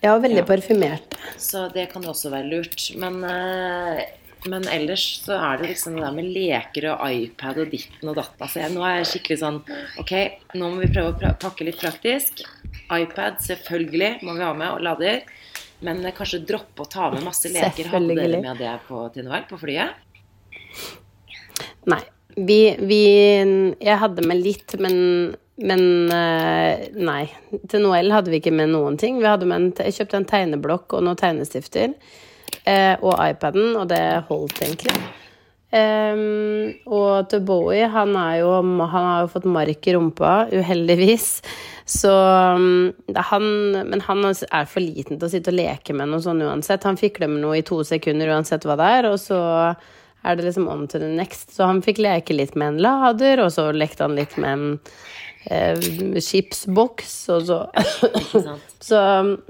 Ja, 0.00 0.14
og 0.16 0.22
veldig 0.24 0.42
Ja. 0.42 0.48
parfymert. 0.48 1.16
Så 1.36 1.68
det 1.72 1.90
kan 1.92 2.02
jo 2.02 2.10
også 2.10 2.30
være 2.32 2.48
lurt. 2.50 2.96
Men, 2.96 3.22
eh, 3.24 4.04
men 4.46 4.66
ellers 4.68 5.22
så 5.24 5.36
er 5.36 5.58
det 5.60 5.68
liksom 5.70 5.94
det 5.96 6.02
der 6.04 6.12
med 6.16 6.24
leker 6.32 6.86
og 6.94 7.04
iPad 7.12 7.58
og 7.58 7.70
ditten 7.70 8.08
og 8.08 8.16
datta. 8.16 8.48
Så 8.48 8.60
jeg, 8.62 8.72
nå 8.72 8.82
er 8.84 8.96
jeg 9.02 9.10
skikkelig 9.12 9.38
sånn 9.38 9.60
Ok, 10.00 10.12
nå 10.54 10.70
må 10.70 10.80
vi 10.80 10.92
prøve 10.92 11.12
å 11.12 11.38
pakke 11.38 11.64
litt 11.68 11.80
praktisk. 11.80 12.42
iPad 12.90 13.38
selvfølgelig 13.38 14.22
må 14.22 14.34
vi 14.34 14.42
ha 14.42 14.52
med, 14.54 14.68
og 14.72 14.80
lader. 14.82 15.22
Men 15.80 16.04
eh, 16.04 16.12
kanskje 16.12 16.44
droppe 16.44 16.84
å 16.84 16.88
ta 16.90 17.10
med 17.10 17.22
masse 17.22 17.48
leker. 17.48 17.88
Hadde 17.92 18.16
dere 18.16 18.40
med 18.40 18.58
det 18.58 18.80
på, 18.88 19.12
til 19.12 19.28
på 19.28 19.60
flyet? 19.60 19.94
Nei. 21.88 22.02
Vi, 22.36 22.58
vi 22.86 23.04
Jeg 23.80 23.96
hadde 24.00 24.26
med 24.26 24.42
litt, 24.42 24.76
men 24.80 25.36
men 25.60 26.08
eh, 26.08 26.86
nei. 26.96 27.26
Til 27.68 27.82
Noel 27.84 28.08
hadde 28.14 28.32
vi 28.32 28.38
ikke 28.40 28.54
med 28.54 28.72
noen 28.72 28.96
ting. 29.00 29.18
Vi 29.20 29.28
hadde 29.28 29.44
med 29.44 29.58
en, 29.58 29.72
jeg 29.76 29.98
kjøpte 29.98 30.16
en 30.16 30.28
tegneblokk 30.30 30.96
og 30.96 31.04
noen 31.04 31.20
tegnestifter. 31.20 31.92
eh, 32.64 32.96
og 33.00 33.20
iPaden, 33.20 33.74
og 33.76 33.88
det 33.92 34.00
holdt 34.28 34.62
egentlig. 34.64 34.96
Ehm, 35.70 36.80
og 36.90 37.28
til 37.30 37.44
Bowie, 37.46 37.86
han, 37.92 38.16
jo, 38.40 38.54
han 38.90 39.06
har 39.06 39.20
jo 39.22 39.30
fått 39.36 39.46
mark 39.46 39.86
i 39.86 39.94
rumpa, 39.94 40.32
uheldigvis. 40.50 41.28
Så 41.90 42.10
um, 42.10 42.90
er 43.10 43.24
han, 43.30 43.46
Men 43.90 44.02
han 44.06 44.24
er 44.30 44.66
for 44.70 44.82
liten 44.82 45.18
til 45.18 45.26
å 45.26 45.30
sitte 45.30 45.50
og 45.50 45.58
leke 45.58 45.94
med 45.96 46.10
noe 46.10 46.22
sånn 46.22 46.42
uansett. 46.46 46.86
Han 46.86 46.98
fikler 47.00 47.30
med 47.30 47.42
noe 47.44 47.58
i 47.58 47.66
to 47.66 47.80
sekunder 47.86 48.30
uansett 48.30 48.66
hva 48.66 48.78
det 48.78 48.90
er, 48.98 49.10
og 49.10 49.18
så 49.22 49.40
er 50.24 50.36
det 50.36 50.44
liksom 50.48 50.68
on 50.68 50.86
to 50.88 50.98
the 50.98 51.08
next. 51.08 51.50
Så 51.56 51.64
han 51.66 51.82
fikk 51.82 51.98
leke 52.02 52.34
litt 52.36 52.54
med 52.56 52.74
en 52.74 52.82
lader, 52.84 53.40
og 53.44 53.50
så 53.54 53.68
lekte 53.72 54.04
han 54.04 54.16
litt 54.18 54.36
med 54.36 54.52
en 54.52 54.80
eh, 55.50 56.20
chipsboks, 56.20 57.14
og 57.36 57.46
så 57.48 57.60
Så 58.80 59.00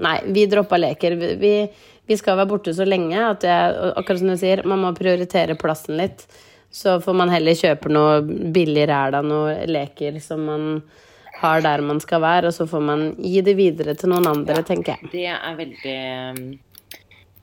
nei, 0.03 0.17
vi 0.35 0.45
droppa 0.51 0.77
leker. 0.79 1.15
Vi- 1.39 1.69
Vi, 2.11 2.17
skal 2.17 2.35
være 2.35 2.49
borte 2.49 2.73
så 2.75 2.83
lenge 2.83 3.15
at 3.23 3.43
jeg, 3.45 3.75
akkurat 3.95 4.19
som 4.19 4.27
du 4.27 4.35
sier, 4.35 4.65
man 4.67 4.81
må 4.83 4.89
prioritere 4.97 5.55
plassen 5.55 5.95
litt. 5.95 6.25
Så 6.73 6.97
får 6.99 7.15
man 7.15 7.29
heller 7.31 7.55
kjøpe 7.55 7.87
noe 7.93 8.17
billig 8.51 8.83
ræl 8.89 9.15
av 9.15 9.23
noen 9.23 9.61
leker 9.69 10.17
som 10.19 10.43
man 10.43 10.65
har 11.39 11.61
der 11.63 11.79
man 11.85 12.01
skal 12.03 12.19
være, 12.21 12.47
og 12.51 12.53
så 12.57 12.67
får 12.67 12.83
man 12.83 13.05
gi 13.21 13.39
det 13.45 13.55
videre 13.55 13.95
til 13.95 14.11
noen 14.11 14.27
andre, 14.27 14.59
tenker 14.67 14.97
jeg. 14.97 15.11
Det 15.13 15.23
er 15.31 15.55
veldig 15.61 15.95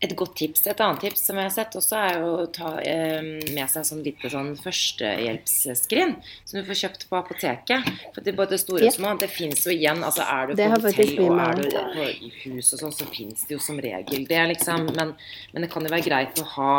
et 0.00 0.14
godt 0.18 0.36
tips. 0.38 0.62
Et 0.70 0.80
annet 0.84 1.00
tips 1.02 1.24
som 1.26 1.38
jeg 1.38 1.48
har 1.48 1.54
sett 1.54 1.76
også, 1.78 1.98
er 1.98 2.22
å 2.22 2.46
ta 2.54 2.74
eh, 2.86 3.18
med 3.54 3.64
seg 3.72 3.86
sånn 3.88 4.04
lite 4.06 4.30
sånn 4.30 4.52
førstehjelpsskrin 4.60 6.14
som 6.44 6.58
du 6.58 6.62
får 6.68 6.80
kjøpt 6.84 7.08
på 7.10 7.18
apoteket. 7.18 7.90
For 8.14 8.22
det, 8.22 8.36
både 8.38 8.60
store 8.62 8.86
og 8.86 8.94
små, 8.94 9.16
det 9.18 9.30
fins 9.32 9.66
jo 9.66 9.74
igjen. 9.74 10.04
Altså 10.06 10.26
er 10.26 10.52
du 10.52 10.54
på 10.54 10.70
hotell 10.76 11.12
og 11.26 11.42
er 11.42 11.58
du 11.58 11.68
på 11.74 12.08
hus 12.44 12.72
og 12.76 12.84
sånn, 12.84 12.94
så 12.94 13.10
fins 13.10 13.44
det 13.48 13.58
jo 13.58 13.62
som 13.62 13.82
regel 13.82 14.26
det, 14.30 14.40
liksom. 14.54 14.88
Men, 14.94 15.16
men 15.52 15.66
det 15.66 15.72
kan 15.72 15.86
jo 15.86 15.92
være 15.92 16.06
greit 16.06 16.42
å 16.42 16.46
ha 16.54 16.72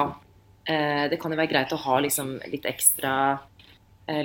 eh, 0.64 1.06
Det 1.12 1.20
kan 1.20 1.34
jo 1.34 1.40
være 1.40 1.52
greit 1.52 1.76
å 1.76 1.84
ha 1.90 2.00
liksom 2.06 2.38
litt 2.48 2.68
ekstra 2.70 3.14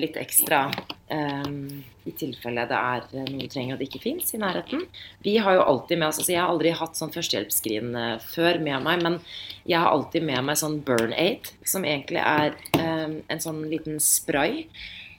litt 0.01 0.16
ekstra 0.20 0.66
eh, 1.12 1.83
i 2.05 2.12
tilfelle 2.18 2.64
det 2.68 2.79
er 2.79 3.05
eh, 3.12 3.29
noe 3.29 3.47
du 3.47 3.53
trenger 3.53 3.77
og 3.77 3.81
det 3.81 3.88
ikke 3.88 4.03
fins 4.03 4.35
i 4.37 4.40
nærheten. 4.40 4.85
Vi 5.25 5.37
har 5.40 5.57
jo 5.57 5.64
alltid 5.64 6.01
med 6.01 6.11
oss 6.11 6.20
altså 6.20 6.35
Jeg 6.35 6.42
har 6.42 6.53
aldri 6.53 6.75
hatt 6.77 6.99
sånn 6.99 7.14
førstehjelpsskrin 7.14 7.94
eh, 8.01 8.16
før 8.35 8.61
med 8.64 8.85
meg, 8.85 9.05
men 9.05 9.20
jeg 9.64 9.81
har 9.81 9.92
alltid 9.92 10.27
med 10.27 10.44
meg 10.49 10.61
sånn 10.61 10.81
Burn 10.85 11.14
Aid, 11.16 11.53
som 11.64 11.87
egentlig 11.88 12.20
er 12.20 12.53
eh, 12.79 13.16
en 13.25 13.42
sånn 13.42 13.64
liten 13.70 14.01
spray. 14.03 14.66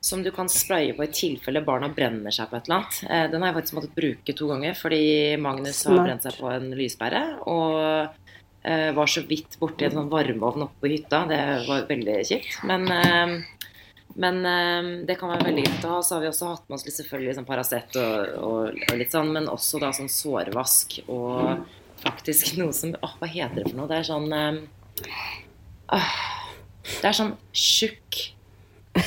Som 0.05 0.21
du 0.21 0.29
kan 0.29 0.45
spraye 0.45 0.93
på 0.93 1.01
i 1.01 1.09
tilfelle 1.09 1.63
barna 1.65 1.87
brenner 1.89 2.33
seg 2.33 2.51
på 2.51 2.59
et 2.59 2.67
eller 2.67 2.83
annet. 2.83 2.99
Eh, 3.09 3.23
Den 3.31 3.41
har 3.41 3.49
jeg 3.49 3.57
faktisk 3.57 3.77
måttet 3.79 3.95
bruke 3.97 4.35
to 4.37 4.51
ganger 4.51 4.77
fordi 4.77 5.01
Magnus 5.41 5.81
har 5.89 6.03
brent 6.03 6.27
seg 6.27 6.37
på 6.37 6.51
en 6.53 6.67
lyspære. 6.77 7.23
Og 7.49 7.79
eh, 8.61 8.91
var 8.93 9.09
så 9.09 9.25
vidt 9.25 9.57
borti 9.57 9.87
en 9.87 9.97
sånn 9.97 10.11
varmeovn 10.13 10.67
oppe 10.67 10.85
på 10.85 10.91
hytta. 10.93 11.23
Det 11.31 11.41
var 11.65 11.89
veldig 11.89 12.19
kjipt. 12.29 12.59
Men 12.69 12.85
eh, 12.93 13.33
men 14.21 14.41
eh, 14.47 14.91
det 15.07 15.17
kan 15.19 15.31
være 15.33 15.47
veldig 15.49 15.65
greit 15.65 15.87
å 15.87 15.95
ha. 15.95 16.03
Så 16.05 16.15
har 16.15 16.23
vi 16.23 16.29
også 16.31 16.51
hatt 16.53 16.67
med 16.67 16.77
oss 16.77 16.85
litt 16.87 16.97
selvfølgelig 16.97 17.37
sånn 17.39 17.47
Paracet 17.47 17.97
og, 18.01 18.37
og, 18.41 18.85
og 18.89 19.01
litt 19.01 19.15
sånn, 19.15 19.33
men 19.35 19.49
også 19.51 19.81
da 19.83 19.91
sånn 19.95 20.11
sårvask 20.11 20.99
og 21.05 21.65
faktisk 22.05 22.55
noe 22.59 22.75
som 22.75 22.93
Åh, 22.99 23.17
hva 23.21 23.29
heter 23.31 23.61
det 23.63 23.71
for 23.71 23.79
noe? 23.79 23.89
Det 23.91 23.99
er 24.01 24.07
sånn 24.07 24.31
åh, 25.95 26.15
Det 26.85 27.09
er 27.09 27.17
sånn 27.17 27.35
tjukk 27.55 28.21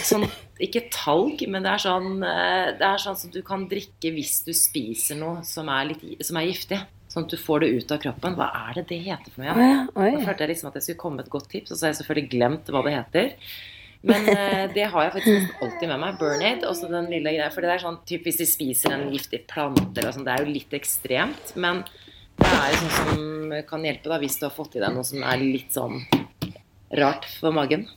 Sånn 0.04 0.26
ikke 0.62 0.88
talg, 0.90 1.42
men 1.50 1.62
det 1.62 1.70
er 1.70 1.82
sånn 1.82 2.22
eh, 2.26 2.68
Det 2.78 2.86
er 2.86 3.02
sånn 3.02 3.18
som 3.18 3.32
du 3.34 3.40
kan 3.46 3.66
drikke 3.70 4.12
hvis 4.14 4.40
du 4.46 4.52
spiser 4.56 5.18
noe 5.20 5.44
som 5.46 5.70
er, 5.72 5.92
litt, 5.92 6.04
som 6.26 6.38
er 6.40 6.48
giftig. 6.48 6.80
Sånn 7.08 7.24
at 7.24 7.32
du 7.32 7.38
får 7.40 7.62
det 7.62 7.68
ut 7.78 7.92
av 7.94 8.00
kroppen. 8.02 8.36
Hva 8.36 8.48
er 8.66 8.80
det 8.80 8.88
det 8.90 8.98
heter 9.06 9.32
for 9.32 9.44
noe? 9.44 9.54
Ja. 9.54 9.84
Nå 9.86 10.24
følte 10.26 10.44
jeg 10.44 10.52
liksom 10.52 10.70
at 10.70 10.78
jeg 10.80 10.88
skulle 10.88 11.02
komme 11.04 11.20
med 11.20 11.28
et 11.28 11.32
godt 11.32 11.48
tips, 11.52 11.72
og 11.72 11.78
så 11.78 11.86
har 11.86 11.94
jeg 11.94 12.00
selvfølgelig 12.02 12.32
glemt 12.34 12.72
hva 12.74 12.82
det 12.84 12.94
heter. 12.96 13.54
Men 14.08 14.28
uh, 14.32 14.64
det 14.74 14.88
har 14.92 15.06
jeg 15.06 15.14
faktisk 15.18 15.62
alltid 15.64 15.92
med 15.92 16.02
meg. 16.04 16.18
Burnaid. 16.20 16.66
Også 16.68 16.90
den 16.90 17.10
lille 17.12 17.34
greia. 17.36 17.50
For 17.54 17.64
det 17.64 17.74
er 17.74 17.84
sånn 17.84 18.00
typ 18.08 18.26
hvis 18.28 18.40
de 18.40 18.48
spiser 18.48 18.96
en 18.96 19.08
giftig 19.12 19.44
plante 19.50 20.00
eller 20.00 20.16
sånn, 20.16 20.26
det 20.28 20.34
er 20.34 20.44
jo 20.46 20.56
litt 20.56 20.76
ekstremt. 20.78 21.54
Men 21.60 21.84
det 22.38 22.50
er 22.54 22.72
jo 22.72 22.80
sånn 22.82 22.96
som 22.96 23.54
kan 23.68 23.86
hjelpe 23.86 24.10
da 24.12 24.20
hvis 24.22 24.38
du 24.40 24.48
har 24.48 24.54
fått 24.54 24.78
i 24.78 24.82
deg 24.82 24.94
noe 24.94 25.06
som 25.06 25.24
er 25.26 25.40
litt 25.42 25.74
sånn 25.74 26.02
rart 26.98 27.26
for 27.38 27.54
magen. 27.54 27.88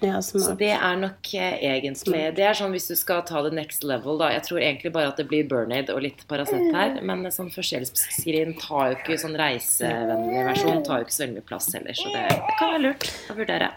Ja, 0.00 0.22
Så 0.24 0.54
det 0.56 0.70
er 0.72 0.94
nok 0.96 1.28
eh, 1.36 1.58
egentlig 1.60 2.22
Det 2.32 2.44
er 2.48 2.54
sånn 2.56 2.72
hvis 2.72 2.86
du 2.88 2.94
skal 2.96 3.20
ta 3.28 3.42
det 3.44 3.50
next 3.52 3.84
level, 3.84 4.16
da. 4.20 4.30
Jeg 4.32 4.46
tror 4.46 4.62
egentlig 4.62 4.94
bare 4.94 5.10
at 5.12 5.20
det 5.20 5.26
blir 5.28 5.44
Burnaid 5.48 5.92
og 5.92 6.00
litt 6.06 6.24
Paracet 6.30 6.70
her. 6.72 6.96
Men 7.04 7.26
sånn 7.28 7.52
førstehjelpsskrin 7.52 8.56
tar 8.62 8.94
jo 8.94 8.96
ikke 8.96 9.20
sånn 9.20 9.36
reisevennlig 9.36 10.46
versjon. 10.48 10.80
Tar 10.86 11.02
jo 11.02 11.08
ikke 11.08 11.16
så 11.18 11.24
veldig 11.26 11.36
mye 11.36 11.48
plass 11.52 11.68
heller, 11.76 12.00
så 12.00 12.14
det, 12.14 12.26
det 12.32 12.56
kan 12.56 12.72
være 12.72 12.84
lurt 12.86 13.10
å 13.28 13.36
vurdere. 13.42 13.70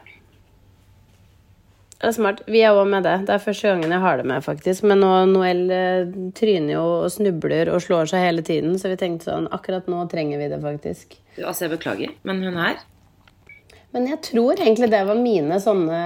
Det 2.04 2.10
er 2.10 2.16
smart. 2.18 2.42
Vi 2.52 2.60
er 2.60 2.76
òg 2.76 2.90
med 2.92 3.06
det. 3.08 3.14
Det 3.30 3.32
er 3.32 3.40
første 3.40 3.70
gangen 3.70 3.94
jeg 3.96 4.04
har 4.04 4.18
det 4.20 4.26
med, 4.28 4.44
faktisk. 4.44 4.84
Men 4.92 5.00
nå, 5.00 5.12
Noel 5.32 5.62
eh, 5.72 6.10
tryner 6.36 6.74
jo 6.74 6.82
og 7.06 7.12
snubler 7.14 7.72
og 7.72 7.80
slår 7.86 8.10
seg 8.12 8.26
hele 8.26 8.44
tiden, 8.44 8.74
så 8.76 8.92
vi 8.92 8.98
tenkte 9.00 9.30
sånn 9.30 9.48
Akkurat 9.56 9.88
nå 9.88 10.02
trenger 10.12 10.42
vi 10.42 10.50
det, 10.52 10.58
faktisk. 10.60 11.16
Altså, 11.38 11.64
jeg 11.64 11.72
beklager, 11.78 12.12
men 12.28 12.44
hun 12.44 12.60
er 12.60 12.82
Men 13.96 14.10
jeg 14.10 14.20
tror 14.28 14.60
egentlig 14.60 14.92
det 14.92 15.00
var 15.08 15.24
mine 15.24 15.62
sånne 15.64 16.02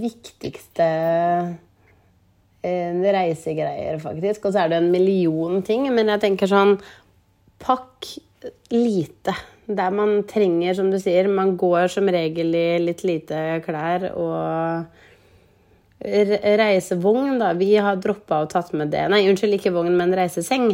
viktigste 0.00 0.88
eh, 2.64 3.04
reisegreier, 3.18 4.00
faktisk. 4.00 4.48
Og 4.48 4.56
så 4.56 4.64
er 4.64 4.72
det 4.72 4.80
en 4.80 4.92
million 4.96 5.60
ting, 5.60 5.90
men 5.92 6.08
jeg 6.14 6.24
tenker 6.24 6.48
sånn 6.48 6.78
Pakk 7.60 8.14
lite. 8.72 9.36
Der 9.66 9.94
man 9.94 10.24
trenger, 10.26 10.74
som 10.74 10.90
du 10.90 10.98
sier, 10.98 11.28
man 11.30 11.56
går 11.56 11.86
som 11.92 12.08
regel 12.10 12.54
i 12.58 12.66
litt 12.82 13.04
lite 13.06 13.60
klær 13.64 14.08
og 14.12 14.90
Reisevogn, 16.02 17.38
da. 17.38 17.52
Vi 17.54 17.76
har 17.76 17.96
droppa 18.02 18.40
og 18.42 18.50
tatt 18.50 18.72
med 18.74 18.90
det. 18.90 19.04
Nei, 19.12 19.20
unnskyld, 19.30 19.54
ikke 19.54 19.70
vogn, 19.74 19.94
men 19.94 20.14
reiseseng. 20.18 20.72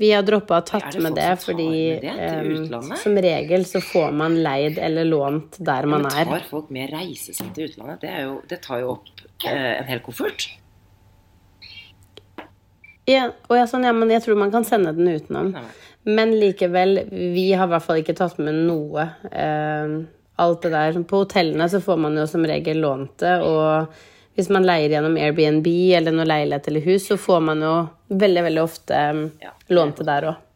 Vi 0.00 0.08
har 0.14 0.24
droppa 0.24 0.62
og 0.62 0.66
tatt 0.70 0.94
det 0.94 1.02
med 1.04 1.16
det, 1.18 1.28
fordi 1.42 1.66
med 2.00 2.06
det 2.06 2.70
um, 2.72 2.94
som 2.96 3.18
regel 3.20 3.66
så 3.68 3.82
får 3.84 4.14
man 4.16 4.38
leid 4.42 4.80
eller 4.80 5.04
lånt 5.04 5.58
der 5.60 5.86
man 5.86 6.06
Men 6.06 6.16
er. 6.22 6.30
tar 6.30 6.48
folk 6.48 6.72
med 6.72 6.88
reiseseng 6.94 7.52
til 7.52 7.68
utlandet? 7.68 8.00
Det, 8.00 8.14
jo, 8.24 8.40
det 8.48 8.62
tar 8.64 8.80
jo 8.80 8.94
opp 8.94 9.12
eh, 9.44 9.70
en 9.76 9.90
hel 9.90 10.00
koffert. 10.04 10.48
Ja, 13.10 13.28
og 13.50 13.56
jeg, 13.58 13.68
sånn, 13.68 13.84
ja, 13.84 13.92
men 13.92 14.10
jeg 14.14 14.24
tror 14.24 14.38
man 14.40 14.52
kan 14.54 14.64
sende 14.64 14.94
den 14.96 15.10
utenom. 15.12 15.52
Nei, 15.52 15.68
Men 16.04 16.34
likevel, 16.40 17.00
vi 17.10 17.52
har 17.52 17.68
i 17.68 17.72
hvert 17.72 17.84
fall 17.86 18.00
ikke 18.02 18.16
tatt 18.18 18.40
med 18.42 18.56
noe. 18.66 19.06
Eh, 19.30 19.98
alt 20.42 20.62
det 20.62 20.72
der. 20.74 21.02
På 21.08 21.22
hotellene 21.22 21.68
så 21.68 21.80
får 21.80 22.00
man 22.06 22.16
jo 22.18 22.26
som 22.26 22.46
regel 22.46 22.82
lånt 22.82 23.18
det, 23.22 23.36
og 23.46 23.92
hvis 24.34 24.48
man 24.48 24.64
leier 24.66 24.94
gjennom 24.94 25.18
Airbnb 25.20 25.66
eller 25.98 26.14
noe 26.16 26.26
leilighet 26.26 26.70
eller 26.70 26.86
hus, 26.88 27.06
så 27.10 27.18
får 27.20 27.42
man 27.50 27.62
jo 27.62 27.74
veldig, 28.08 28.46
veldig 28.48 28.62
ofte 28.62 28.96
eh, 28.96 29.52
lånt 29.68 30.00
det 30.00 30.08
der 30.08 30.30
òg. 30.32 30.48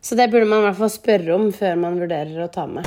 Så 0.00 0.16
det 0.16 0.30
burde 0.32 0.48
man 0.48 0.62
i 0.62 0.70
hvert 0.70 0.78
fall 0.78 0.94
spørre 0.94 1.34
om 1.36 1.50
før 1.52 1.74
man 1.82 1.98
vurderer 2.00 2.46
å 2.46 2.52
ta 2.52 2.64
med. 2.70 2.86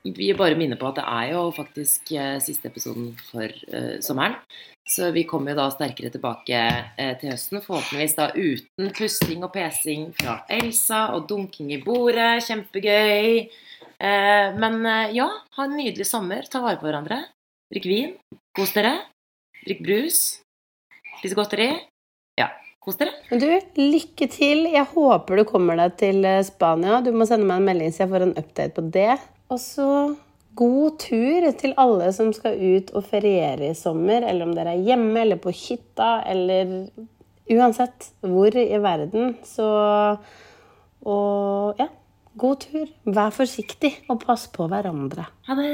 Så 0.00 0.08
må 0.08 0.16
vi 0.16 0.30
bare 0.32 0.56
minne 0.56 0.78
på 0.80 0.88
at 0.88 0.96
det 0.96 1.04
er 1.04 1.32
jo 1.34 1.40
faktisk 1.52 2.12
eh, 2.16 2.38
siste 2.40 2.70
episoden 2.70 3.10
for 3.28 3.44
eh, 3.44 3.98
sommeren. 4.00 4.38
Så 4.88 5.10
vi 5.12 5.26
kommer 5.28 5.52
jo 5.52 5.58
da 5.58 5.66
sterkere 5.70 6.08
tilbake 6.14 6.60
eh, 6.96 7.10
til 7.20 7.34
høsten, 7.34 7.60
forhåpentligvis 7.60 8.16
da 8.16 8.30
uten 8.32 8.92
pusting 8.96 9.44
og 9.44 9.52
pesing 9.52 10.06
fra 10.16 10.38
Elsa 10.56 11.02
og 11.12 11.26
dunking 11.28 11.74
i 11.76 11.82
bordet. 11.84 12.40
Kjempegøy. 12.46 13.42
Eh, 14.00 14.56
men 14.56 14.78
ja, 15.12 15.26
ha 15.28 15.66
en 15.66 15.76
nydelig 15.76 16.08
sommer. 16.08 16.48
Ta 16.48 16.62
vare 16.64 16.80
på 16.80 16.88
hverandre. 16.88 17.20
Drikk 17.70 17.88
vin. 17.90 18.14
Kos 18.56 18.72
dere. 18.72 18.94
Drikk 19.66 19.82
brus. 19.84 20.22
Spis 21.18 21.36
godteri. 21.36 21.74
Ja, 22.40 22.48
kos 22.80 22.96
dere. 22.96 23.12
Men 23.28 23.44
du, 23.44 23.50
lykke 23.76 24.30
til. 24.32 24.64
Jeg 24.72 24.88
håper 24.94 25.42
du 25.42 25.44
kommer 25.44 25.76
deg 25.84 26.00
til 26.00 26.24
Spania. 26.48 27.02
Du 27.04 27.12
må 27.12 27.28
sende 27.28 27.44
meg 27.44 27.60
en 27.60 27.68
melding 27.68 27.92
så 27.92 28.06
jeg 28.06 28.12
får 28.14 28.26
en 28.30 28.34
update 28.40 28.74
på 28.80 28.86
det. 28.96 29.18
Og 29.50 29.58
så 29.58 29.86
god 30.58 30.98
tur 31.02 31.46
til 31.58 31.74
alle 31.80 32.10
som 32.14 32.32
skal 32.34 32.58
ut 32.58 32.90
og 32.94 33.06
feriere 33.10 33.70
i 33.70 33.78
sommer, 33.78 34.24
eller 34.26 34.46
om 34.46 34.54
dere 34.54 34.76
er 34.76 34.84
hjemme 34.90 35.24
eller 35.24 35.40
på 35.42 35.52
hytta, 35.54 36.20
eller 36.30 36.90
uansett 37.50 38.12
hvor 38.22 38.54
i 38.54 38.78
verden. 38.82 39.34
Så 39.46 39.66
Og 41.00 41.78
ja, 41.80 41.86
god 42.36 42.60
tur. 42.66 42.90
Vær 43.08 43.32
forsiktig, 43.32 43.94
og 44.12 44.20
pass 44.26 44.46
på 44.52 44.68
hverandre. 44.68 45.24
Ha 45.48 45.56
det. 45.56 45.70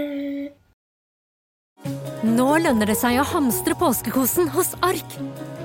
Nå 2.26 2.46
lønner 2.62 2.88
det 2.88 2.96
seg 2.98 3.18
å 3.20 3.26
hamstre 3.26 3.74
påskekosen 3.78 4.48
hos 4.54 4.72
Ark. 4.86 5.18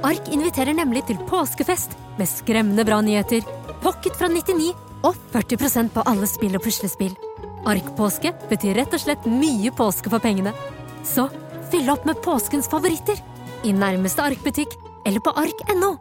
Ark 0.05 0.27
inviterer 0.33 0.75
nemlig 0.77 1.05
til 1.07 1.21
påskefest 1.29 1.95
med 2.19 2.29
skremmende 2.29 2.85
bra 2.85 2.99
nyheter, 3.05 3.45
pocket 3.85 4.17
fra 4.17 4.29
99 4.29 4.73
og 5.07 5.17
40% 5.33 5.93
på 5.93 6.05
alle 6.09 6.29
spill 6.29 6.57
og 6.57 6.65
puslespill. 6.65 7.13
Ark-påske 7.69 8.33
betyr 8.49 8.77
rett 8.79 8.93
og 8.95 9.03
slett 9.03 9.27
mye 9.29 9.73
påske 9.75 10.11
for 10.11 10.23
pengene. 10.23 10.53
Så 11.07 11.27
fyll 11.71 11.89
opp 11.93 12.05
med 12.09 12.21
påskens 12.25 12.69
favoritter 12.71 13.19
i 13.67 13.73
nærmeste 13.75 14.23
Ark-butikk 14.25 14.77
eller 15.05 15.23
på 15.23 15.33
ark.no. 15.37 15.95